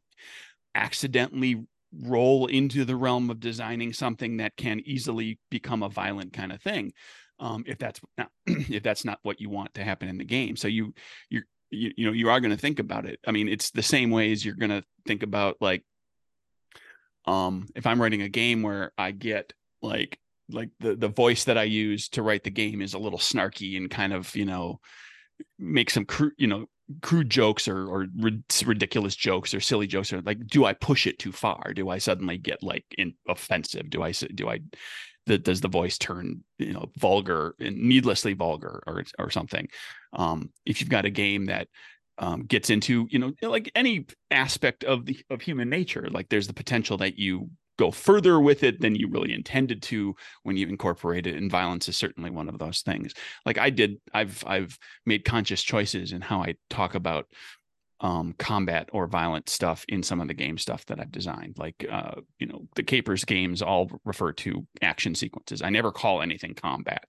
accidentally 0.77 1.67
roll 2.03 2.47
into 2.47 2.85
the 2.85 2.95
realm 2.95 3.31
of 3.31 3.41
designing 3.41 3.93
something 3.93 4.37
that 4.37 4.57
can 4.57 4.81
easily 4.85 5.39
become 5.51 5.83
a 5.83 5.89
violent 5.89 6.33
kind 6.33 6.53
of 6.53 6.63
thing 6.63 6.93
um, 7.41 7.65
if 7.67 7.79
that's 7.79 8.01
not 8.19 8.31
if 8.47 8.83
that's 8.85 9.05
not 9.05 9.19
what 9.23 9.41
you 9.41 9.51
want 9.51 9.75
to 9.75 9.85
happen 9.85 10.09
in 10.09 10.19
the 10.19 10.25
game. 10.25 10.57
So 10.57 10.69
you 10.69 10.95
you're 11.31 11.45
you, 11.71 11.93
you 11.97 12.07
know 12.07 12.13
you 12.13 12.31
are 12.31 12.41
going 12.41 12.53
to 12.53 12.57
think 12.57 12.79
about 12.79 13.07
it. 13.07 13.19
I 13.27 13.33
mean 13.33 13.49
it's 13.49 13.71
the 13.73 13.83
same 13.83 14.11
way 14.11 14.31
as 14.31 14.45
you're 14.45 14.55
going 14.55 14.71
to 14.71 14.85
think 15.07 15.23
about 15.25 15.57
like 15.61 15.83
um 17.27 17.67
if 17.75 17.87
i'm 17.87 18.01
writing 18.01 18.23
a 18.23 18.29
game 18.29 18.63
where 18.63 18.93
i 18.99 19.11
get 19.11 19.53
like 19.81 20.19
like 20.51 20.71
the 20.81 20.95
the 20.95 21.09
voice 21.09 21.45
that 21.45 21.59
i 21.59 21.63
use 21.63 22.09
to 22.09 22.23
write 22.23 22.45
the 22.45 22.51
game 22.51 22.83
is 22.83 22.95
a 22.95 22.99
little 22.99 23.19
snarky 23.19 23.77
and 23.77 23.91
kind 23.91 24.13
of 24.13 24.35
you 24.37 24.45
know 24.45 24.79
make 25.59 25.91
some 25.91 26.05
crude 26.05 26.35
you 26.37 26.47
know 26.47 26.67
crude 27.01 27.31
jokes 27.31 27.67
or 27.67 27.87
or 27.87 28.07
rid- 28.19 28.45
ridiculous 28.65 29.17
jokes 29.17 29.55
or 29.55 29.61
silly 29.61 29.87
jokes 29.87 30.13
or 30.13 30.21
like 30.23 30.47
do 30.47 30.65
i 30.65 30.73
push 30.73 31.07
it 31.07 31.19
too 31.19 31.33
far? 31.33 31.73
Do 31.75 31.89
i 31.89 31.99
suddenly 31.99 32.37
get 32.37 32.63
like 32.63 32.85
in 32.99 33.15
offensive? 33.29 33.89
Do 33.91 34.03
I 34.03 34.13
do 34.13 34.49
i 34.49 34.61
the, 35.27 35.39
does 35.39 35.63
the 35.63 35.69
voice 35.69 35.97
turn 35.97 36.45
you 36.59 36.75
know 36.75 36.91
vulgar 36.99 37.55
and 37.59 37.77
needlessly 37.77 38.35
vulgar 38.35 38.83
or 38.87 39.05
or 39.19 39.31
something? 39.31 39.69
Um 40.13 40.51
if 40.67 40.81
you've 40.81 40.91
got 40.91 41.07
a 41.07 41.11
game 41.11 41.47
that 41.47 41.69
um, 42.19 42.43
gets 42.43 42.71
into 42.71 43.09
you 43.11 43.19
know 43.19 43.33
like 43.43 43.73
any 43.75 44.07
aspect 44.31 44.85
of 44.85 45.05
the 45.07 45.19
of 45.31 45.41
human 45.41 45.69
nature 45.69 46.07
like 46.11 46.29
there's 46.29 46.47
the 46.47 46.53
potential 46.53 46.99
that 46.99 47.19
you 47.19 47.51
go 47.79 47.91
further 47.91 48.41
with 48.41 48.63
it 48.63 48.81
than 48.81 48.95
you 48.95 49.09
really 49.09 49.33
intended 49.33 49.83
to 49.83 50.15
when 50.43 50.57
you 50.57 50.69
incorporate 50.69 51.27
it 51.27 51.37
and 51.37 51.51
violence 51.51 51.89
is 51.89 51.97
certainly 51.97 52.31
one 52.31 52.49
of 52.49 52.59
those 52.59 52.83
things. 52.83 53.13
Like 53.45 53.59
i 53.59 53.71
did 53.71 54.01
i've 54.13 54.43
i've 54.47 54.79
made 55.07 55.25
conscious 55.25 55.63
choices 55.63 56.13
in 56.13 56.21
how 56.21 56.41
i 56.43 56.55
talk 56.71 56.95
about 56.95 57.27
um 58.01 58.35
combat 58.39 58.89
or 58.93 59.07
violent 59.07 59.49
stuff 59.49 59.85
in 59.89 60.03
some 60.03 60.21
of 60.21 60.29
the 60.29 60.35
game 60.35 60.59
stuff 60.59 60.85
that 60.87 61.01
i've 61.01 61.13
designed 61.13 61.55
like 61.59 61.87
uh 61.91 62.21
you 62.39 62.47
know 62.47 62.67
the 62.75 62.83
capers 62.83 63.25
games 63.25 63.63
all 63.63 63.91
refer 64.05 64.33
to 64.33 64.67
action 64.83 65.15
sequences. 65.15 65.63
I 65.63 65.71
never 65.71 65.93
call 65.93 66.23
anything 66.23 66.55
combat 66.55 67.05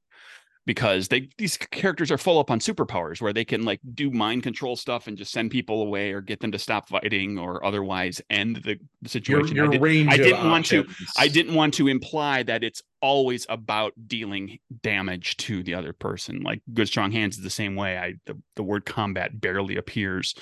because 0.66 1.08
they 1.10 1.30
these 1.38 1.58
characters 1.58 2.12
are 2.12 2.18
full 2.18 2.40
up 2.40 2.50
on 2.50 2.60
superpowers 2.60 3.22
where 3.22 3.34
they 3.34 3.46
can 3.46 3.64
like 3.64 3.80
do 3.94 4.10
mind 4.10 4.44
control 4.44 4.76
stuff 4.76 5.08
and 5.08 5.18
just 5.18 5.32
send 5.32 5.52
people 5.52 5.82
away 5.82 6.12
or 6.12 6.22
get 6.22 6.40
them 6.40 6.52
to 6.52 6.60
stop 6.60 6.90
fighting 6.90 7.38
or 7.38 7.64
otherwise 7.66 8.22
end 8.30 8.58
the, 8.58 8.78
the 9.02 9.10
situation. 9.10 9.56
Your 9.56 9.68
I, 9.68 9.72
did, 9.72 9.82
range 9.82 10.12
I 10.12 10.18
didn't 10.18 10.50
want 10.50 10.66
to- 10.68 10.86
I 11.18 11.28
didn't 11.28 11.54
want 11.54 11.74
to 11.76 11.88
imply 11.88 12.44
that 12.44 12.64
it's 12.64 12.82
always 13.02 13.46
about 13.50 13.94
dealing 14.08 14.58
damage 14.82 15.38
to 15.38 15.62
the 15.62 15.76
other 15.76 15.94
person. 15.94 16.42
Like 16.42 16.62
good 16.74 16.88
strong 16.88 17.12
hands 17.12 17.38
is 17.38 17.44
the 17.44 17.50
same 17.50 17.76
way. 17.76 17.98
I 17.98 18.14
the, 18.26 18.42
the 18.56 18.64
word 18.64 18.86
combat 18.86 19.40
barely 19.40 19.78
appears 19.78 20.34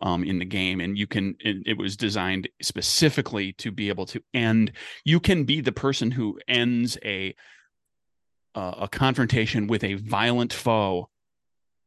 um, 0.00 0.24
in 0.24 0.38
the 0.38 0.44
game 0.44 0.80
and 0.80 0.96
you 0.96 1.06
can 1.06 1.36
it, 1.40 1.56
it 1.66 1.78
was 1.78 1.96
designed 1.96 2.48
specifically 2.62 3.52
to 3.54 3.70
be 3.70 3.88
able 3.88 4.06
to 4.06 4.22
end 4.32 4.72
you 5.04 5.18
can 5.18 5.42
be 5.44 5.60
the 5.60 5.72
person 5.72 6.10
who 6.10 6.38
ends 6.46 6.96
a 7.04 7.34
uh, 8.58 8.74
a 8.80 8.88
confrontation 8.88 9.68
with 9.68 9.84
a 9.84 9.94
violent 9.94 10.52
foe 10.52 11.08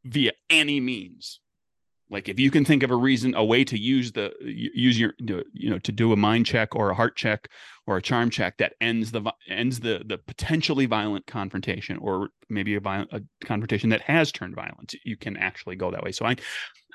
via 0.04 0.32
any 0.48 0.80
means. 0.80 1.40
Like 2.08 2.30
if 2.30 2.40
you 2.40 2.50
can 2.50 2.64
think 2.64 2.82
of 2.82 2.90
a 2.90 2.96
reason 2.96 3.34
a 3.34 3.44
way 3.44 3.62
to 3.64 3.78
use 3.78 4.12
the 4.12 4.32
use 4.40 4.98
your 4.98 5.12
you 5.20 5.70
know 5.70 5.78
to 5.80 5.92
do 5.92 6.12
a 6.12 6.16
mind 6.16 6.46
check 6.46 6.74
or 6.74 6.90
a 6.90 6.94
heart 6.94 7.14
check 7.16 7.48
or 7.86 7.96
a 7.98 8.02
charm 8.02 8.30
check 8.30 8.56
that 8.58 8.72
ends 8.80 9.12
the 9.12 9.22
ends 9.48 9.80
the 9.80 10.02
the 10.06 10.18
potentially 10.18 10.86
violent 10.86 11.26
confrontation 11.26 11.98
or 11.98 12.30
maybe 12.48 12.74
a 12.74 12.80
violent 12.80 13.12
a 13.12 13.22
confrontation 13.44 13.90
that 13.90 14.02
has 14.02 14.32
turned 14.32 14.54
violent 14.54 14.94
you 15.04 15.16
can 15.16 15.36
actually 15.36 15.76
go 15.76 15.90
that 15.90 16.02
way. 16.02 16.12
So 16.12 16.24
i 16.26 16.36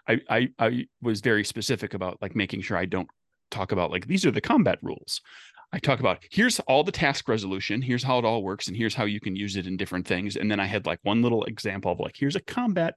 i 0.07 0.19
i, 0.29 0.49
I 0.59 0.87
was 1.01 1.21
very 1.21 1.43
specific 1.43 1.93
about 1.93 2.19
like 2.21 2.35
making 2.35 2.61
sure 2.61 2.77
i 2.77 2.85
don't 2.85 3.09
talk 3.49 3.71
about 3.71 3.91
like 3.91 4.07
these 4.07 4.25
are 4.25 4.31
the 4.31 4.41
combat 4.41 4.79
rules 4.81 5.21
I 5.73 5.79
talk 5.79 5.99
about 5.99 6.23
here's 6.31 6.59
all 6.61 6.83
the 6.83 6.91
task 6.91 7.27
resolution, 7.27 7.81
here's 7.81 8.03
how 8.03 8.19
it 8.19 8.25
all 8.25 8.43
works, 8.43 8.67
and 8.67 8.77
here's 8.77 8.95
how 8.95 9.05
you 9.05 9.19
can 9.19 9.35
use 9.35 9.55
it 9.55 9.67
in 9.67 9.77
different 9.77 10.07
things. 10.07 10.35
And 10.35 10.49
then 10.49 10.59
I 10.59 10.65
had 10.65 10.85
like 10.85 10.99
one 11.03 11.21
little 11.21 11.43
example 11.43 11.91
of 11.91 11.99
like 11.99 12.15
here's 12.17 12.35
a 12.35 12.41
combat 12.41 12.95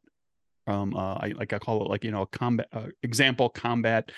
um 0.67 0.95
uh, 0.95 1.15
I 1.15 1.33
like 1.37 1.53
I 1.53 1.59
call 1.59 1.85
it 1.85 1.89
like 1.89 2.05
you 2.05 2.11
know 2.11 2.23
a 2.23 2.27
combat 2.27 2.69
uh, 2.73 2.89
example 3.03 3.49
combat 3.49 4.11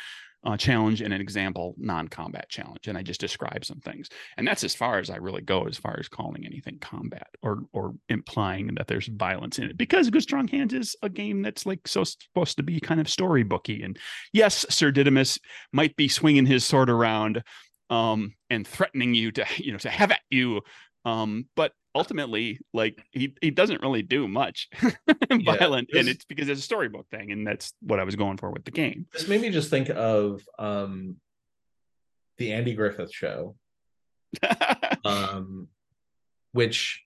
uh, 0.44 0.56
challenge 0.56 1.00
and 1.00 1.14
an 1.14 1.20
example 1.20 1.74
non-combat 1.78 2.48
challenge 2.48 2.88
and 2.88 2.98
i 2.98 3.02
just 3.02 3.20
describe 3.20 3.64
some 3.64 3.78
things 3.78 4.08
and 4.36 4.46
that's 4.46 4.64
as 4.64 4.74
far 4.74 4.98
as 4.98 5.08
i 5.08 5.16
really 5.16 5.40
go 5.40 5.64
as 5.68 5.78
far 5.78 5.96
as 6.00 6.08
calling 6.08 6.44
anything 6.44 6.78
combat 6.80 7.28
or 7.42 7.60
or 7.72 7.94
implying 8.08 8.66
that 8.74 8.88
there's 8.88 9.06
violence 9.06 9.58
in 9.58 9.70
it 9.70 9.76
because 9.76 10.10
good 10.10 10.22
strong 10.22 10.48
hands 10.48 10.72
is 10.72 10.96
a 11.02 11.08
game 11.08 11.42
that's 11.42 11.64
like 11.64 11.86
so 11.86 12.02
supposed 12.02 12.56
to 12.56 12.62
be 12.62 12.80
kind 12.80 13.00
of 13.00 13.06
storybooky 13.06 13.84
and 13.84 13.98
yes 14.32 14.66
sir 14.68 14.90
didymus 14.90 15.38
might 15.72 15.94
be 15.94 16.08
swinging 16.08 16.46
his 16.46 16.64
sword 16.64 16.90
around 16.90 17.42
um 17.92 18.34
and 18.48 18.66
threatening 18.66 19.14
you 19.14 19.30
to 19.30 19.44
you 19.58 19.70
know 19.70 19.78
to 19.78 19.90
have 19.90 20.10
at 20.10 20.20
you. 20.30 20.62
Um 21.04 21.46
but 21.54 21.72
ultimately 21.94 22.58
like 22.72 23.04
he 23.10 23.34
he 23.42 23.50
doesn't 23.50 23.82
really 23.82 24.02
do 24.02 24.26
much 24.26 24.70
violent 25.44 25.90
yeah, 25.92 26.00
and 26.00 26.08
it's 26.08 26.24
because 26.24 26.48
it's 26.48 26.60
a 26.60 26.62
storybook 26.62 27.06
thing 27.10 27.30
and 27.32 27.46
that's 27.46 27.74
what 27.82 28.00
i 28.00 28.04
was 28.04 28.16
going 28.16 28.38
for 28.38 28.50
with 28.50 28.64
the 28.64 28.70
game. 28.70 29.06
This 29.12 29.28
made 29.28 29.42
me 29.42 29.50
just 29.50 29.68
think 29.68 29.90
of 29.90 30.42
um 30.58 31.16
the 32.38 32.52
andy 32.52 32.74
griffith 32.74 33.12
show. 33.12 33.56
Um 35.04 35.66
which 36.52 37.02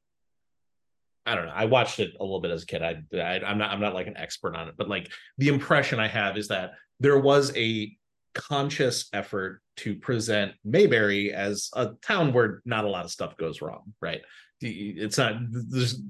i 1.24 1.34
don't 1.34 1.46
know 1.46 1.52
i 1.54 1.64
watched 1.64 1.98
it 1.98 2.10
a 2.20 2.22
little 2.22 2.40
bit 2.40 2.50
as 2.50 2.62
a 2.62 2.66
kid. 2.66 2.82
I, 2.82 3.02
I 3.14 3.40
i'm 3.44 3.56
not 3.56 3.70
i'm 3.70 3.80
not 3.80 3.94
like 3.94 4.06
an 4.06 4.18
expert 4.18 4.54
on 4.54 4.68
it 4.68 4.74
but 4.76 4.86
like 4.86 5.10
the 5.38 5.48
impression 5.48 5.98
i 5.98 6.06
have 6.06 6.36
is 6.36 6.48
that 6.48 6.72
there 7.00 7.18
was 7.18 7.56
a 7.56 7.96
conscious 8.36 9.08
effort 9.12 9.60
to 9.76 9.96
present 9.96 10.52
mayberry 10.64 11.32
as 11.32 11.70
a 11.74 11.90
town 12.02 12.32
where 12.32 12.62
not 12.64 12.84
a 12.84 12.88
lot 12.88 13.04
of 13.04 13.10
stuff 13.10 13.36
goes 13.36 13.60
wrong 13.60 13.92
right 14.00 14.22
it's 14.60 15.18
not 15.18 15.34
there's 15.50 16.00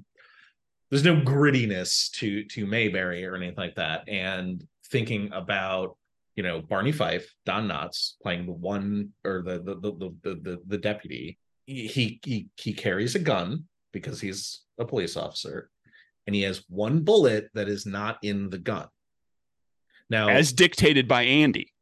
there's 0.90 1.04
no 1.04 1.16
grittiness 1.16 2.10
to 2.12 2.44
to 2.44 2.66
Mayberry 2.66 3.24
or 3.24 3.36
anything 3.36 3.56
like 3.56 3.76
that. 3.76 4.08
And 4.08 4.64
thinking 4.90 5.30
about 5.32 5.96
you 6.36 6.42
know 6.42 6.60
Barney 6.60 6.92
Fife, 6.92 7.32
Don 7.44 7.68
Knotts 7.68 8.14
playing 8.22 8.46
the 8.46 8.52
one 8.52 9.10
or 9.24 9.42
the 9.42 9.58
the 9.58 9.74
the 9.74 9.92
the, 10.22 10.34
the, 10.34 10.62
the 10.66 10.78
deputy. 10.78 11.38
He 11.66 12.20
he 12.24 12.48
he 12.56 12.72
carries 12.72 13.14
a 13.16 13.20
gun 13.20 13.64
because 13.92 14.20
he's 14.20 14.62
a 14.78 14.84
police 14.84 15.16
officer, 15.16 15.68
and 16.26 16.36
he 16.36 16.42
has 16.42 16.62
one 16.68 17.00
bullet 17.00 17.48
that 17.54 17.68
is 17.68 17.86
not 17.86 18.18
in 18.22 18.50
the 18.50 18.58
gun. 18.58 18.86
Now, 20.08 20.28
as 20.28 20.52
dictated 20.52 21.08
by 21.08 21.22
Andy. 21.24 21.72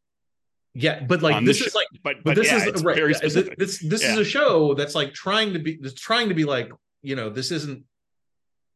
Yeah, 0.74 1.04
but 1.04 1.22
like 1.22 1.44
this 1.44 1.60
is 1.60 1.74
like, 1.74 1.86
but, 2.02 2.16
but, 2.16 2.24
but 2.24 2.36
this 2.36 2.48
yeah, 2.48 2.66
is 2.66 2.82
right. 2.82 2.96
Very 2.96 3.14
specific. 3.14 3.56
This 3.56 3.78
this 3.78 4.02
yeah. 4.02 4.12
is 4.12 4.18
a 4.18 4.24
show 4.24 4.74
that's 4.74 4.94
like 4.94 5.14
trying 5.14 5.52
to 5.52 5.60
be 5.60 5.78
that's 5.80 5.94
trying 5.94 6.28
to 6.28 6.34
be 6.34 6.44
like 6.44 6.70
you 7.02 7.14
know 7.14 7.30
this 7.30 7.52
isn't 7.52 7.84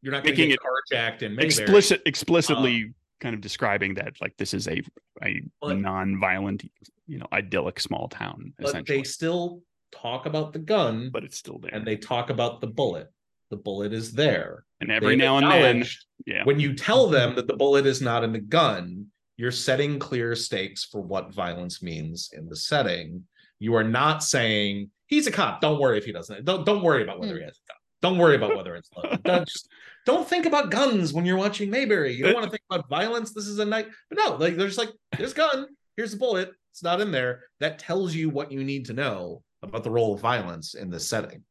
you're 0.01 0.13
not 0.13 0.23
making 0.23 0.51
it 0.51 0.59
carjacked 0.59 1.23
and 1.23 1.37
explicit 1.41 2.01
explicitly 2.05 2.83
um, 2.83 2.95
kind 3.19 3.35
of 3.35 3.41
describing 3.41 3.95
that 3.95 4.13
like 4.21 4.35
this 4.37 4.53
is 4.53 4.67
a 4.69 4.81
a 5.23 5.41
but, 5.61 5.77
non-violent 5.77 6.63
you 7.05 7.17
know 7.17 7.27
idyllic 7.33 7.81
small 7.81 8.07
town. 8.07 8.53
But 8.57 8.85
they 8.85 9.03
still 9.03 9.61
talk 9.91 10.25
about 10.25 10.53
the 10.53 10.59
gun, 10.59 11.09
but 11.11 11.25
it's 11.25 11.37
still 11.37 11.59
there, 11.59 11.71
and 11.73 11.85
they 11.85 11.97
talk 11.97 12.29
about 12.29 12.61
the 12.61 12.67
bullet. 12.67 13.11
The 13.49 13.57
bullet 13.57 13.91
is 13.91 14.13
there, 14.13 14.63
and 14.79 14.91
every 14.91 15.15
They've 15.15 15.25
now 15.25 15.37
and 15.37 15.51
then, 15.51 15.85
yeah. 16.25 16.45
When 16.45 16.59
you 16.59 16.75
tell 16.75 17.07
them 17.07 17.35
that 17.35 17.47
the 17.47 17.57
bullet 17.57 17.85
is 17.85 18.01
not 18.01 18.23
in 18.23 18.31
the 18.31 18.39
gun, 18.39 19.07
you're 19.39 19.51
setting 19.51 19.97
clear 19.99 20.35
stakes 20.35 20.83
for 20.83 20.99
what 20.99 21.33
violence 21.33 21.81
means 21.81 22.31
in 22.33 22.49
the 22.49 22.57
setting. 22.57 23.23
You 23.57 23.73
are 23.75 23.85
not 23.85 24.21
saying 24.21 24.91
he's 25.07 25.27
a 25.27 25.31
cop. 25.31 25.61
Don't 25.61 25.79
worry 25.79 25.97
if 25.97 26.03
he 26.03 26.11
doesn't. 26.11 26.43
Don't 26.43 26.65
don't 26.65 26.83
worry 26.83 27.03
about 27.03 27.21
whether 27.21 27.35
he 27.35 27.39
hmm. 27.39 27.45
has 27.45 27.57
a 27.57 27.71
gun. 27.71 27.77
Don't 28.01 28.17
worry 28.17 28.35
about 28.35 28.57
whether 28.57 28.75
it's 28.75 28.89
loaded. 28.93 29.23
don't, 29.23 29.47
just, 29.47 29.69
don't 30.05 30.27
think 30.27 30.45
about 30.45 30.71
guns 30.71 31.13
when 31.13 31.25
you're 31.25 31.37
watching 31.37 31.69
Mayberry. 31.69 32.13
You 32.13 32.25
don't 32.25 32.33
want 32.33 32.43
to 32.47 32.51
think 32.51 32.63
about 32.69 32.89
violence. 32.89 33.31
This 33.31 33.47
is 33.47 33.59
a 33.59 33.65
night. 33.65 33.87
But 34.09 34.17
no, 34.17 34.35
like 34.35 34.57
there's 34.57 34.77
like 34.77 34.91
there's 35.17 35.33
gun. 35.33 35.67
Here's 35.95 36.11
the 36.11 36.17
bullet. 36.17 36.51
It's 36.71 36.83
not 36.83 36.99
in 36.99 37.09
there. 37.09 37.43
That 37.61 37.79
tells 37.79 38.13
you 38.13 38.29
what 38.29 38.51
you 38.51 38.65
need 38.65 38.87
to 38.87 38.93
know 38.93 39.41
about 39.63 39.85
the 39.85 39.91
role 39.91 40.15
of 40.15 40.19
violence 40.19 40.73
in 40.73 40.89
this 40.89 41.07
setting. 41.07 41.45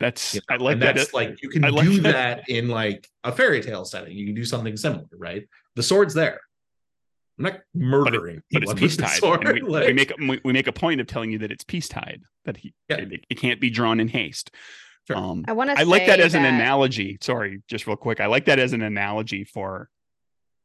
That's 0.00 0.32
you 0.32 0.40
know? 0.48 0.56
I 0.56 0.58
like 0.58 0.72
and 0.72 0.82
that. 0.82 0.94
That's 0.94 1.12
like 1.12 1.42
you 1.42 1.50
can 1.50 1.60
like 1.60 1.84
do 1.84 2.00
that. 2.00 2.46
that 2.46 2.48
in 2.48 2.68
like 2.68 3.06
a 3.22 3.30
fairy 3.30 3.60
tale 3.60 3.84
setting. 3.84 4.16
You 4.16 4.24
can 4.24 4.34
do 4.34 4.46
something 4.46 4.78
similar, 4.78 5.04
right? 5.12 5.46
The 5.74 5.82
sword's 5.82 6.14
there. 6.14 6.40
I'm 7.38 7.44
not 7.44 7.60
murdering, 7.74 8.42
but, 8.52 8.62
it, 8.62 8.66
but 8.66 8.82
it's 8.82 8.96
peace 8.96 8.96
tied. 8.96 9.44
We, 9.44 9.60
like... 9.60 9.86
we, 9.86 9.92
make 9.92 10.10
a, 10.10 10.40
we 10.44 10.52
make 10.52 10.66
a 10.66 10.72
point 10.72 11.00
of 11.00 11.06
telling 11.06 11.32
you 11.32 11.38
that 11.38 11.50
it's 11.50 11.64
peace 11.64 11.88
tied. 11.88 12.22
That 12.44 12.58
he 12.58 12.74
yeah. 12.88 12.96
it, 12.96 13.24
it, 13.28 13.34
can't 13.34 13.60
be 13.60 13.70
drawn 13.70 14.00
in 14.00 14.08
haste. 14.08 14.50
Sure. 15.06 15.16
Um, 15.16 15.44
I 15.48 15.52
want 15.52 15.70
to. 15.70 15.78
I 15.78 15.82
like 15.82 16.06
that 16.06 16.20
as 16.20 16.32
that... 16.32 16.38
an 16.38 16.54
analogy. 16.54 17.18
Sorry, 17.20 17.62
just 17.68 17.86
real 17.86 17.96
quick. 17.96 18.20
I 18.20 18.26
like 18.26 18.46
that 18.46 18.58
as 18.58 18.72
an 18.72 18.82
analogy 18.82 19.44
for, 19.44 19.88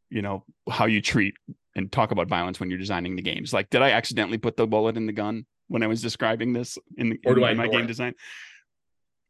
you 0.09 0.22
know, 0.22 0.43
how 0.70 0.86
you 0.86 1.01
treat 1.01 1.36
and 1.76 1.91
talk 1.91 2.11
about 2.11 2.28
violence 2.28 2.59
when 2.59 2.70
you're 2.70 2.80
designing 2.80 3.15
the 3.15 3.22
games. 3.22 3.53
Like, 3.53 3.70
did 3.70 3.82
I 3.82 3.91
accidentally 3.91 4.38
put 4.38 4.55
the 4.55 4.67
bullet 4.67 4.97
in 4.97 5.05
the 5.05 5.13
gun 5.13 5.45
when 5.67 5.84
I 5.84 5.88
was 5.88 6.01
describing 6.01 6.53
this 6.53 6.78
in, 6.97 7.09
the, 7.09 7.20
in, 7.24 7.43
in 7.43 7.57
my 7.57 7.67
game 7.67 7.86
it? 7.86 7.88
design? 7.88 8.13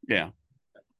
Yeah. 0.07 0.29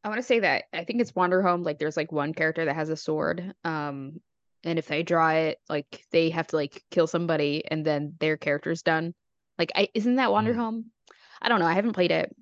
I 0.04 0.08
want 0.08 0.20
to 0.20 0.26
say 0.26 0.40
that 0.40 0.66
I 0.74 0.86
think 0.86 1.02
it's 1.02 1.12
Wanderhome. 1.12 1.66
Like, 1.66 1.80
there's 1.80 1.98
like 1.98 2.12
one 2.12 2.34
character 2.34 2.66
that 2.66 2.76
has 2.76 2.90
a 2.90 2.96
sword. 2.96 3.54
Um, 3.66 4.22
and 4.64 4.78
if 4.80 4.88
they 4.88 5.03
draw 5.03 5.32
it 5.32 5.60
like 5.70 6.03
they 6.12 6.30
have 6.30 6.47
to 6.47 6.55
like 6.55 6.84
kill 6.91 7.07
somebody 7.07 7.64
and 7.70 7.86
then 7.86 8.16
their 8.20 8.38
character's 8.38 8.82
done. 8.82 9.14
Like 9.57 9.72
I, 9.76 9.89
isn't 9.93 10.16
that 10.16 10.32
wander 10.32 10.53
mm. 10.53 10.57
home? 10.57 10.91
I 11.41 11.49
don't 11.49 11.60
know 11.60 11.66
i 11.66 11.74
haven't 11.74 11.93
played 11.93 12.12
it 12.12 12.36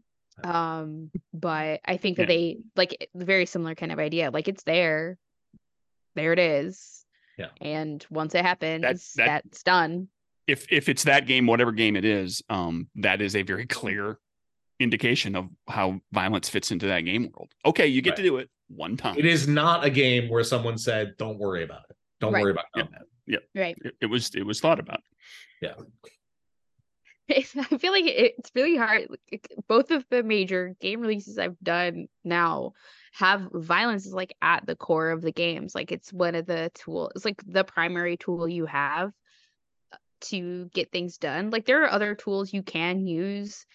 um 0.43 1.09
but 1.33 1.81
i 1.85 1.97
think 1.97 2.17
that 2.17 2.23
yeah. 2.29 2.35
they 2.35 2.57
like 2.75 3.09
very 3.15 3.45
similar 3.47 3.73
kind 3.75 3.91
of 3.91 3.99
idea 3.99 4.31
like 4.31 4.47
it's 4.47 4.63
there. 4.63 5.17
There 6.15 6.33
it 6.33 6.39
is. 6.39 7.05
Yeah. 7.37 7.49
And 7.61 8.03
once 8.09 8.33
it 8.33 8.43
happens 8.43 8.81
that's, 8.81 9.13
that, 9.13 9.43
that's 9.43 9.61
done. 9.61 10.07
If 10.47 10.71
if 10.71 10.89
it's 10.89 11.03
that 11.03 11.27
game 11.27 11.45
whatever 11.45 11.71
game 11.71 11.95
it 11.95 12.05
is 12.05 12.41
um 12.49 12.87
that 12.95 13.21
is 13.21 13.35
a 13.35 13.43
very 13.43 13.65
clear 13.67 14.19
indication 14.79 15.35
of 15.35 15.49
how 15.67 15.99
violence 16.11 16.49
fits 16.49 16.71
into 16.71 16.87
that 16.87 17.01
game 17.01 17.31
world. 17.33 17.51
Okay 17.65 17.87
you 17.87 18.01
get 18.01 18.11
right. 18.11 18.17
to 18.17 18.23
do 18.23 18.37
it 18.37 18.49
one 18.67 18.97
time. 18.97 19.17
It 19.17 19.25
is 19.25 19.47
not 19.47 19.83
a 19.83 19.89
game 19.89 20.29
where 20.29 20.43
someone 20.43 20.77
said 20.77 21.13
don't 21.17 21.37
worry 21.37 21.63
about 21.63 21.83
it 21.89 21.95
don't 22.19 22.33
right. 22.33 22.43
worry 22.43 22.51
about 22.51 22.65
combat. 22.75 23.01
Yeah. 23.25 23.39
yeah. 23.53 23.61
Right. 23.61 23.77
It, 23.83 23.95
it, 24.01 24.05
was 24.07 24.33
it 24.35 24.45
was 24.45 24.59
thought 24.59 24.79
about. 24.79 25.01
Yeah. 25.61 25.73
I 27.29 27.41
feel 27.41 27.91
like 27.91 28.05
it's 28.05 28.51
really 28.55 28.77
hard. 28.77 29.07
Both 29.67 29.91
of 29.91 30.05
the 30.09 30.23
major 30.23 30.75
game 30.79 31.01
releases 31.01 31.37
I've 31.37 31.59
done 31.61 32.07
now 32.23 32.73
have 33.13 33.49
violence 33.51 34.05
is 34.05 34.13
like 34.13 34.33
at 34.41 34.65
the 34.65 34.75
core 34.75 35.09
of 35.09 35.21
the 35.21 35.31
games. 35.31 35.75
Like 35.75 35.91
it's 35.91 36.13
one 36.13 36.35
of 36.35 36.45
the 36.45 36.71
tools. 36.73 37.11
It's 37.15 37.25
like 37.25 37.41
the 37.45 37.63
primary 37.63 38.15
tool 38.15 38.47
you 38.47 38.65
have 38.65 39.11
to 40.21 40.69
get 40.73 40.91
things 40.91 41.17
done. 41.17 41.49
Like 41.49 41.65
there 41.65 41.83
are 41.83 41.91
other 41.91 42.15
tools 42.15 42.53
you 42.53 42.63
can 42.63 43.05
use 43.05 43.65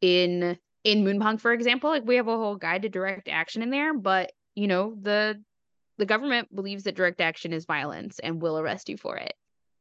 in 0.00 0.58
in 0.84 1.04
Moonpunk, 1.04 1.40
for 1.40 1.52
example. 1.52 1.90
Like 1.90 2.04
we 2.04 2.16
have 2.16 2.28
a 2.28 2.36
whole 2.36 2.56
guide 2.56 2.82
to 2.82 2.88
direct 2.88 3.28
action 3.28 3.62
in 3.62 3.70
there, 3.70 3.94
but 3.94 4.32
you 4.54 4.66
know 4.66 4.94
the 5.00 5.42
the 5.98 6.06
government 6.06 6.54
believes 6.54 6.84
that 6.84 6.94
direct 6.94 7.20
action 7.20 7.52
is 7.52 7.64
violence 7.64 8.18
and 8.18 8.40
will 8.40 8.58
arrest 8.58 8.88
you 8.88 8.96
for 8.96 9.16
it. 9.16 9.34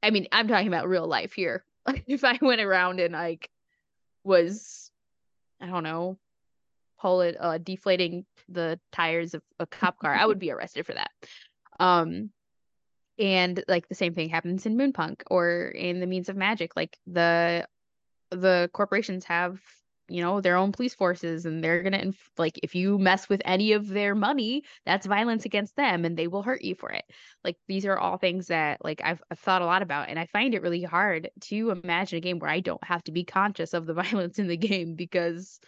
I 0.03 0.09
mean, 0.09 0.27
I'm 0.31 0.47
talking 0.47 0.67
about 0.67 0.89
real 0.89 1.07
life 1.07 1.33
here. 1.33 1.63
if 2.07 2.23
I 2.23 2.37
went 2.41 2.61
around 2.61 2.99
and 2.99 3.13
like 3.13 3.49
was, 4.23 4.91
I 5.61 5.67
don't 5.67 5.83
know, 5.83 6.17
pull 6.99 7.21
it, 7.21 7.37
uh, 7.39 7.59
deflating 7.59 8.25
the 8.49 8.79
tires 8.91 9.33
of 9.33 9.43
a 9.59 9.65
cop 9.65 9.99
car, 9.99 10.13
I 10.13 10.25
would 10.25 10.39
be 10.39 10.51
arrested 10.51 10.85
for 10.85 10.93
that. 10.93 11.11
Um, 11.79 12.31
and 13.19 13.63
like 13.67 13.87
the 13.87 13.95
same 13.95 14.13
thing 14.13 14.29
happens 14.29 14.65
in 14.65 14.77
Moonpunk 14.77 15.23
or 15.29 15.69
in 15.69 15.99
the 15.99 16.07
Means 16.07 16.29
of 16.29 16.35
Magic. 16.35 16.75
Like 16.75 16.97
the 17.07 17.67
the 18.29 18.69
corporations 18.73 19.25
have 19.25 19.59
you 20.09 20.21
know 20.21 20.41
their 20.41 20.55
own 20.57 20.71
police 20.71 20.93
forces 20.95 21.45
and 21.45 21.63
they're 21.63 21.83
gonna 21.83 21.97
inf- 21.97 22.31
like 22.37 22.59
if 22.63 22.75
you 22.75 22.97
mess 22.97 23.29
with 23.29 23.41
any 23.45 23.73
of 23.73 23.87
their 23.87 24.15
money 24.15 24.63
that's 24.85 25.05
violence 25.05 25.45
against 25.45 25.75
them 25.75 26.05
and 26.05 26.17
they 26.17 26.27
will 26.27 26.43
hurt 26.43 26.61
you 26.61 26.75
for 26.75 26.91
it. 26.91 27.05
Like 27.43 27.57
these 27.67 27.85
are 27.85 27.97
all 27.97 28.17
things 28.17 28.47
that 28.47 28.83
like 28.83 29.01
I've, 29.03 29.21
I've 29.31 29.39
thought 29.39 29.61
a 29.61 29.65
lot 29.65 29.81
about 29.81 30.09
and 30.09 30.19
i 30.19 30.25
find 30.25 30.53
it 30.53 30.61
really 30.61 30.83
hard 30.83 31.29
to 31.41 31.71
imagine 31.71 32.17
a 32.17 32.21
game 32.21 32.39
where 32.39 32.49
i 32.49 32.59
don't 32.59 32.83
have 32.83 33.03
to 33.03 33.11
be 33.11 33.23
conscious 33.23 33.73
of 33.73 33.85
the 33.85 33.93
violence 34.03 34.39
in 34.39 34.47
the 34.47 34.57
game 34.57 34.95
because 34.95 35.59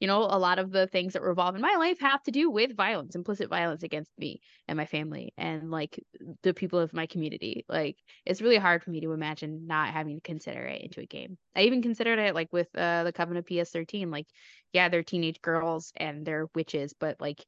you 0.00 0.06
know, 0.06 0.22
a 0.22 0.38
lot 0.38 0.58
of 0.58 0.70
the 0.70 0.86
things 0.86 1.14
that 1.14 1.22
revolve 1.22 1.56
in 1.56 1.60
my 1.60 1.74
life 1.76 1.98
have 2.00 2.22
to 2.22 2.30
do 2.30 2.50
with 2.50 2.76
violence, 2.76 3.16
implicit 3.16 3.48
violence 3.48 3.82
against 3.82 4.10
me 4.18 4.40
and 4.68 4.76
my 4.76 4.86
family 4.86 5.32
and 5.36 5.70
like 5.70 5.98
the 6.42 6.54
people 6.54 6.78
of 6.78 6.92
my 6.92 7.06
community. 7.06 7.64
Like 7.68 7.96
it's 8.24 8.40
really 8.40 8.58
hard 8.58 8.82
for 8.82 8.90
me 8.90 9.00
to 9.00 9.12
imagine 9.12 9.66
not 9.66 9.92
having 9.92 10.16
to 10.16 10.20
consider 10.20 10.64
it 10.64 10.82
into 10.82 11.00
a 11.00 11.06
game. 11.06 11.36
I 11.56 11.62
even 11.62 11.82
considered 11.82 12.18
it 12.20 12.34
like 12.34 12.52
with 12.52 12.68
uh, 12.76 13.04
the 13.04 13.12
Covenant 13.12 13.44
of 13.44 13.50
PS13. 13.50 14.12
Like, 14.12 14.26
yeah, 14.72 14.88
they're 14.88 15.02
teenage 15.02 15.40
girls 15.42 15.92
and 15.96 16.24
they're 16.24 16.46
witches, 16.54 16.94
but 16.98 17.20
like 17.20 17.44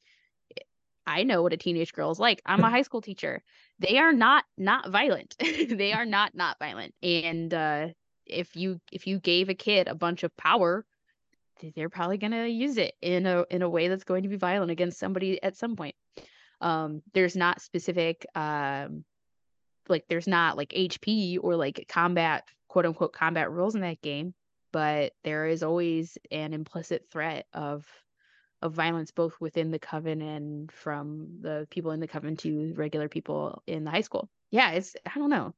I 1.07 1.23
know 1.23 1.41
what 1.41 1.53
a 1.53 1.57
teenage 1.57 1.93
girl 1.93 2.11
is 2.11 2.19
like. 2.19 2.41
I'm 2.45 2.63
a 2.63 2.69
high 2.69 2.83
school 2.83 3.01
teacher. 3.01 3.41
They 3.79 3.97
are 3.97 4.13
not 4.13 4.43
not 4.57 4.89
violent. 4.89 5.35
they 5.39 5.93
are 5.93 6.05
not 6.05 6.35
not 6.35 6.59
violent. 6.59 6.93
And 7.01 7.53
uh 7.53 7.87
if 8.25 8.55
you 8.55 8.79
if 8.91 9.07
you 9.07 9.19
gave 9.19 9.49
a 9.49 9.53
kid 9.53 9.87
a 9.87 9.95
bunch 9.95 10.23
of 10.23 10.35
power 10.37 10.85
they're 11.75 11.89
probably 11.89 12.17
going 12.17 12.31
to 12.31 12.47
use 12.47 12.77
it 12.77 12.95
in 13.01 13.25
a 13.25 13.45
in 13.49 13.61
a 13.61 13.69
way 13.69 13.87
that's 13.87 14.03
going 14.03 14.23
to 14.23 14.29
be 14.29 14.37
violent 14.37 14.71
against 14.71 14.99
somebody 14.99 15.41
at 15.43 15.57
some 15.57 15.75
point. 15.75 15.95
Um, 16.59 17.01
there's 17.13 17.35
not 17.35 17.61
specific 17.61 18.25
um, 18.35 19.03
like 19.89 20.05
there's 20.09 20.27
not 20.27 20.57
like 20.57 20.69
HP 20.69 21.37
or 21.41 21.55
like 21.55 21.85
combat 21.87 22.47
quote 22.67 22.85
unquote 22.85 23.13
combat 23.13 23.51
rules 23.51 23.75
in 23.75 23.81
that 23.81 24.01
game, 24.01 24.33
but 24.71 25.13
there 25.23 25.47
is 25.47 25.63
always 25.63 26.17
an 26.31 26.53
implicit 26.53 27.05
threat 27.11 27.45
of 27.53 27.85
of 28.61 28.73
violence 28.73 29.11
both 29.11 29.39
within 29.39 29.71
the 29.71 29.79
coven 29.79 30.21
and 30.21 30.71
from 30.71 31.27
the 31.41 31.67
people 31.71 31.91
in 31.91 31.99
the 31.99 32.07
coven 32.07 32.37
to 32.37 32.73
regular 32.75 33.09
people 33.09 33.61
in 33.67 33.83
the 33.83 33.91
high 33.91 34.01
school. 34.01 34.29
Yeah, 34.51 34.71
it's 34.71 34.95
I 35.05 35.17
don't 35.19 35.29
know. 35.29 35.53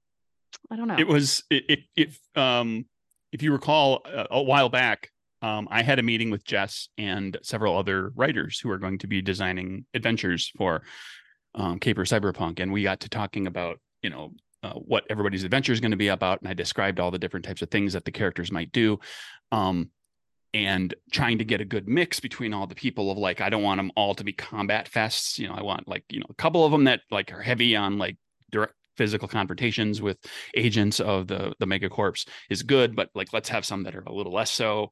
I 0.69 0.75
don't 0.75 0.87
know. 0.87 0.97
It 0.97 1.07
was 1.07 1.43
it 1.49 1.81
it, 1.95 2.17
um 2.35 2.85
if 3.31 3.41
you 3.41 3.51
recall 3.51 4.01
a, 4.05 4.27
a 4.31 4.41
while 4.41 4.69
back 4.69 5.11
um, 5.43 5.67
I 5.69 5.83
had 5.83 5.99
a 5.99 6.03
meeting 6.03 6.31
with 6.31 6.45
Jess 6.45 6.87
and 6.97 7.37
several 7.43 7.77
other 7.77 8.11
writers 8.15 8.59
who 8.59 8.71
are 8.71 8.77
going 8.77 8.97
to 8.99 9.07
be 9.07 9.21
designing 9.21 9.85
adventures 9.93 10.51
for 10.57 10.83
um, 11.53 11.79
Caper 11.79 12.05
Cyberpunk, 12.05 12.61
and 12.61 12.71
we 12.71 12.83
got 12.83 13.01
to 13.01 13.09
talking 13.09 13.45
about 13.45 13.79
you 14.01 14.09
know 14.09 14.31
uh, 14.63 14.73
what 14.73 15.03
everybody's 15.09 15.43
adventure 15.43 15.73
is 15.73 15.81
going 15.81 15.91
to 15.91 15.97
be 15.97 16.07
about, 16.07 16.39
and 16.39 16.49
I 16.49 16.53
described 16.53 16.99
all 16.99 17.11
the 17.11 17.19
different 17.19 17.45
types 17.45 17.61
of 17.61 17.69
things 17.69 17.91
that 17.91 18.05
the 18.05 18.11
characters 18.11 18.53
might 18.53 18.71
do, 18.71 18.99
um, 19.51 19.89
and 20.53 20.95
trying 21.11 21.39
to 21.39 21.45
get 21.45 21.59
a 21.59 21.65
good 21.65 21.89
mix 21.89 22.21
between 22.21 22.53
all 22.53 22.65
the 22.65 22.73
people 22.73 23.11
of 23.11 23.17
like 23.17 23.41
I 23.41 23.49
don't 23.49 23.63
want 23.63 23.79
them 23.79 23.91
all 23.97 24.15
to 24.15 24.23
be 24.23 24.31
combat 24.31 24.89
fests, 24.89 25.37
you 25.37 25.49
know, 25.49 25.55
I 25.55 25.61
want 25.61 25.89
like 25.89 26.05
you 26.09 26.21
know 26.21 26.27
a 26.29 26.35
couple 26.35 26.65
of 26.65 26.71
them 26.71 26.85
that 26.85 27.01
like 27.11 27.33
are 27.33 27.41
heavy 27.41 27.75
on 27.75 27.97
like 27.97 28.15
direct 28.49 28.75
physical 28.95 29.27
confrontations 29.27 30.01
with 30.01 30.17
agents 30.55 30.99
of 30.99 31.27
the 31.27 31.53
the 31.59 31.65
mega 31.65 31.89
megacorps 31.89 32.27
is 32.49 32.63
good, 32.63 32.95
but 32.95 33.09
like 33.13 33.33
let's 33.33 33.49
have 33.49 33.65
some 33.65 33.83
that 33.83 33.95
are 33.95 34.03
a 34.07 34.13
little 34.13 34.33
less 34.33 34.51
so. 34.51 34.89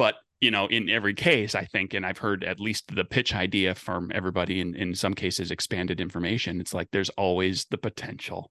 But 0.00 0.14
you 0.40 0.50
know, 0.50 0.66
in 0.66 0.88
every 0.88 1.12
case, 1.12 1.54
I 1.54 1.66
think, 1.66 1.92
and 1.92 2.06
I've 2.06 2.16
heard 2.16 2.42
at 2.42 2.58
least 2.58 2.84
the 2.96 3.04
pitch 3.04 3.34
idea 3.34 3.74
from 3.74 4.10
everybody 4.14 4.58
in, 4.58 4.74
in 4.74 4.94
some 4.94 5.12
cases 5.12 5.50
expanded 5.50 6.00
information. 6.00 6.58
It's 6.58 6.72
like 6.72 6.88
there's 6.90 7.10
always 7.10 7.66
the 7.70 7.76
potential. 7.76 8.50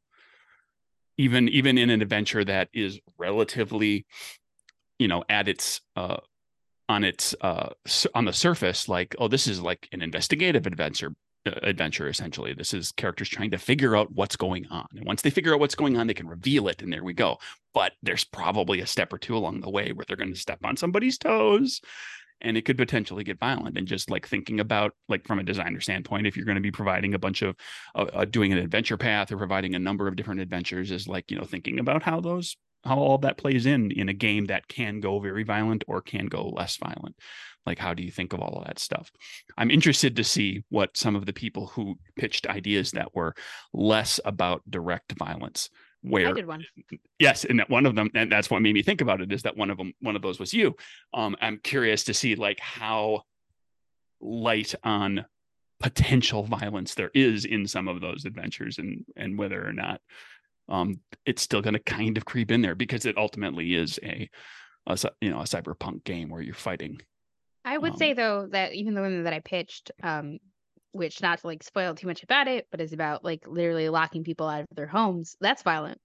Even 1.17 1.49
even 1.49 1.79
in 1.79 1.89
an 1.89 2.03
adventure 2.03 2.45
that 2.45 2.69
is 2.71 2.99
relatively, 3.17 4.05
you 4.99 5.07
know, 5.07 5.23
at 5.27 5.47
its 5.47 5.81
uh 5.95 6.17
on 6.87 7.03
its 7.03 7.33
uh 7.41 7.69
on 8.13 8.25
the 8.25 8.33
surface, 8.33 8.87
like, 8.87 9.15
oh, 9.17 9.27
this 9.27 9.47
is 9.47 9.59
like 9.59 9.89
an 9.91 10.03
investigative 10.03 10.67
adventure, 10.67 11.15
adventure 11.63 12.07
essentially. 12.07 12.53
This 12.53 12.73
is 12.73 12.91
characters 12.91 13.29
trying 13.29 13.51
to 13.51 13.57
figure 13.57 13.95
out 13.95 14.11
what's 14.11 14.35
going 14.35 14.67
on 14.67 14.87
and 14.95 15.05
once 15.05 15.21
they 15.21 15.29
figure 15.29 15.53
out 15.53 15.59
what's 15.59 15.75
going 15.75 15.97
on 15.97 16.07
they 16.07 16.13
can 16.13 16.27
reveal 16.27 16.67
it 16.67 16.81
and 16.81 16.91
there 16.91 17.03
we 17.03 17.13
go. 17.13 17.37
But 17.73 17.93
there's 18.01 18.23
probably 18.23 18.81
a 18.81 18.87
step 18.87 19.13
or 19.13 19.17
two 19.17 19.37
along 19.37 19.61
the 19.61 19.69
way 19.69 19.91
where 19.91 20.05
they're 20.07 20.17
going 20.17 20.33
to 20.33 20.39
step 20.39 20.59
on 20.63 20.77
somebody's 20.77 21.17
toes 21.17 21.81
and 22.41 22.57
it 22.57 22.65
could 22.65 22.77
potentially 22.77 23.23
get 23.23 23.39
violent 23.39 23.77
and 23.77 23.87
just 23.87 24.09
like 24.09 24.27
thinking 24.27 24.59
about 24.59 24.93
like 25.07 25.25
from 25.27 25.39
a 25.39 25.43
designer 25.43 25.79
standpoint 25.79 26.27
if 26.27 26.35
you're 26.35 26.45
going 26.45 26.55
to 26.55 26.61
be 26.61 26.71
providing 26.71 27.13
a 27.13 27.19
bunch 27.19 27.41
of 27.41 27.55
uh, 27.95 28.05
uh, 28.13 28.25
doing 28.25 28.51
an 28.51 28.57
adventure 28.57 28.97
path 28.97 29.31
or 29.31 29.37
providing 29.37 29.75
a 29.75 29.79
number 29.79 30.07
of 30.07 30.15
different 30.15 30.41
adventures 30.41 30.91
is 30.91 31.07
like 31.07 31.29
you 31.29 31.37
know 31.37 31.43
thinking 31.43 31.79
about 31.79 32.03
how 32.03 32.19
those 32.19 32.57
how 32.83 32.97
all 32.97 33.17
that 33.17 33.37
plays 33.37 33.65
in 33.65 33.91
in 33.91 34.09
a 34.09 34.13
game 34.13 34.45
that 34.45 34.67
can 34.67 34.99
go 34.99 35.19
very 35.19 35.43
violent 35.43 35.83
or 35.87 36.01
can 36.01 36.27
go 36.27 36.49
less 36.49 36.77
violent 36.77 37.15
like 37.69 37.79
how 37.79 37.93
do 37.93 38.03
you 38.03 38.11
think 38.11 38.33
of 38.33 38.39
all 38.39 38.57
of 38.59 38.65
that 38.65 38.79
stuff 38.79 39.11
i'm 39.57 39.69
interested 39.71 40.15
to 40.15 40.23
see 40.23 40.63
what 40.69 40.97
some 40.97 41.15
of 41.15 41.25
the 41.25 41.33
people 41.33 41.67
who 41.67 41.95
pitched 42.17 42.47
ideas 42.47 42.91
that 42.91 43.13
were 43.15 43.33
less 43.73 44.19
about 44.25 44.61
direct 44.69 45.13
violence 45.17 45.69
where 46.01 46.29
I 46.29 46.33
did 46.33 46.47
one. 46.47 46.65
yes 47.19 47.45
and 47.45 47.59
that 47.59 47.69
one 47.69 47.85
of 47.85 47.95
them 47.95 48.09
and 48.15 48.31
that's 48.31 48.49
what 48.49 48.61
made 48.61 48.73
me 48.73 48.81
think 48.81 49.01
about 49.01 49.21
it 49.21 49.31
is 49.31 49.43
that 49.43 49.57
one 49.57 49.69
of 49.69 49.77
them 49.77 49.93
one 50.01 50.15
of 50.15 50.21
those 50.21 50.39
was 50.39 50.53
you 50.53 50.75
um 51.13 51.35
i'm 51.41 51.59
curious 51.63 52.05
to 52.05 52.13
see 52.13 52.35
like 52.35 52.59
how 52.59 53.21
light 54.21 54.73
on 54.83 55.25
potential 55.79 56.43
violence 56.43 56.95
there 56.95 57.11
is 57.13 57.45
in 57.45 57.67
some 57.67 57.87
of 57.87 58.01
those 58.01 58.25
adventures 58.25 58.77
and 58.77 59.05
and 59.15 59.37
whether 59.37 59.65
or 59.65 59.73
not 59.73 60.01
um 60.69 60.99
it's 61.25 61.41
still 61.41 61.61
going 61.61 61.73
to 61.73 61.79
kind 61.79 62.17
of 62.17 62.25
creep 62.25 62.51
in 62.51 62.61
there 62.61 62.75
because 62.75 63.05
it 63.05 63.17
ultimately 63.17 63.75
is 63.75 63.99
a, 64.03 64.29
a 64.87 64.97
you 65.21 65.29
know 65.29 65.39
a 65.39 65.43
cyberpunk 65.43 66.03
game 66.03 66.29
where 66.29 66.41
you're 66.41 66.53
fighting 66.53 66.99
I 67.65 67.77
would 67.77 67.93
um, 67.93 67.97
say 67.97 68.13
though 68.13 68.47
that 68.51 68.73
even 68.73 68.93
the 68.93 69.01
one 69.01 69.23
that 69.23 69.33
I 69.33 69.39
pitched, 69.39 69.91
um, 70.01 70.39
which 70.91 71.21
not 71.21 71.39
to 71.39 71.47
like 71.47 71.63
spoil 71.63 71.95
too 71.95 72.07
much 72.07 72.23
about 72.23 72.47
it, 72.47 72.67
but 72.71 72.81
is 72.81 72.93
about 72.93 73.23
like 73.23 73.47
literally 73.47 73.89
locking 73.89 74.23
people 74.23 74.47
out 74.47 74.61
of 74.61 74.67
their 74.75 74.87
homes. 74.87 75.35
That's 75.39 75.63
violent. 75.63 75.99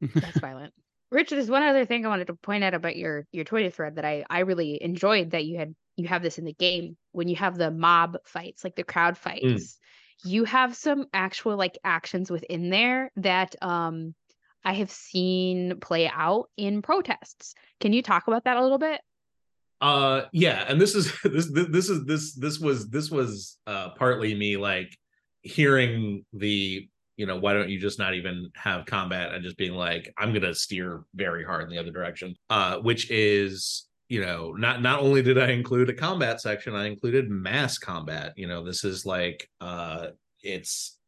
That's 0.00 0.38
violent. 0.40 0.72
Rich, 1.10 1.30
there's 1.30 1.50
one 1.50 1.62
other 1.62 1.84
thing 1.84 2.04
I 2.04 2.08
wanted 2.08 2.26
to 2.26 2.34
point 2.34 2.64
out 2.64 2.74
about 2.74 2.96
your 2.96 3.26
your 3.32 3.44
Twitter 3.44 3.70
thread 3.70 3.96
that 3.96 4.04
I 4.04 4.24
I 4.28 4.40
really 4.40 4.82
enjoyed 4.82 5.30
that 5.30 5.44
you 5.44 5.58
had 5.58 5.74
you 5.96 6.08
have 6.08 6.22
this 6.22 6.38
in 6.38 6.44
the 6.44 6.52
game 6.52 6.96
when 7.12 7.28
you 7.28 7.36
have 7.36 7.56
the 7.56 7.70
mob 7.70 8.18
fights, 8.24 8.64
like 8.64 8.74
the 8.74 8.84
crowd 8.84 9.14
mm. 9.14 9.18
fights. 9.18 9.78
Mm. 10.24 10.30
You 10.30 10.44
have 10.44 10.74
some 10.74 11.06
actual 11.12 11.56
like 11.56 11.78
actions 11.84 12.30
within 12.30 12.70
there 12.70 13.12
that 13.16 13.54
um 13.62 14.14
I 14.64 14.72
have 14.74 14.90
seen 14.90 15.78
play 15.78 16.10
out 16.12 16.50
in 16.56 16.82
protests. 16.82 17.54
Can 17.80 17.92
you 17.92 18.02
talk 18.02 18.26
about 18.26 18.44
that 18.44 18.56
a 18.56 18.62
little 18.62 18.78
bit? 18.78 19.00
Uh 19.80 20.22
yeah 20.32 20.64
and 20.68 20.80
this 20.80 20.94
is 20.94 21.12
this 21.24 21.50
this 21.52 21.88
is 21.88 22.04
this 22.04 22.34
this 22.34 22.58
was 22.58 22.88
this 22.88 23.10
was 23.10 23.58
uh 23.66 23.90
partly 23.90 24.34
me 24.34 24.56
like 24.56 24.96
hearing 25.42 26.24
the 26.32 26.88
you 27.16 27.26
know 27.26 27.38
why 27.38 27.52
don't 27.52 27.68
you 27.68 27.78
just 27.78 27.98
not 27.98 28.14
even 28.14 28.50
have 28.54 28.86
combat 28.86 29.34
and 29.34 29.42
just 29.42 29.56
being 29.56 29.74
like 29.74 30.12
i'm 30.18 30.32
gonna 30.32 30.54
steer 30.54 31.04
very 31.14 31.44
hard 31.44 31.64
in 31.64 31.70
the 31.70 31.78
other 31.78 31.90
direction. 31.90 32.34
Uh 32.50 32.76
which 32.78 33.10
is 33.10 33.86
you 34.08 34.20
know 34.20 34.52
not 34.52 34.82
not 34.82 35.00
only 35.00 35.22
did 35.22 35.38
i 35.38 35.50
include 35.50 35.90
a 35.90 35.94
combat 35.94 36.40
section 36.40 36.74
i 36.74 36.86
included 36.86 37.30
mass 37.30 37.78
combat. 37.78 38.32
You 38.36 38.46
know 38.46 38.64
this 38.64 38.84
is 38.84 39.04
like 39.04 39.48
uh 39.60 40.08
it's 40.42 40.98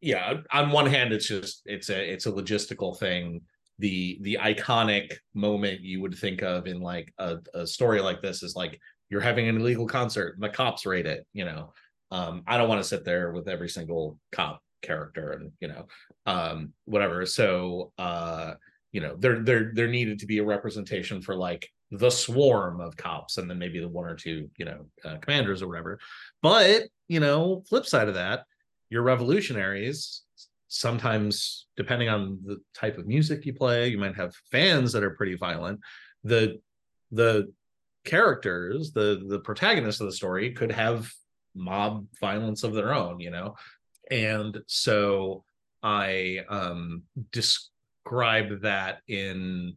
yeah 0.00 0.34
on 0.52 0.70
one 0.70 0.86
hand 0.86 1.12
it's 1.12 1.26
just 1.26 1.62
it's 1.64 1.90
a 1.90 2.12
it's 2.12 2.26
a 2.26 2.32
logistical 2.32 2.98
thing 2.98 3.40
the 3.78 4.18
the 4.22 4.38
iconic 4.40 5.14
moment 5.34 5.80
you 5.80 6.00
would 6.00 6.16
think 6.16 6.42
of 6.42 6.66
in 6.66 6.80
like 6.80 7.12
a, 7.18 7.38
a 7.54 7.66
story 7.66 8.00
like 8.00 8.20
this 8.20 8.42
is 8.42 8.56
like 8.56 8.80
you're 9.08 9.20
having 9.20 9.48
an 9.48 9.56
illegal 9.60 9.86
concert 9.86 10.34
and 10.34 10.42
the 10.42 10.48
cops 10.48 10.84
raid 10.84 11.06
it 11.06 11.26
you 11.32 11.44
know? 11.44 11.72
Um 12.10 12.42
i 12.46 12.56
don't 12.56 12.68
want 12.68 12.82
to 12.82 12.88
sit 12.88 13.04
there 13.04 13.32
with 13.32 13.48
every 13.48 13.68
single 13.68 14.18
cop 14.32 14.60
character 14.82 15.32
and 15.32 15.52
you 15.60 15.68
know 15.68 15.86
um 16.26 16.72
whatever. 16.84 17.26
So 17.26 17.92
uh 17.98 18.54
you 18.92 19.00
know 19.00 19.16
there 19.18 19.40
there 19.40 19.72
there 19.74 19.88
needed 19.88 20.18
to 20.20 20.26
be 20.26 20.38
a 20.38 20.44
representation 20.44 21.20
for 21.20 21.34
like 21.34 21.68
the 21.90 22.10
swarm 22.10 22.80
of 22.80 22.96
cops 22.96 23.38
and 23.38 23.48
then 23.48 23.58
maybe 23.58 23.80
the 23.80 23.88
one 23.88 24.06
or 24.06 24.14
two 24.14 24.50
you 24.56 24.64
know 24.64 24.86
uh, 25.04 25.16
commanders 25.18 25.62
or 25.62 25.68
whatever. 25.68 25.98
But 26.42 26.84
you 27.06 27.20
know 27.20 27.62
flip 27.68 27.86
side 27.86 28.08
of 28.08 28.14
that 28.14 28.44
your 28.90 29.02
revolutionaries 29.02 30.22
sometimes 30.68 31.66
depending 31.76 32.08
on 32.08 32.38
the 32.44 32.58
type 32.74 32.98
of 32.98 33.06
music 33.06 33.44
you 33.46 33.54
play 33.54 33.88
you 33.88 33.98
might 33.98 34.14
have 34.14 34.34
fans 34.50 34.92
that 34.92 35.02
are 35.02 35.10
pretty 35.10 35.34
violent. 35.34 35.80
The 36.24 36.60
the 37.10 37.52
characters 38.04 38.92
the 38.92 39.24
the 39.28 39.40
protagonists 39.40 40.00
of 40.00 40.06
the 40.06 40.12
story 40.12 40.52
could 40.52 40.72
have 40.72 41.10
mob 41.54 42.06
violence 42.20 42.62
of 42.62 42.74
their 42.74 42.94
own 42.94 43.18
you 43.18 43.30
know? 43.30 43.54
And 44.10 44.60
so 44.66 45.44
i 45.82 46.40
um 46.48 47.02
describe 47.32 48.62
that 48.62 48.98
in 49.08 49.74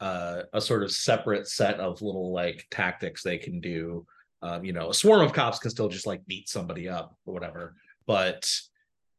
uh, 0.00 0.42
a 0.54 0.60
sort 0.62 0.82
of 0.82 0.90
separate 0.90 1.46
set 1.46 1.78
of 1.78 2.00
little 2.00 2.32
like 2.32 2.66
tactics 2.70 3.22
they 3.22 3.36
can 3.36 3.60
do. 3.60 4.06
Um, 4.42 4.64
you 4.64 4.72
know 4.72 4.88
a 4.88 4.94
swarm 4.94 5.20
of 5.20 5.34
cops 5.34 5.58
can 5.58 5.70
still 5.70 5.88
just 5.88 6.06
like 6.06 6.24
beat 6.26 6.48
somebody 6.48 6.88
up 6.88 7.14
or 7.26 7.34
whatever 7.34 7.74
but 8.06 8.50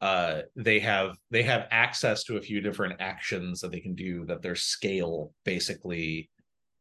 uh, 0.02 0.42
they 0.56 0.80
have 0.80 1.16
they 1.30 1.44
have 1.44 1.68
access 1.70 2.24
to 2.24 2.36
a 2.36 2.42
few 2.42 2.60
different 2.60 3.00
actions 3.00 3.60
that 3.60 3.70
they 3.70 3.80
can 3.80 3.94
do 3.94 4.26
that 4.26 4.42
their 4.42 4.56
scale 4.56 5.32
basically 5.44 6.28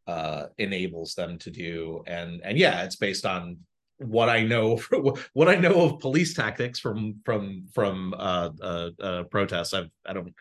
uh, 0.08 0.48
enables 0.58 1.14
them 1.14 1.38
to 1.38 1.52
do 1.52 2.04
and 2.08 2.42
and 2.44 2.58
yeah 2.58 2.84
it's 2.84 2.96
based 2.96 3.26
on 3.26 3.58
what 4.00 4.28
I 4.30 4.44
know 4.44 4.78
what 5.34 5.48
I 5.48 5.56
know 5.56 5.82
of 5.82 6.00
police 6.00 6.34
tactics 6.34 6.80
from 6.80 7.22
from 7.24 7.68
from 7.74 8.16
uh, 8.18 8.50
uh, 8.60 8.90
uh, 9.00 9.24
protests. 9.24 9.74
I've 9.74 9.92
I 10.06 10.14
don't 10.14 10.34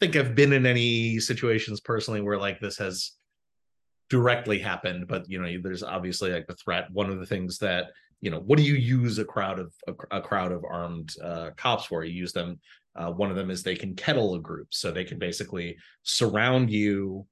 think 0.00 0.14
I've 0.14 0.36
been 0.36 0.52
in 0.52 0.66
any 0.66 1.18
situations 1.18 1.80
personally 1.80 2.20
where 2.20 2.38
like 2.38 2.60
this 2.60 2.78
has 2.78 3.12
directly 4.08 4.60
happened, 4.60 5.08
but 5.08 5.28
you 5.28 5.40
know, 5.40 5.48
there's 5.60 5.82
obviously 5.82 6.30
like 6.30 6.46
the 6.46 6.54
threat. 6.54 6.90
One 6.92 7.10
of 7.10 7.18
the 7.18 7.26
things 7.26 7.58
that 7.58 7.86
you 8.20 8.30
know 8.30 8.40
what 8.40 8.56
do 8.56 8.64
you 8.64 8.74
use 8.74 9.18
a 9.18 9.24
crowd 9.24 9.58
of 9.58 9.72
a, 9.88 10.18
a 10.18 10.20
crowd 10.20 10.52
of 10.52 10.64
armed 10.64 11.14
uh, 11.22 11.50
cops 11.56 11.86
for? 11.86 12.04
You 12.04 12.12
use 12.12 12.32
them 12.32 12.58
uh, 12.96 13.10
one 13.10 13.30
of 13.30 13.36
them 13.36 13.50
is 13.50 13.62
they 13.62 13.74
can 13.74 13.94
kettle 13.94 14.34
a 14.34 14.40
group 14.40 14.68
so 14.70 14.90
they 14.90 15.04
can 15.04 15.18
basically 15.18 15.76
surround 16.04 16.70
you 16.70 17.26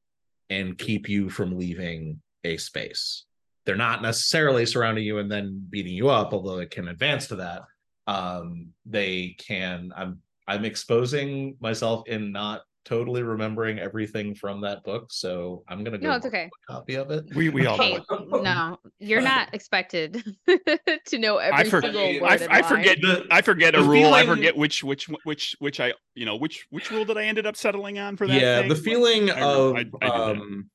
and 0.50 0.76
keep 0.76 1.08
you 1.08 1.30
from 1.30 1.56
leaving 1.56 2.20
a 2.44 2.56
space. 2.56 3.24
They're 3.64 3.76
not 3.76 4.02
necessarily 4.02 4.66
surrounding 4.66 5.04
you 5.04 5.18
and 5.18 5.30
then 5.30 5.64
beating 5.70 5.94
you 5.94 6.08
up 6.08 6.32
although 6.32 6.58
it 6.58 6.70
can 6.70 6.88
advance 6.88 7.28
to 7.28 7.36
that. 7.36 7.62
Um, 8.08 8.70
they 8.84 9.36
can 9.38 9.92
i'm 9.96 10.20
i'm 10.48 10.64
exposing 10.64 11.56
myself 11.60 12.02
in 12.08 12.32
not 12.32 12.62
totally 12.84 13.22
remembering 13.22 13.78
everything 13.78 14.34
from 14.34 14.60
that 14.62 14.82
book, 14.84 15.12
so 15.12 15.62
I'm 15.68 15.84
gonna 15.84 15.98
go. 15.98 16.08
No, 16.10 16.16
it's 16.16 16.26
okay. 16.26 16.48
a 16.68 16.72
Copy 16.72 16.94
of 16.96 17.10
it. 17.10 17.24
We 17.34 17.48
we 17.48 17.66
all 17.66 17.76
Hey, 17.76 17.98
know. 18.10 18.26
no, 18.42 18.78
you're 18.98 19.20
not 19.20 19.54
expected 19.54 20.22
to 21.06 21.18
know 21.18 21.38
every 21.38 21.66
I, 21.66 21.70
for, 21.70 21.80
single 21.80 22.20
word. 22.20 22.22
I, 22.30 22.34
and 22.36 22.52
I 22.52 22.62
forget 22.62 22.98
The- 23.00 23.26
I 23.30 23.42
forget 23.42 23.74
a 23.74 23.82
the 23.82 23.88
rule. 23.88 24.14
I 24.14 24.26
forget 24.26 24.56
which 24.56 24.82
which 24.82 25.08
which 25.24 25.54
which 25.58 25.80
I 25.80 25.92
you 26.14 26.26
know 26.26 26.36
which 26.36 26.66
which 26.70 26.90
rule 26.90 27.04
did 27.04 27.16
I 27.16 27.24
ended 27.24 27.46
up 27.46 27.56
settling 27.56 27.98
on 27.98 28.16
for 28.16 28.26
that? 28.26 28.40
yeah 28.40 28.60
thing? 28.60 28.68
the 28.68 28.76
feeling 28.76 29.30
I- 29.30 29.40
of 29.40 29.76
I- 29.76 29.78
I 29.80 29.82
do 29.84 29.98
um 30.02 30.70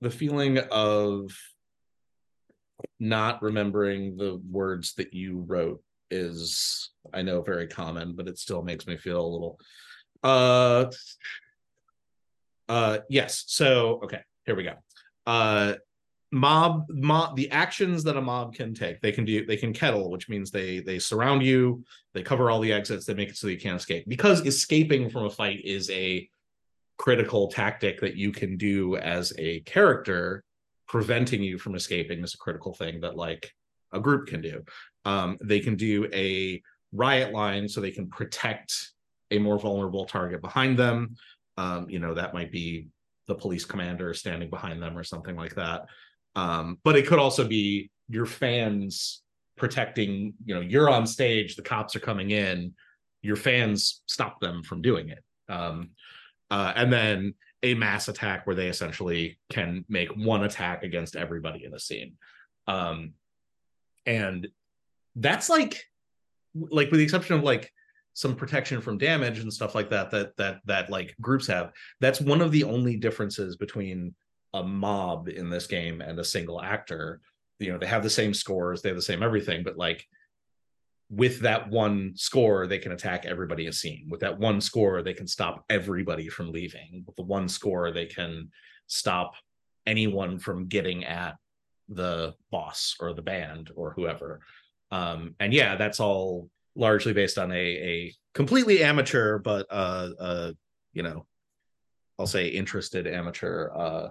the 0.00 0.10
feeling 0.10 0.58
of 0.70 1.30
not 3.00 3.42
remembering 3.42 4.16
the 4.16 4.40
words 4.50 4.94
that 4.94 5.14
you 5.14 5.44
wrote 5.46 5.82
is 6.10 6.90
i 7.14 7.22
know 7.22 7.40
very 7.40 7.66
common 7.66 8.14
but 8.14 8.28
it 8.28 8.38
still 8.38 8.62
makes 8.62 8.86
me 8.86 8.96
feel 8.96 9.20
a 9.24 9.26
little 9.26 9.58
uh 10.24 10.86
uh 12.68 12.98
yes. 13.08 13.44
So 13.46 14.00
okay 14.04 14.20
here 14.46 14.56
we 14.56 14.64
go. 14.64 14.74
Uh 15.26 15.74
mob 16.32 16.86
mob 16.88 17.36
the 17.36 17.48
actions 17.52 18.02
that 18.02 18.16
a 18.16 18.20
mob 18.20 18.52
can 18.52 18.74
take 18.74 19.00
they 19.00 19.12
can 19.12 19.24
do 19.24 19.46
they 19.46 19.56
can 19.56 19.72
kettle 19.72 20.10
which 20.10 20.28
means 20.28 20.50
they 20.50 20.80
they 20.80 20.98
surround 20.98 21.44
you 21.44 21.84
they 22.12 22.24
cover 22.24 22.50
all 22.50 22.58
the 22.58 22.72
exits 22.72 23.06
they 23.06 23.14
make 23.14 23.28
it 23.28 23.36
so 23.36 23.46
you 23.46 23.58
can't 23.58 23.80
escape. 23.80 24.04
Because 24.08 24.44
escaping 24.44 25.08
from 25.10 25.26
a 25.26 25.30
fight 25.30 25.60
is 25.64 25.88
a 25.90 26.28
critical 26.96 27.48
tactic 27.48 28.00
that 28.00 28.16
you 28.16 28.32
can 28.32 28.56
do 28.56 28.96
as 28.96 29.32
a 29.38 29.60
character 29.60 30.42
preventing 30.88 31.42
you 31.42 31.58
from 31.58 31.74
escaping 31.74 32.22
is 32.22 32.34
a 32.34 32.38
critical 32.38 32.72
thing 32.72 33.00
that 33.00 33.16
like 33.16 33.52
a 33.92 34.00
group 34.00 34.26
can 34.26 34.40
do. 34.40 34.64
Um 35.04 35.38
they 35.42 35.60
can 35.60 35.76
do 35.76 36.08
a 36.12 36.62
riot 36.92 37.32
line 37.32 37.68
so 37.68 37.80
they 37.80 37.90
can 37.90 38.08
protect 38.08 38.93
a 39.34 39.40
more 39.40 39.58
vulnerable 39.58 40.04
target 40.04 40.40
behind 40.40 40.78
them. 40.78 41.16
Um 41.56 41.88
you 41.88 41.98
know 41.98 42.14
that 42.14 42.34
might 42.34 42.50
be 42.50 42.88
the 43.26 43.34
police 43.34 43.64
commander 43.64 44.12
standing 44.14 44.50
behind 44.50 44.82
them 44.82 44.96
or 44.96 45.04
something 45.04 45.36
like 45.36 45.54
that. 45.54 45.86
Um 46.36 46.78
but 46.84 46.96
it 46.96 47.06
could 47.06 47.18
also 47.18 47.46
be 47.46 47.90
your 48.08 48.26
fans 48.26 49.22
protecting 49.56 50.34
you 50.44 50.54
know 50.54 50.60
you're 50.60 50.90
on 50.90 51.06
stage 51.06 51.54
the 51.54 51.62
cops 51.62 51.94
are 51.94 52.00
coming 52.00 52.32
in 52.32 52.74
your 53.22 53.36
fans 53.36 54.02
stop 54.06 54.40
them 54.40 54.62
from 54.62 54.82
doing 54.82 55.08
it. 55.08 55.22
Um 55.48 55.90
uh, 56.50 56.72
and 56.76 56.92
then 56.92 57.34
a 57.62 57.74
mass 57.74 58.08
attack 58.08 58.46
where 58.46 58.54
they 58.54 58.68
essentially 58.68 59.38
can 59.48 59.84
make 59.88 60.14
one 60.14 60.44
attack 60.44 60.82
against 60.82 61.16
everybody 61.16 61.64
in 61.64 61.70
the 61.70 61.80
scene. 61.80 62.16
Um 62.66 63.14
and 64.06 64.48
that's 65.16 65.48
like 65.48 65.84
like 66.54 66.90
with 66.90 66.98
the 66.98 67.04
exception 67.04 67.36
of 67.36 67.42
like 67.42 67.72
some 68.14 68.36
protection 68.36 68.80
from 68.80 68.96
damage 68.96 69.40
and 69.40 69.52
stuff 69.52 69.74
like 69.74 69.90
that 69.90 70.10
that 70.12 70.36
that 70.36 70.60
that 70.64 70.88
like 70.88 71.14
groups 71.20 71.46
have. 71.48 71.72
That's 72.00 72.20
one 72.20 72.40
of 72.40 72.52
the 72.52 72.64
only 72.64 72.96
differences 72.96 73.56
between 73.56 74.14
a 74.54 74.62
mob 74.62 75.28
in 75.28 75.50
this 75.50 75.66
game 75.66 76.00
and 76.00 76.18
a 76.18 76.24
single 76.24 76.62
actor. 76.62 77.20
You 77.58 77.72
know 77.72 77.78
they 77.78 77.86
have 77.86 78.02
the 78.02 78.10
same 78.10 78.32
scores 78.32 78.82
they 78.82 78.88
have 78.88 78.96
the 78.96 79.02
same 79.02 79.22
everything 79.22 79.62
but 79.62 79.76
like 79.76 80.06
with 81.10 81.40
that 81.40 81.70
one 81.70 82.12
score 82.16 82.66
they 82.66 82.78
can 82.78 82.92
attack 82.92 83.26
everybody 83.26 83.66
a 83.66 83.72
scene. 83.72 84.06
With 84.08 84.20
that 84.20 84.38
one 84.38 84.60
score 84.60 85.02
they 85.02 85.14
can 85.14 85.26
stop 85.26 85.64
everybody 85.68 86.28
from 86.28 86.52
leaving. 86.52 87.04
With 87.06 87.16
the 87.16 87.22
one 87.22 87.48
score 87.48 87.90
they 87.90 88.06
can 88.06 88.50
stop 88.86 89.34
anyone 89.86 90.38
from 90.38 90.66
getting 90.66 91.04
at 91.04 91.36
the 91.88 92.34
boss 92.50 92.96
or 93.00 93.12
the 93.12 93.22
band 93.22 93.70
or 93.74 93.92
whoever. 93.92 94.40
Um 94.92 95.34
and 95.40 95.52
yeah 95.52 95.76
that's 95.76 95.98
all 95.98 96.48
largely 96.76 97.12
based 97.12 97.38
on 97.38 97.52
a 97.52 97.54
a 97.54 98.14
completely 98.34 98.82
amateur 98.82 99.38
but 99.38 99.66
uh 99.70 100.10
uh 100.18 100.52
you 100.92 101.02
know 101.02 101.26
i'll 102.18 102.26
say 102.26 102.48
interested 102.48 103.06
amateur 103.06 103.70
uh 103.74 104.08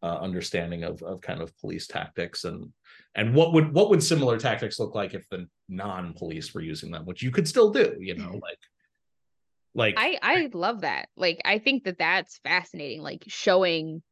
uh, 0.00 0.18
understanding 0.20 0.84
of 0.84 1.02
of 1.02 1.20
kind 1.20 1.40
of 1.40 1.56
police 1.58 1.88
tactics 1.88 2.44
and 2.44 2.72
and 3.16 3.34
what 3.34 3.52
would 3.52 3.74
what 3.74 3.90
would 3.90 4.00
similar 4.00 4.38
tactics 4.38 4.78
look 4.78 4.94
like 4.94 5.12
if 5.12 5.28
the 5.28 5.48
non-police 5.68 6.54
were 6.54 6.60
using 6.60 6.92
them 6.92 7.04
which 7.04 7.20
you 7.20 7.32
could 7.32 7.48
still 7.48 7.70
do 7.70 7.96
you 7.98 8.14
know 8.14 8.38
like 8.40 8.58
like 9.74 9.94
I 9.96 10.18
I 10.20 10.50
love 10.52 10.80
that. 10.80 11.08
Like 11.16 11.40
I 11.44 11.58
think 11.58 11.84
that 11.84 11.98
that's 11.98 12.38
fascinating. 12.38 13.00
Like 13.00 13.24
showing 13.28 14.02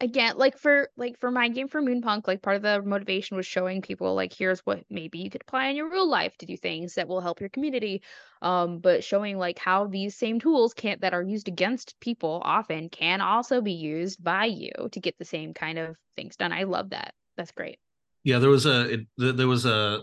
again, 0.00 0.36
like 0.36 0.58
for 0.58 0.90
like 0.96 1.18
for 1.18 1.30
my 1.30 1.48
game 1.48 1.68
for 1.68 1.80
Moonpunk, 1.82 2.26
like 2.26 2.42
part 2.42 2.56
of 2.56 2.62
the 2.62 2.82
motivation 2.82 3.36
was 3.36 3.46
showing 3.46 3.82
people 3.82 4.14
like 4.14 4.32
here's 4.32 4.60
what 4.60 4.84
maybe 4.90 5.18
you 5.18 5.30
could 5.30 5.42
apply 5.42 5.68
in 5.68 5.76
your 5.76 5.90
real 5.90 6.08
life 6.08 6.36
to 6.38 6.46
do 6.46 6.56
things 6.56 6.94
that 6.94 7.08
will 7.08 7.20
help 7.20 7.40
your 7.40 7.48
community. 7.48 8.02
Um, 8.42 8.78
but 8.78 9.04
showing 9.04 9.38
like 9.38 9.58
how 9.58 9.86
these 9.86 10.16
same 10.16 10.40
tools 10.40 10.74
can't 10.74 11.00
that 11.02 11.14
are 11.14 11.22
used 11.22 11.48
against 11.48 11.98
people 12.00 12.40
often 12.44 12.88
can 12.88 13.20
also 13.20 13.60
be 13.60 13.72
used 13.72 14.22
by 14.22 14.46
you 14.46 14.72
to 14.92 15.00
get 15.00 15.18
the 15.18 15.24
same 15.24 15.54
kind 15.54 15.78
of 15.78 15.96
things 16.16 16.36
done. 16.36 16.52
I 16.52 16.64
love 16.64 16.90
that. 16.90 17.14
That's 17.36 17.52
great. 17.52 17.78
Yeah, 18.24 18.38
there 18.38 18.50
was 18.50 18.66
a 18.66 18.92
it, 18.92 19.06
there 19.16 19.48
was 19.48 19.66
a 19.66 20.02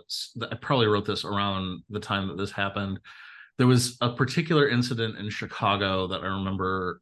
I 0.50 0.56
probably 0.56 0.88
wrote 0.88 1.06
this 1.06 1.26
around 1.26 1.84
the 1.90 2.00
time 2.00 2.28
that 2.28 2.38
this 2.38 2.52
happened. 2.52 3.00
There 3.58 3.68
was 3.68 3.98
a 4.02 4.12
particular 4.12 4.70
incident 4.70 5.18
in 5.18 5.30
Chicago 5.30 6.08
that 6.08 6.22
I 6.22 6.28
remember 6.28 7.02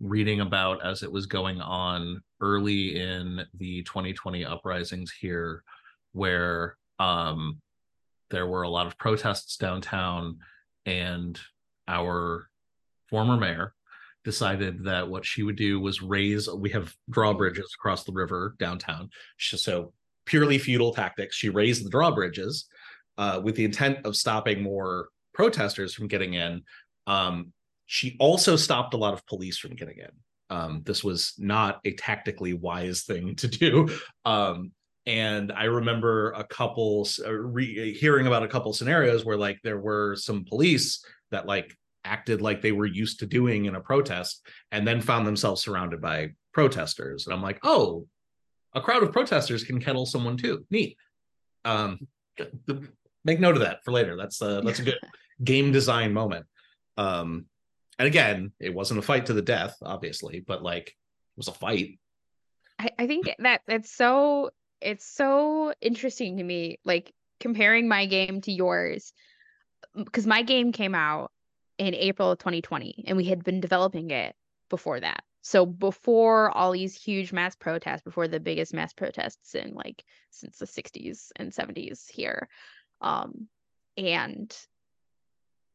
reading 0.00 0.40
about 0.40 0.84
as 0.84 1.02
it 1.02 1.10
was 1.10 1.26
going 1.26 1.60
on 1.60 2.20
early 2.40 3.00
in 3.00 3.44
the 3.54 3.82
2020 3.84 4.44
uprisings 4.44 5.12
here 5.12 5.62
where 6.12 6.76
um 6.98 7.60
there 8.30 8.46
were 8.46 8.62
a 8.62 8.68
lot 8.68 8.86
of 8.86 8.98
protests 8.98 9.56
downtown 9.56 10.38
and 10.86 11.38
our 11.88 12.48
former 13.08 13.36
mayor 13.36 13.72
decided 14.24 14.84
that 14.84 15.08
what 15.08 15.24
she 15.24 15.42
would 15.42 15.56
do 15.56 15.78
was 15.78 16.02
raise 16.02 16.48
we 16.48 16.70
have 16.70 16.94
drawbridges 17.10 17.72
across 17.74 18.04
the 18.04 18.12
river 18.12 18.54
downtown 18.58 19.08
so 19.38 19.92
purely 20.26 20.58
feudal 20.58 20.92
tactics. 20.92 21.36
She 21.36 21.48
raised 21.48 21.84
the 21.84 21.90
drawbridges 21.90 22.66
uh, 23.18 23.40
with 23.42 23.56
the 23.56 23.64
intent 23.64 24.04
of 24.04 24.16
stopping 24.16 24.62
more 24.62 25.08
protesters 25.32 25.94
from 25.94 26.08
getting 26.08 26.34
in. 26.34 26.62
Um, 27.06 27.52
she 27.86 28.16
also 28.18 28.56
stopped 28.56 28.94
a 28.94 28.98
lot 28.98 29.14
of 29.14 29.26
police 29.26 29.58
from 29.58 29.74
getting 29.74 29.98
in. 29.98 30.10
Um, 30.50 30.82
this 30.84 31.02
was 31.02 31.34
not 31.38 31.80
a 31.84 31.92
tactically 31.92 32.52
wise 32.52 33.02
thing 33.02 33.34
to 33.36 33.48
do. 33.48 33.88
Um, 34.24 34.72
and 35.06 35.52
I 35.52 35.64
remember 35.64 36.32
a 36.32 36.44
couple 36.44 37.06
uh, 37.24 37.32
re- 37.32 37.92
hearing 37.92 38.26
about 38.26 38.42
a 38.42 38.48
couple 38.48 38.72
scenarios 38.72 39.24
where 39.24 39.36
like 39.36 39.60
there 39.62 39.78
were 39.78 40.16
some 40.16 40.44
police 40.44 41.04
that 41.30 41.46
like 41.46 41.76
acted 42.04 42.40
like 42.40 42.62
they 42.62 42.72
were 42.72 42.86
used 42.86 43.20
to 43.20 43.26
doing 43.26 43.66
in 43.66 43.74
a 43.74 43.80
protest 43.80 44.46
and 44.70 44.86
then 44.86 45.00
found 45.00 45.26
themselves 45.26 45.62
surrounded 45.62 46.00
by 46.00 46.30
protesters. 46.52 47.26
And 47.26 47.34
I'm 47.34 47.42
like, 47.42 47.58
oh, 47.64 48.06
a 48.74 48.80
crowd 48.80 49.02
of 49.02 49.12
protesters 49.12 49.64
can 49.64 49.80
kettle 49.80 50.06
someone 50.06 50.36
too. 50.36 50.64
Neat. 50.70 50.96
Um, 51.64 52.06
make 53.24 53.40
note 53.40 53.56
of 53.56 53.62
that 53.62 53.84
for 53.84 53.92
later. 53.92 54.16
That's 54.16 54.40
uh, 54.40 54.60
that's 54.62 54.80
a 54.80 54.84
good 54.84 54.98
game 55.44 55.72
design 55.72 56.12
moment. 56.12 56.46
Um, 56.96 57.46
and 57.98 58.06
again, 58.06 58.52
it 58.60 58.74
wasn't 58.74 58.98
a 58.98 59.02
fight 59.02 59.26
to 59.26 59.32
the 59.32 59.42
death, 59.42 59.76
obviously, 59.82 60.40
but 60.40 60.62
like 60.62 60.88
it 60.88 61.36
was 61.36 61.48
a 61.48 61.52
fight. 61.52 61.98
I, 62.78 62.90
I 62.98 63.06
think 63.06 63.30
that 63.38 63.60
that's 63.66 63.90
so 63.90 64.50
it's 64.80 65.06
so 65.06 65.72
interesting 65.80 66.38
to 66.38 66.42
me, 66.42 66.78
like 66.84 67.12
comparing 67.40 67.88
my 67.88 68.06
game 68.06 68.40
to 68.42 68.52
yours, 68.52 69.12
because 69.94 70.26
my 70.26 70.42
game 70.42 70.72
came 70.72 70.94
out 70.94 71.30
in 71.78 71.94
April 71.94 72.30
of 72.30 72.38
2020, 72.38 73.04
and 73.06 73.16
we 73.16 73.24
had 73.24 73.44
been 73.44 73.60
developing 73.60 74.10
it 74.10 74.34
before 74.70 75.00
that. 75.00 75.22
So 75.42 75.66
before 75.66 76.50
all 76.50 76.72
these 76.72 77.00
huge 77.00 77.32
mass 77.32 77.54
protests, 77.54 78.02
before 78.02 78.28
the 78.28 78.40
biggest 78.40 78.72
mass 78.72 78.92
protests 78.92 79.54
in 79.54 79.74
like 79.74 80.02
since 80.30 80.58
the 80.58 80.66
60s 80.66 81.30
and 81.36 81.52
70s 81.52 82.08
here, 82.08 82.48
um, 83.00 83.48
and 83.96 84.56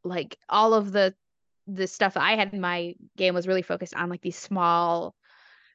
like 0.03 0.37
all 0.49 0.73
of 0.73 0.91
the 0.91 1.13
the 1.73 1.87
stuff 1.87 2.17
I 2.17 2.35
had 2.35 2.53
in 2.53 2.61
my 2.61 2.95
game 3.17 3.33
was 3.33 3.47
really 3.47 3.61
focused 3.61 3.95
on 3.95 4.09
like 4.09 4.21
these 4.21 4.37
small 4.37 5.15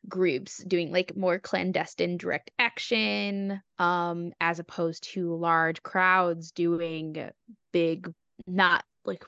groups 0.08 0.62
doing 0.64 0.92
like 0.92 1.16
more 1.16 1.38
clandestine 1.38 2.18
direct 2.18 2.50
action 2.58 3.62
um 3.78 4.32
as 4.38 4.58
opposed 4.58 5.02
to 5.02 5.34
large 5.34 5.82
crowds 5.82 6.52
doing 6.52 7.30
big 7.72 8.12
not 8.46 8.84
like 9.06 9.24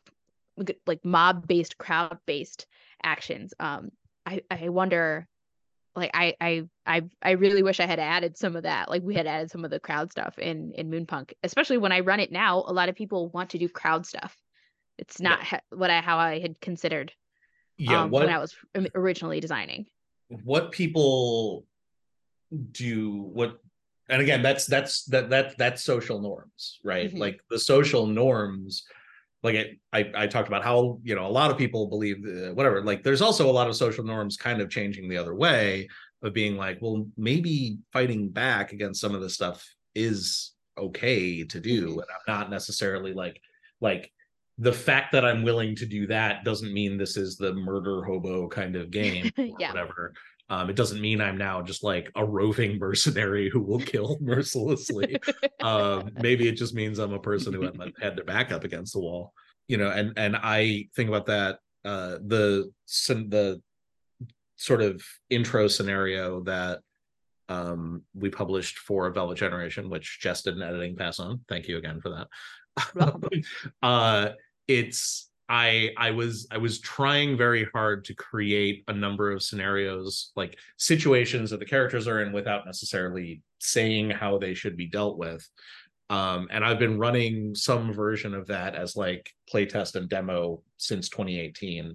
like 0.87 1.03
mob 1.05 1.47
based 1.47 1.79
crowd 1.79 2.19
based 2.27 2.67
actions. 3.03 3.55
Um 3.59 3.91
i 4.27 4.43
i 4.51 4.69
wonder 4.69 5.27
like 5.95 6.11
I, 6.13 6.35
I 6.41 6.65
i 6.87 7.03
i 7.23 7.31
really 7.33 7.63
wish 7.63 7.81
i 7.81 7.87
had 7.87 7.99
added 7.99 8.37
some 8.37 8.57
of 8.57 8.65
that 8.65 8.91
like 8.91 9.03
we 9.03 9.15
had 9.15 9.27
added 9.27 9.51
some 9.51 9.65
of 9.65 9.71
the 9.71 9.81
crowd 9.81 10.11
stuff 10.11 10.39
in 10.39 10.73
in 10.73 10.91
moonpunk 10.91 11.33
especially 11.43 11.79
when 11.79 11.93
i 11.93 12.01
run 12.01 12.21
it 12.21 12.33
now 12.33 12.65
a 12.67 12.73
lot 12.73 12.89
of 12.89 12.97
people 12.97 13.29
want 13.29 13.51
to 13.51 13.59
do 13.59 13.69
crowd 13.69 14.05
stuff 14.05 14.37
it's 14.99 15.21
not 15.21 15.43
ha- 15.43 15.61
what 15.71 15.91
i 15.91 16.01
how 16.01 16.19
i 16.19 16.39
had 16.39 16.61
considered 16.61 17.13
Yeah, 17.79 18.03
um, 18.03 18.11
what 18.11 18.25
when 18.25 18.35
i 18.35 18.39
was 18.39 18.55
originally 18.95 19.41
designing 19.41 19.87
what 20.29 20.73
people 20.73 21.65
do 22.73 23.13
what 23.33 23.59
and 24.09 24.23
again 24.23 24.43
that's 24.43 24.67
that's 24.67 25.05
that 25.07 25.31
that 25.31 25.57
that's 25.59 25.83
social 25.83 26.21
norms 26.21 26.79
right 26.85 27.13
Mhm. 27.13 27.19
like 27.19 27.41
the 27.51 27.59
social 27.59 28.07
norms 28.07 28.85
like 29.43 29.55
it, 29.55 29.79
I 29.93 30.11
I 30.15 30.27
talked 30.27 30.49
about 30.49 30.65
how 30.65 30.99
you 31.05 31.15
know 31.15 31.27
a 31.27 31.29
lot 31.41 31.51
of 31.51 31.59
people 31.59 31.87
believe 31.89 32.17
uh, 32.27 32.53
whatever. 32.55 32.83
Like 32.83 33.05
there's 33.05 33.21
also 33.21 33.49
a 33.49 33.53
lot 33.53 33.69
of 33.69 33.77
social 33.77 34.03
norms 34.03 34.37
kind 34.37 34.61
of 34.61 34.71
changing 34.71 35.09
the 35.09 35.19
other 35.19 35.35
way 35.37 35.87
of 36.23 36.33
being 36.33 36.57
like, 36.57 36.79
well, 36.81 37.07
maybe 37.17 37.79
fighting 37.93 38.31
back 38.31 38.73
against 38.73 39.01
some 39.01 39.15
of 39.15 39.21
this 39.21 39.35
stuff 39.35 39.65
is 39.95 40.53
okay 40.79 41.45
to 41.45 41.61
do, 41.61 41.93
and 42.01 42.11
I'm 42.11 42.27
not 42.27 42.51
necessarily 42.51 43.13
like 43.13 43.41
like 43.81 44.11
the 44.59 44.73
fact 44.73 45.13
that 45.13 45.25
I'm 45.25 45.43
willing 45.43 45.75
to 45.77 45.87
do 45.87 46.07
that 46.07 46.45
doesn't 46.45 46.73
mean 46.73 46.97
this 46.97 47.17
is 47.17 47.37
the 47.37 47.53
murder 47.53 48.03
hobo 48.05 48.49
kind 48.49 48.75
of 48.77 48.91
game 48.91 49.31
or 49.39 49.45
Yeah. 49.45 49.71
whatever. 49.73 50.15
Um, 50.49 50.71
it 50.71 50.77
doesn't 50.77 51.01
mean 51.01 51.21
I'm 51.21 51.37
now 51.37 51.61
just 51.61 51.83
like 51.83 52.11
a 52.15 52.25
roving 52.25 52.79
mercenary 52.87 53.51
who 53.51 53.61
will 53.61 53.81
kill 53.81 54.17
mercilessly. 54.23 55.17
um, 55.61 56.11
maybe 56.21 56.49
it 56.49 56.53
just 56.57 56.75
means 56.75 56.99
I'm 56.99 57.13
a 57.13 57.19
person 57.19 57.53
who 57.53 57.63
had, 57.63 57.77
had 58.01 58.17
their 58.17 58.25
back 58.25 58.53
up 58.53 58.65
against 58.65 58.93
the 58.93 59.01
wall, 59.01 59.33
you 59.69 59.77
know. 59.77 59.91
And 59.91 60.13
and 60.17 60.37
I 60.37 60.87
think 60.95 61.09
about 61.09 61.27
that 61.27 61.59
uh, 61.85 62.19
the 62.25 62.71
the 62.97 63.61
sort 64.57 64.81
of 64.83 65.03
intro 65.29 65.69
scenario 65.69 66.41
that 66.45 66.81
um 67.49 68.03
we 68.15 68.31
published 68.31 68.79
for 68.79 69.11
Velvet 69.11 69.37
Generation, 69.37 69.91
which 69.91 70.19
Jess 70.21 70.43
did 70.43 70.57
an 70.57 70.63
editing 70.63 70.97
pass 70.97 71.19
on. 71.21 71.41
Thank 71.49 71.69
you 71.69 71.77
again 71.77 72.01
for 72.01 72.11
that. 72.11 72.29
Uh 73.83 74.29
it's 74.69 75.31
i 75.49 75.91
i 75.97 76.11
was 76.11 76.47
i 76.51 76.59
was 76.59 76.81
trying 76.81 77.37
very 77.37 77.69
hard 77.73 78.05
to 78.05 78.15
create 78.15 78.83
a 78.89 78.93
number 78.93 79.31
of 79.31 79.43
scenarios 79.43 80.33
like 80.35 80.59
situations 80.77 81.51
that 81.51 81.61
the 81.61 81.65
characters 81.65 82.09
are 82.09 82.23
in 82.23 82.33
without 82.33 82.67
necessarily 82.67 83.43
saying 83.61 84.11
how 84.11 84.39
they 84.39 84.55
should 84.55 84.77
be 84.77 84.87
dealt 84.87 85.19
with. 85.19 85.49
Um 86.11 86.49
and 86.51 86.65
i've 86.65 86.79
been 86.79 86.99
running 86.99 87.55
some 87.55 87.93
version 87.93 88.35
of 88.35 88.47
that 88.49 88.75
as 88.75 88.97
like 88.97 89.33
playtest 89.53 89.95
and 89.95 90.09
demo 90.09 90.63
since 90.77 91.09
2018 91.09 91.95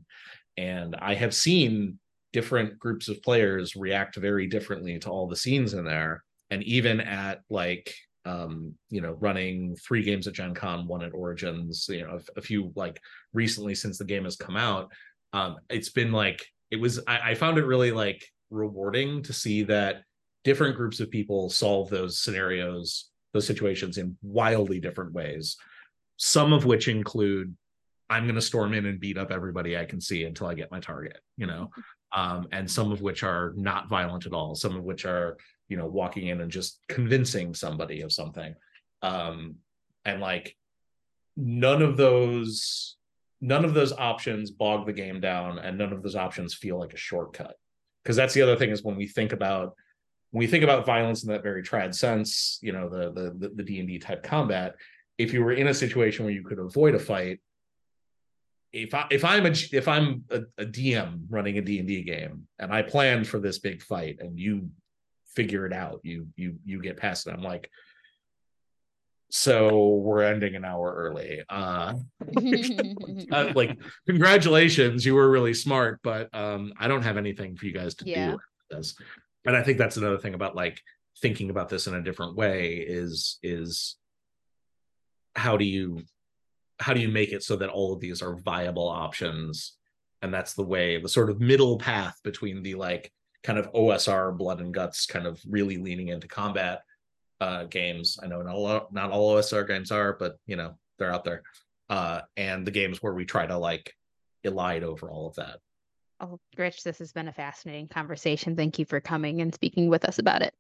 and 0.58 0.96
i 0.98 1.14
have 1.14 1.34
seen 1.34 1.98
different 2.34 2.80
groups 2.80 3.08
of 3.08 3.22
players 3.22 3.76
react 3.76 4.16
very 4.16 4.48
differently 4.48 4.98
to 5.00 5.10
all 5.10 5.28
the 5.28 5.36
scenes 5.36 5.74
in 5.74 5.86
there. 5.86 6.24
And 6.50 6.64
even 6.64 7.02
at 7.02 7.42
like 7.50 7.96
um 8.26 8.76
you 8.90 9.02
know 9.02 9.14
running 9.20 9.76
three 9.76 10.04
games 10.04 10.28
at 10.28 10.34
gen 10.34 10.54
con 10.54 10.86
one 10.88 11.04
at 11.04 11.14
origins 11.14 11.88
you 11.90 12.02
know 12.02 12.20
a, 12.20 12.40
a 12.40 12.42
few 12.42 12.72
like 12.76 13.02
recently 13.34 13.74
since 13.74 13.98
the 13.98 14.06
game 14.06 14.26
has 14.26 14.36
come 14.36 14.56
out. 14.56 14.92
Um 15.34 15.58
it's 15.70 15.90
been 15.90 16.12
like 16.12 16.46
it 16.70 16.80
was 16.80 17.00
I, 17.08 17.32
I 17.32 17.36
found 17.36 17.58
it 17.58 17.66
really 17.66 17.92
like 17.92 18.24
rewarding 18.50 19.24
to 19.24 19.34
see 19.34 19.64
that 19.64 20.04
different 20.44 20.76
groups 20.76 21.00
of 21.00 21.12
people 21.12 21.50
solve 21.50 21.90
those 21.90 22.20
scenarios 22.20 23.10
those 23.34 23.48
situations 23.48 23.98
in 23.98 24.18
wildly 24.22 24.80
different 24.80 25.14
ways 25.14 25.58
some 26.18 26.54
of 26.54 26.66
which 26.66 26.88
include 26.88 27.56
i'm 28.10 28.24
going 28.24 28.36
to 28.36 28.42
storm 28.42 28.74
in 28.74 28.86
and 28.86 29.00
beat 29.00 29.18
up 29.18 29.32
everybody 29.32 29.78
i 29.78 29.86
can 29.86 30.02
see 30.02 30.26
until 30.26 30.48
i 30.48 30.54
get 30.54 30.72
my 30.72 30.80
target 30.80 31.20
you 31.38 31.48
know? 31.48 31.70
Um 32.12 32.48
and 32.52 32.70
some 32.70 32.92
of 32.92 33.02
which 33.02 33.24
are 33.24 33.54
not 33.56 33.88
violent 33.88 34.26
at 34.26 34.34
all 34.34 34.54
some 34.56 34.76
of 34.76 34.84
which 34.84 35.06
are 35.06 35.38
you 35.72 35.78
know 35.78 35.88
walking 35.88 36.28
in 36.28 36.42
and 36.42 36.52
just 36.52 36.80
convincing 36.88 37.54
somebody 37.54 38.02
of 38.02 38.12
something. 38.12 38.54
Um 39.02 39.56
and 40.06 40.20
like 40.20 40.56
none 41.38 41.82
of 41.82 41.98
those 41.98 42.98
none 43.40 43.66
of 43.66 43.74
those 43.74 43.94
options 43.94 44.52
bog 44.52 44.86
the 44.86 44.94
game 44.94 45.20
down 45.20 45.58
and 45.58 45.78
none 45.78 45.94
of 45.94 46.04
those 46.04 46.16
options 46.16 46.54
feel 46.54 46.78
like 46.78 46.94
a 46.94 46.98
shortcut. 46.98 47.56
Because 48.04 48.16
that's 48.16 48.34
the 48.34 48.42
other 48.42 48.56
thing 48.56 48.72
is 48.72 48.84
when 48.84 48.98
we 48.98 49.08
think 49.08 49.32
about 49.32 49.76
when 50.32 50.40
we 50.40 50.48
think 50.48 50.64
about 50.64 50.86
violence 50.86 51.24
in 51.24 51.30
that 51.32 51.44
very 51.44 51.64
trad 51.64 51.96
sense 51.96 52.60
you 52.62 52.72
know 52.72 52.90
the 52.90 53.12
the 53.12 53.50
the 53.56 53.64
d&d 53.64 54.00
type 54.00 54.24
combat 54.24 54.76
if 55.18 55.34
you 55.34 55.44
were 55.44 55.52
in 55.52 55.68
a 55.68 55.74
situation 55.74 56.24
where 56.24 56.34
you 56.34 56.44
could 56.44 56.58
avoid 56.60 56.96
a 56.96 57.00
fight 57.00 57.40
if 58.74 58.94
I 58.94 59.06
if 59.12 59.26
I'm 59.26 59.46
a 59.46 59.50
if 59.50 59.88
I'm 59.88 60.24
a, 60.30 60.42
a 60.58 60.66
DM 60.66 61.26
running 61.30 61.58
a 61.58 61.62
D&D 61.62 62.04
game 62.04 62.48
and 62.58 62.72
I 62.72 62.82
planned 62.82 63.28
for 63.28 63.40
this 63.40 63.60
big 63.60 63.82
fight 63.82 64.20
and 64.20 64.40
you 64.40 64.70
figure 65.36 65.66
it 65.66 65.74
out 65.74 66.00
you 66.04 66.28
you 66.36 66.56
you 66.66 66.82
get 66.82 66.98
past 66.98 67.28
it. 67.28 67.34
I'm 67.34 67.42
like 67.44 67.70
so 69.34 69.96
we're 69.96 70.24
ending 70.24 70.56
an 70.56 70.66
hour 70.66 70.94
early. 70.94 71.42
Uh 71.50 71.94
uh, 73.32 73.52
like 73.56 73.78
congratulations 74.06 75.06
you 75.06 75.16
were 75.16 75.30
really 75.30 75.54
smart 75.54 76.00
but 76.04 76.28
um 76.36 76.74
i 76.78 76.88
don't 76.88 77.04
have 77.04 77.18
anything 77.18 77.56
for 77.56 77.66
you 77.66 77.74
guys 77.74 77.96
to 77.96 78.06
Yeah. 78.06 78.26
do 78.26 78.32
with 78.34 78.42
this. 78.70 78.96
And 79.46 79.56
i 79.56 79.64
think 79.64 79.78
that's 79.78 79.98
another 79.98 80.18
thing 80.18 80.34
about 80.34 80.56
like 80.56 80.82
thinking 81.22 81.50
about 81.50 81.70
this 81.70 81.88
in 81.88 81.94
a 81.94 82.02
different 82.02 82.36
way 82.36 82.76
is 82.76 83.40
is 83.44 83.96
how 85.36 85.56
do 85.56 85.66
you 85.66 86.02
how 86.80 86.94
do 86.94 87.00
you 87.00 87.10
make 87.10 87.32
it 87.32 87.44
so 87.44 87.56
that 87.58 87.70
all 87.70 87.94
of 87.94 88.00
these 88.00 88.22
are 88.24 88.36
viable 88.38 88.90
options? 88.90 89.78
And 90.24 90.34
that's 90.34 90.54
the 90.56 90.64
way 90.64 91.00
the 91.00 91.08
sort 91.08 91.30
of 91.30 91.40
middle 91.40 91.78
path 91.78 92.20
between 92.24 92.64
the 92.64 92.74
like 92.76 93.12
kind 93.44 93.58
of 93.60 93.72
osr 93.74 94.36
blood 94.38 94.60
and 94.62 94.74
guts 94.74 95.06
kind 95.06 95.26
of 95.26 95.40
really 95.50 95.78
leaning 95.78 96.10
into 96.10 96.28
combat 96.28 96.82
uh 97.40 97.64
games 97.66 98.20
i 98.24 98.28
know 98.28 98.42
not 98.42 98.56
all 98.56 98.88
not 98.92 99.12
all 99.12 99.36
osr 99.36 99.68
games 99.68 99.92
are 99.92 100.14
but 100.14 100.38
you 100.46 100.56
know 100.56 100.76
they're 101.00 101.14
out 101.14 101.24
there 101.24 101.42
uh 101.90 102.22
and 102.38 102.66
the 102.66 102.72
games 102.72 103.02
where 103.02 103.14
we 103.14 103.26
try 103.26 103.46
to 103.46 103.58
like 103.58 103.94
elide 104.46 104.84
over 104.84 105.10
all 105.10 105.28
of 105.28 105.36
that 105.36 105.60
Oh, 106.24 106.40
Rich, 106.56 106.84
this 106.84 107.00
has 107.00 107.12
been 107.12 107.30
a 107.30 107.34
fascinating 107.34 107.88
conversation. 107.88 108.56
Thank 108.56 108.78
you 108.78 108.86
for 108.86 109.02
coming 109.02 109.42
and 109.42 109.52
speaking 109.52 109.90
with 109.90 110.06
us 110.06 110.20
about 110.20 110.44
it. 110.44 110.54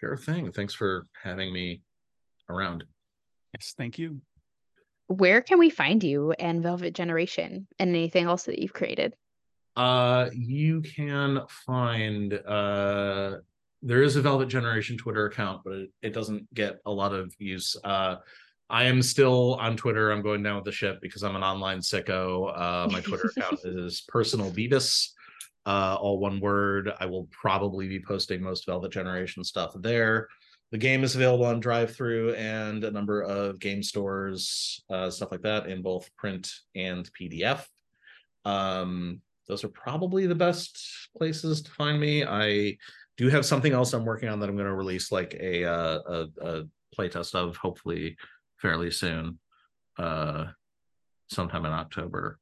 sure 0.00 0.16
thing 0.16 0.50
thanks 0.52 0.72
for 0.72 1.06
having 1.22 1.52
me 1.52 1.82
around 2.48 2.84
Yes, 3.52 3.74
thank 3.76 3.98
you. 3.98 4.22
Where 5.08 5.42
can 5.42 5.58
we 5.58 5.68
find 5.68 6.02
you 6.02 6.32
and 6.32 6.62
Velvet 6.62 6.94
Generation 6.94 7.66
and 7.78 7.90
anything 7.90 8.24
else 8.24 8.44
that 8.44 8.58
you've 8.58 8.72
created? 8.72 9.14
Uh, 9.76 10.28
you 10.32 10.82
can 10.82 11.40
find 11.48 12.34
uh, 12.34 13.36
there 13.82 14.02
is 14.02 14.16
a 14.16 14.22
Velvet 14.22 14.46
Generation 14.46 14.96
Twitter 14.96 15.26
account, 15.26 15.62
but 15.64 15.74
it, 15.74 15.90
it 16.02 16.12
doesn't 16.12 16.52
get 16.54 16.78
a 16.86 16.90
lot 16.90 17.14
of 17.14 17.34
use. 17.38 17.76
Uh, 17.82 18.16
I 18.70 18.84
am 18.84 19.02
still 19.02 19.54
on 19.56 19.76
Twitter. 19.76 20.10
I'm 20.10 20.22
going 20.22 20.42
down 20.42 20.56
with 20.56 20.64
the 20.64 20.72
ship 20.72 20.98
because 21.02 21.22
I'm 21.22 21.36
an 21.36 21.42
online 21.42 21.80
sicko. 21.80 22.52
Uh, 22.56 22.88
my 22.90 23.00
Twitter 23.00 23.30
account 23.36 23.60
is 23.64 24.02
personal 24.08 24.50
Beavis, 24.50 25.10
uh, 25.66 25.96
all 26.00 26.18
one 26.18 26.40
word. 26.40 26.90
I 27.00 27.06
will 27.06 27.28
probably 27.30 27.88
be 27.88 28.00
posting 28.00 28.42
most 28.42 28.66
Velvet 28.66 28.92
Generation 28.92 29.44
stuff 29.44 29.74
there. 29.80 30.28
The 30.70 30.78
game 30.78 31.04
is 31.04 31.14
available 31.14 31.44
on 31.44 31.60
drive 31.60 31.94
through 31.94 32.32
and 32.34 32.82
a 32.82 32.90
number 32.90 33.22
of 33.22 33.58
game 33.58 33.82
stores, 33.82 34.82
uh, 34.88 35.10
stuff 35.10 35.30
like 35.30 35.42
that, 35.42 35.66
in 35.66 35.82
both 35.82 36.08
print 36.16 36.50
and 36.74 37.08
PDF. 37.12 37.66
Um, 38.46 39.20
those 39.48 39.64
are 39.64 39.68
probably 39.68 40.26
the 40.26 40.34
best 40.34 41.08
places 41.16 41.62
to 41.62 41.70
find 41.72 42.00
me. 42.00 42.24
I 42.24 42.76
do 43.16 43.28
have 43.28 43.44
something 43.44 43.72
else 43.72 43.92
I'm 43.92 44.04
working 44.04 44.28
on 44.28 44.40
that 44.40 44.48
I'm 44.48 44.56
going 44.56 44.68
to 44.68 44.74
release 44.74 45.12
like 45.12 45.34
a 45.38 45.64
uh, 45.64 45.98
a, 46.06 46.26
a 46.40 46.62
playtest 46.96 47.34
of 47.34 47.56
hopefully 47.56 48.16
fairly 48.58 48.90
soon, 48.90 49.38
uh, 49.98 50.46
sometime 51.28 51.66
in 51.66 51.72
October. 51.72 52.38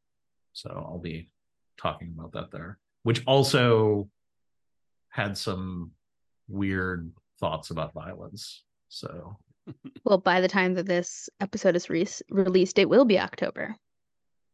So 0.53 0.71
I'll 0.71 0.99
be 0.99 1.31
talking 1.79 2.15
about 2.17 2.33
that 2.33 2.51
there, 2.51 2.79
which 3.03 3.23
also 3.27 4.09
had 5.09 5.37
some 5.39 5.93
weird 6.49 7.11
thoughts 7.39 7.71
about 7.71 7.95
violence. 7.95 8.65
So 8.89 9.39
Well, 10.05 10.19
by 10.19 10.41
the 10.41 10.49
time 10.49 10.75
that 10.75 10.87
this 10.87 11.29
episode 11.41 11.77
is 11.77 11.89
re- 11.89 12.07
released, 12.29 12.79
it 12.79 12.89
will 12.89 13.05
be 13.05 13.19
October. 13.19 13.77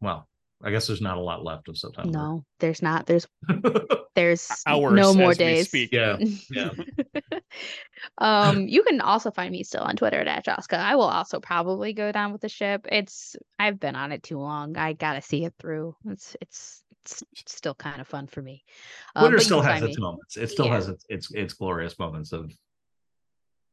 well, 0.00 0.28
I 0.64 0.70
guess 0.70 0.86
there's 0.86 1.02
not 1.02 1.18
a 1.18 1.20
lot 1.20 1.44
left 1.44 1.68
of 1.68 1.76
September. 1.76 2.10
No, 2.10 2.44
there's 2.60 2.80
not. 2.82 3.06
There's 3.06 3.26
there's 4.14 4.50
Hours 4.66 4.94
no 4.94 5.12
more 5.14 5.32
as 5.32 5.38
we 5.38 5.44
days. 5.44 5.66
speak. 5.68 5.90
yeah, 5.92 6.16
yeah. 6.50 6.70
um, 8.18 8.66
you 8.66 8.82
can 8.82 9.00
also 9.00 9.30
find 9.30 9.52
me 9.52 9.62
still 9.62 9.82
on 9.82 9.96
Twitter 9.96 10.20
at 10.20 10.44
Joska. 10.46 10.78
I 10.78 10.96
will 10.96 11.02
also 11.04 11.40
probably 11.40 11.92
go 11.92 12.10
down 12.12 12.32
with 12.32 12.40
the 12.40 12.48
ship. 12.48 12.86
It's 12.90 13.36
I've 13.58 13.78
been 13.78 13.96
on 13.96 14.12
it 14.12 14.22
too 14.22 14.38
long. 14.38 14.76
I 14.78 14.94
gotta 14.94 15.20
see 15.22 15.44
it 15.44 15.54
through. 15.58 15.94
It's 16.06 16.36
it's 16.40 16.82
it's 17.04 17.22
still 17.54 17.74
kind 17.74 18.00
of 18.00 18.08
fun 18.08 18.26
for 18.26 18.42
me. 18.42 18.64
Um, 19.14 19.24
Twitter 19.24 19.36
but 19.36 19.44
still 19.44 19.62
has 19.62 19.82
its 19.82 19.96
me- 19.98 20.02
moments. 20.02 20.36
It 20.36 20.48
still 20.48 20.66
Yeah. 20.66 20.74
has 20.74 20.88
its, 20.88 21.04
its 21.08 21.30
its 21.32 21.54
glorious 21.54 21.98
moments 21.98 22.32
of 22.32 22.50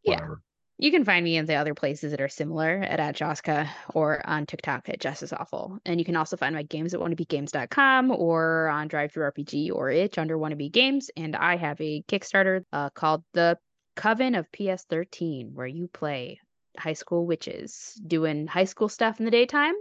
Yeah. 0.03 0.15
whatever. 0.15 0.41
You 0.77 0.91
can 0.91 1.05
find 1.05 1.23
me 1.23 1.37
in 1.37 1.45
the 1.45 1.55
other 1.55 1.75
places 1.75 2.11
that 2.11 2.21
are 2.21 2.29
similar 2.29 2.77
at, 2.81 2.99
at 2.99 3.15
Joska 3.15 3.69
or 3.93 4.27
on 4.27 4.45
TikTok 4.45 4.89
at 4.89 5.05
is 5.21 5.31
Awful. 5.31 5.79
And 5.85 5.99
you 5.99 6.05
can 6.05 6.15
also 6.15 6.35
find 6.35 6.55
my 6.55 6.63
games 6.63 6.93
at 6.93 6.99
wannabegames.com 6.99 8.11
or 8.11 8.67
on 8.67 8.89
DriveThruRPG 8.89 9.71
or 9.71 9.91
Itch 9.91 10.17
under 10.17 10.37
Wannabe 10.37 10.71
Games. 10.71 11.11
And 11.15 11.35
I 11.35 11.57
have 11.57 11.79
a 11.79 12.01
Kickstarter 12.07 12.63
uh, 12.73 12.89
called 12.89 13.23
The 13.33 13.57
Coven 13.95 14.35
of 14.35 14.51
PS13, 14.51 15.53
where 15.53 15.67
you 15.67 15.87
play 15.87 16.39
high 16.77 16.93
school 16.93 17.27
witches 17.27 17.93
doing 18.05 18.47
high 18.47 18.63
school 18.65 18.89
stuff 18.89 19.19
in 19.19 19.25
the 19.25 19.31
daytime 19.31 19.75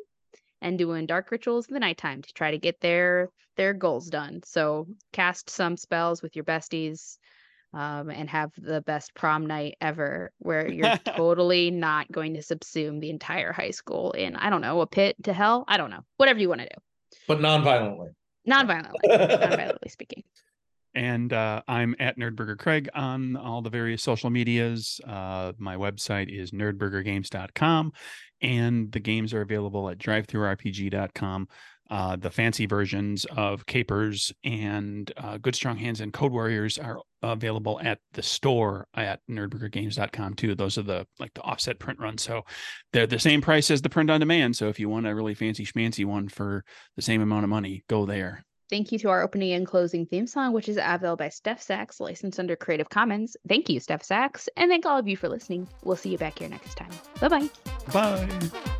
and 0.60 0.78
doing 0.78 1.06
dark 1.06 1.30
rituals 1.30 1.66
in 1.68 1.74
the 1.74 1.80
nighttime 1.80 2.22
to 2.22 2.32
try 2.34 2.50
to 2.50 2.58
get 2.58 2.80
their 2.80 3.30
their 3.56 3.74
goals 3.74 4.08
done. 4.08 4.40
So 4.44 4.86
cast 5.12 5.50
some 5.50 5.76
spells 5.76 6.22
with 6.22 6.36
your 6.36 6.44
besties, 6.44 7.18
um, 7.72 8.10
and 8.10 8.28
have 8.28 8.52
the 8.56 8.80
best 8.82 9.14
prom 9.14 9.46
night 9.46 9.76
ever, 9.80 10.32
where 10.38 10.70
you're 10.70 10.96
totally 11.16 11.70
not 11.70 12.10
going 12.10 12.34
to 12.34 12.40
subsume 12.40 13.00
the 13.00 13.10
entire 13.10 13.52
high 13.52 13.70
school 13.70 14.12
in, 14.12 14.36
I 14.36 14.50
don't 14.50 14.60
know, 14.60 14.80
a 14.80 14.86
pit 14.86 15.16
to 15.24 15.32
hell. 15.32 15.64
I 15.68 15.76
don't 15.76 15.90
know, 15.90 16.04
whatever 16.16 16.38
you 16.38 16.48
want 16.48 16.60
to 16.62 16.68
do, 16.68 16.80
but 17.28 17.40
non-violently. 17.40 18.10
Non-violently, 18.44 18.98
non-violently 19.04 19.88
speaking. 19.88 20.24
And 20.94 21.32
uh, 21.32 21.62
I'm 21.66 21.96
at 21.98 22.18
Nerdburger 22.18 22.58
Craig 22.58 22.88
on 22.94 23.36
all 23.36 23.62
the 23.62 23.70
various 23.70 24.02
social 24.02 24.28
medias. 24.28 25.00
Uh, 25.06 25.52
my 25.56 25.76
website 25.76 26.28
is 26.28 26.50
nerdburgergames.com, 26.50 27.92
and 28.42 28.92
the 28.92 29.00
games 29.00 29.32
are 29.32 29.40
available 29.40 29.88
at 29.88 29.98
drivethrurpg.com. 29.98 31.48
Uh, 31.90 32.16
the 32.16 32.30
fancy 32.30 32.66
versions 32.66 33.24
of 33.36 33.66
Capers 33.66 34.32
and 34.44 35.12
uh, 35.16 35.38
Good 35.38 35.54
Strong 35.54 35.78
Hands 35.78 36.00
and 36.00 36.12
Code 36.12 36.32
Warriors 36.32 36.78
are 36.78 37.00
available 37.22 37.80
at 37.82 37.98
the 38.12 38.22
store 38.22 38.88
at 38.94 39.20
nerdburgergames.com 39.30 40.34
too. 40.34 40.54
Those 40.54 40.78
are 40.78 40.82
the 40.82 41.06
like 41.18 41.34
the 41.34 41.42
offset 41.42 41.78
print 41.78 41.98
runs. 41.98 42.22
So 42.22 42.42
they're 42.92 43.06
the 43.06 43.18
same 43.18 43.40
price 43.40 43.70
as 43.70 43.82
the 43.82 43.90
print 43.90 44.10
on 44.10 44.20
demand. 44.20 44.56
So 44.56 44.68
if 44.68 44.80
you 44.80 44.88
want 44.88 45.06
a 45.06 45.14
really 45.14 45.34
fancy 45.34 45.64
schmancy 45.64 46.04
one 46.04 46.28
for 46.28 46.64
the 46.96 47.02
same 47.02 47.22
amount 47.22 47.44
of 47.44 47.50
money, 47.50 47.84
go 47.88 48.06
there. 48.06 48.44
Thank 48.70 48.90
you 48.90 48.98
to 49.00 49.10
our 49.10 49.22
opening 49.22 49.52
and 49.52 49.66
closing 49.66 50.06
theme 50.06 50.26
song, 50.26 50.54
which 50.54 50.66
is 50.66 50.78
available 50.78 51.16
by 51.16 51.28
Steph 51.28 51.60
Sachs, 51.60 52.00
licensed 52.00 52.40
under 52.40 52.56
Creative 52.56 52.88
Commons. 52.88 53.36
Thank 53.46 53.68
you, 53.68 53.78
Steph 53.80 54.02
Sachs. 54.02 54.48
And 54.56 54.70
thank 54.70 54.86
all 54.86 54.98
of 54.98 55.06
you 55.06 55.14
for 55.14 55.28
listening. 55.28 55.68
We'll 55.84 55.96
see 55.96 56.08
you 56.08 56.16
back 56.16 56.38
here 56.38 56.48
next 56.48 56.76
time. 56.76 56.88
Bye-bye. 57.20 57.50
Bye. 57.92 58.78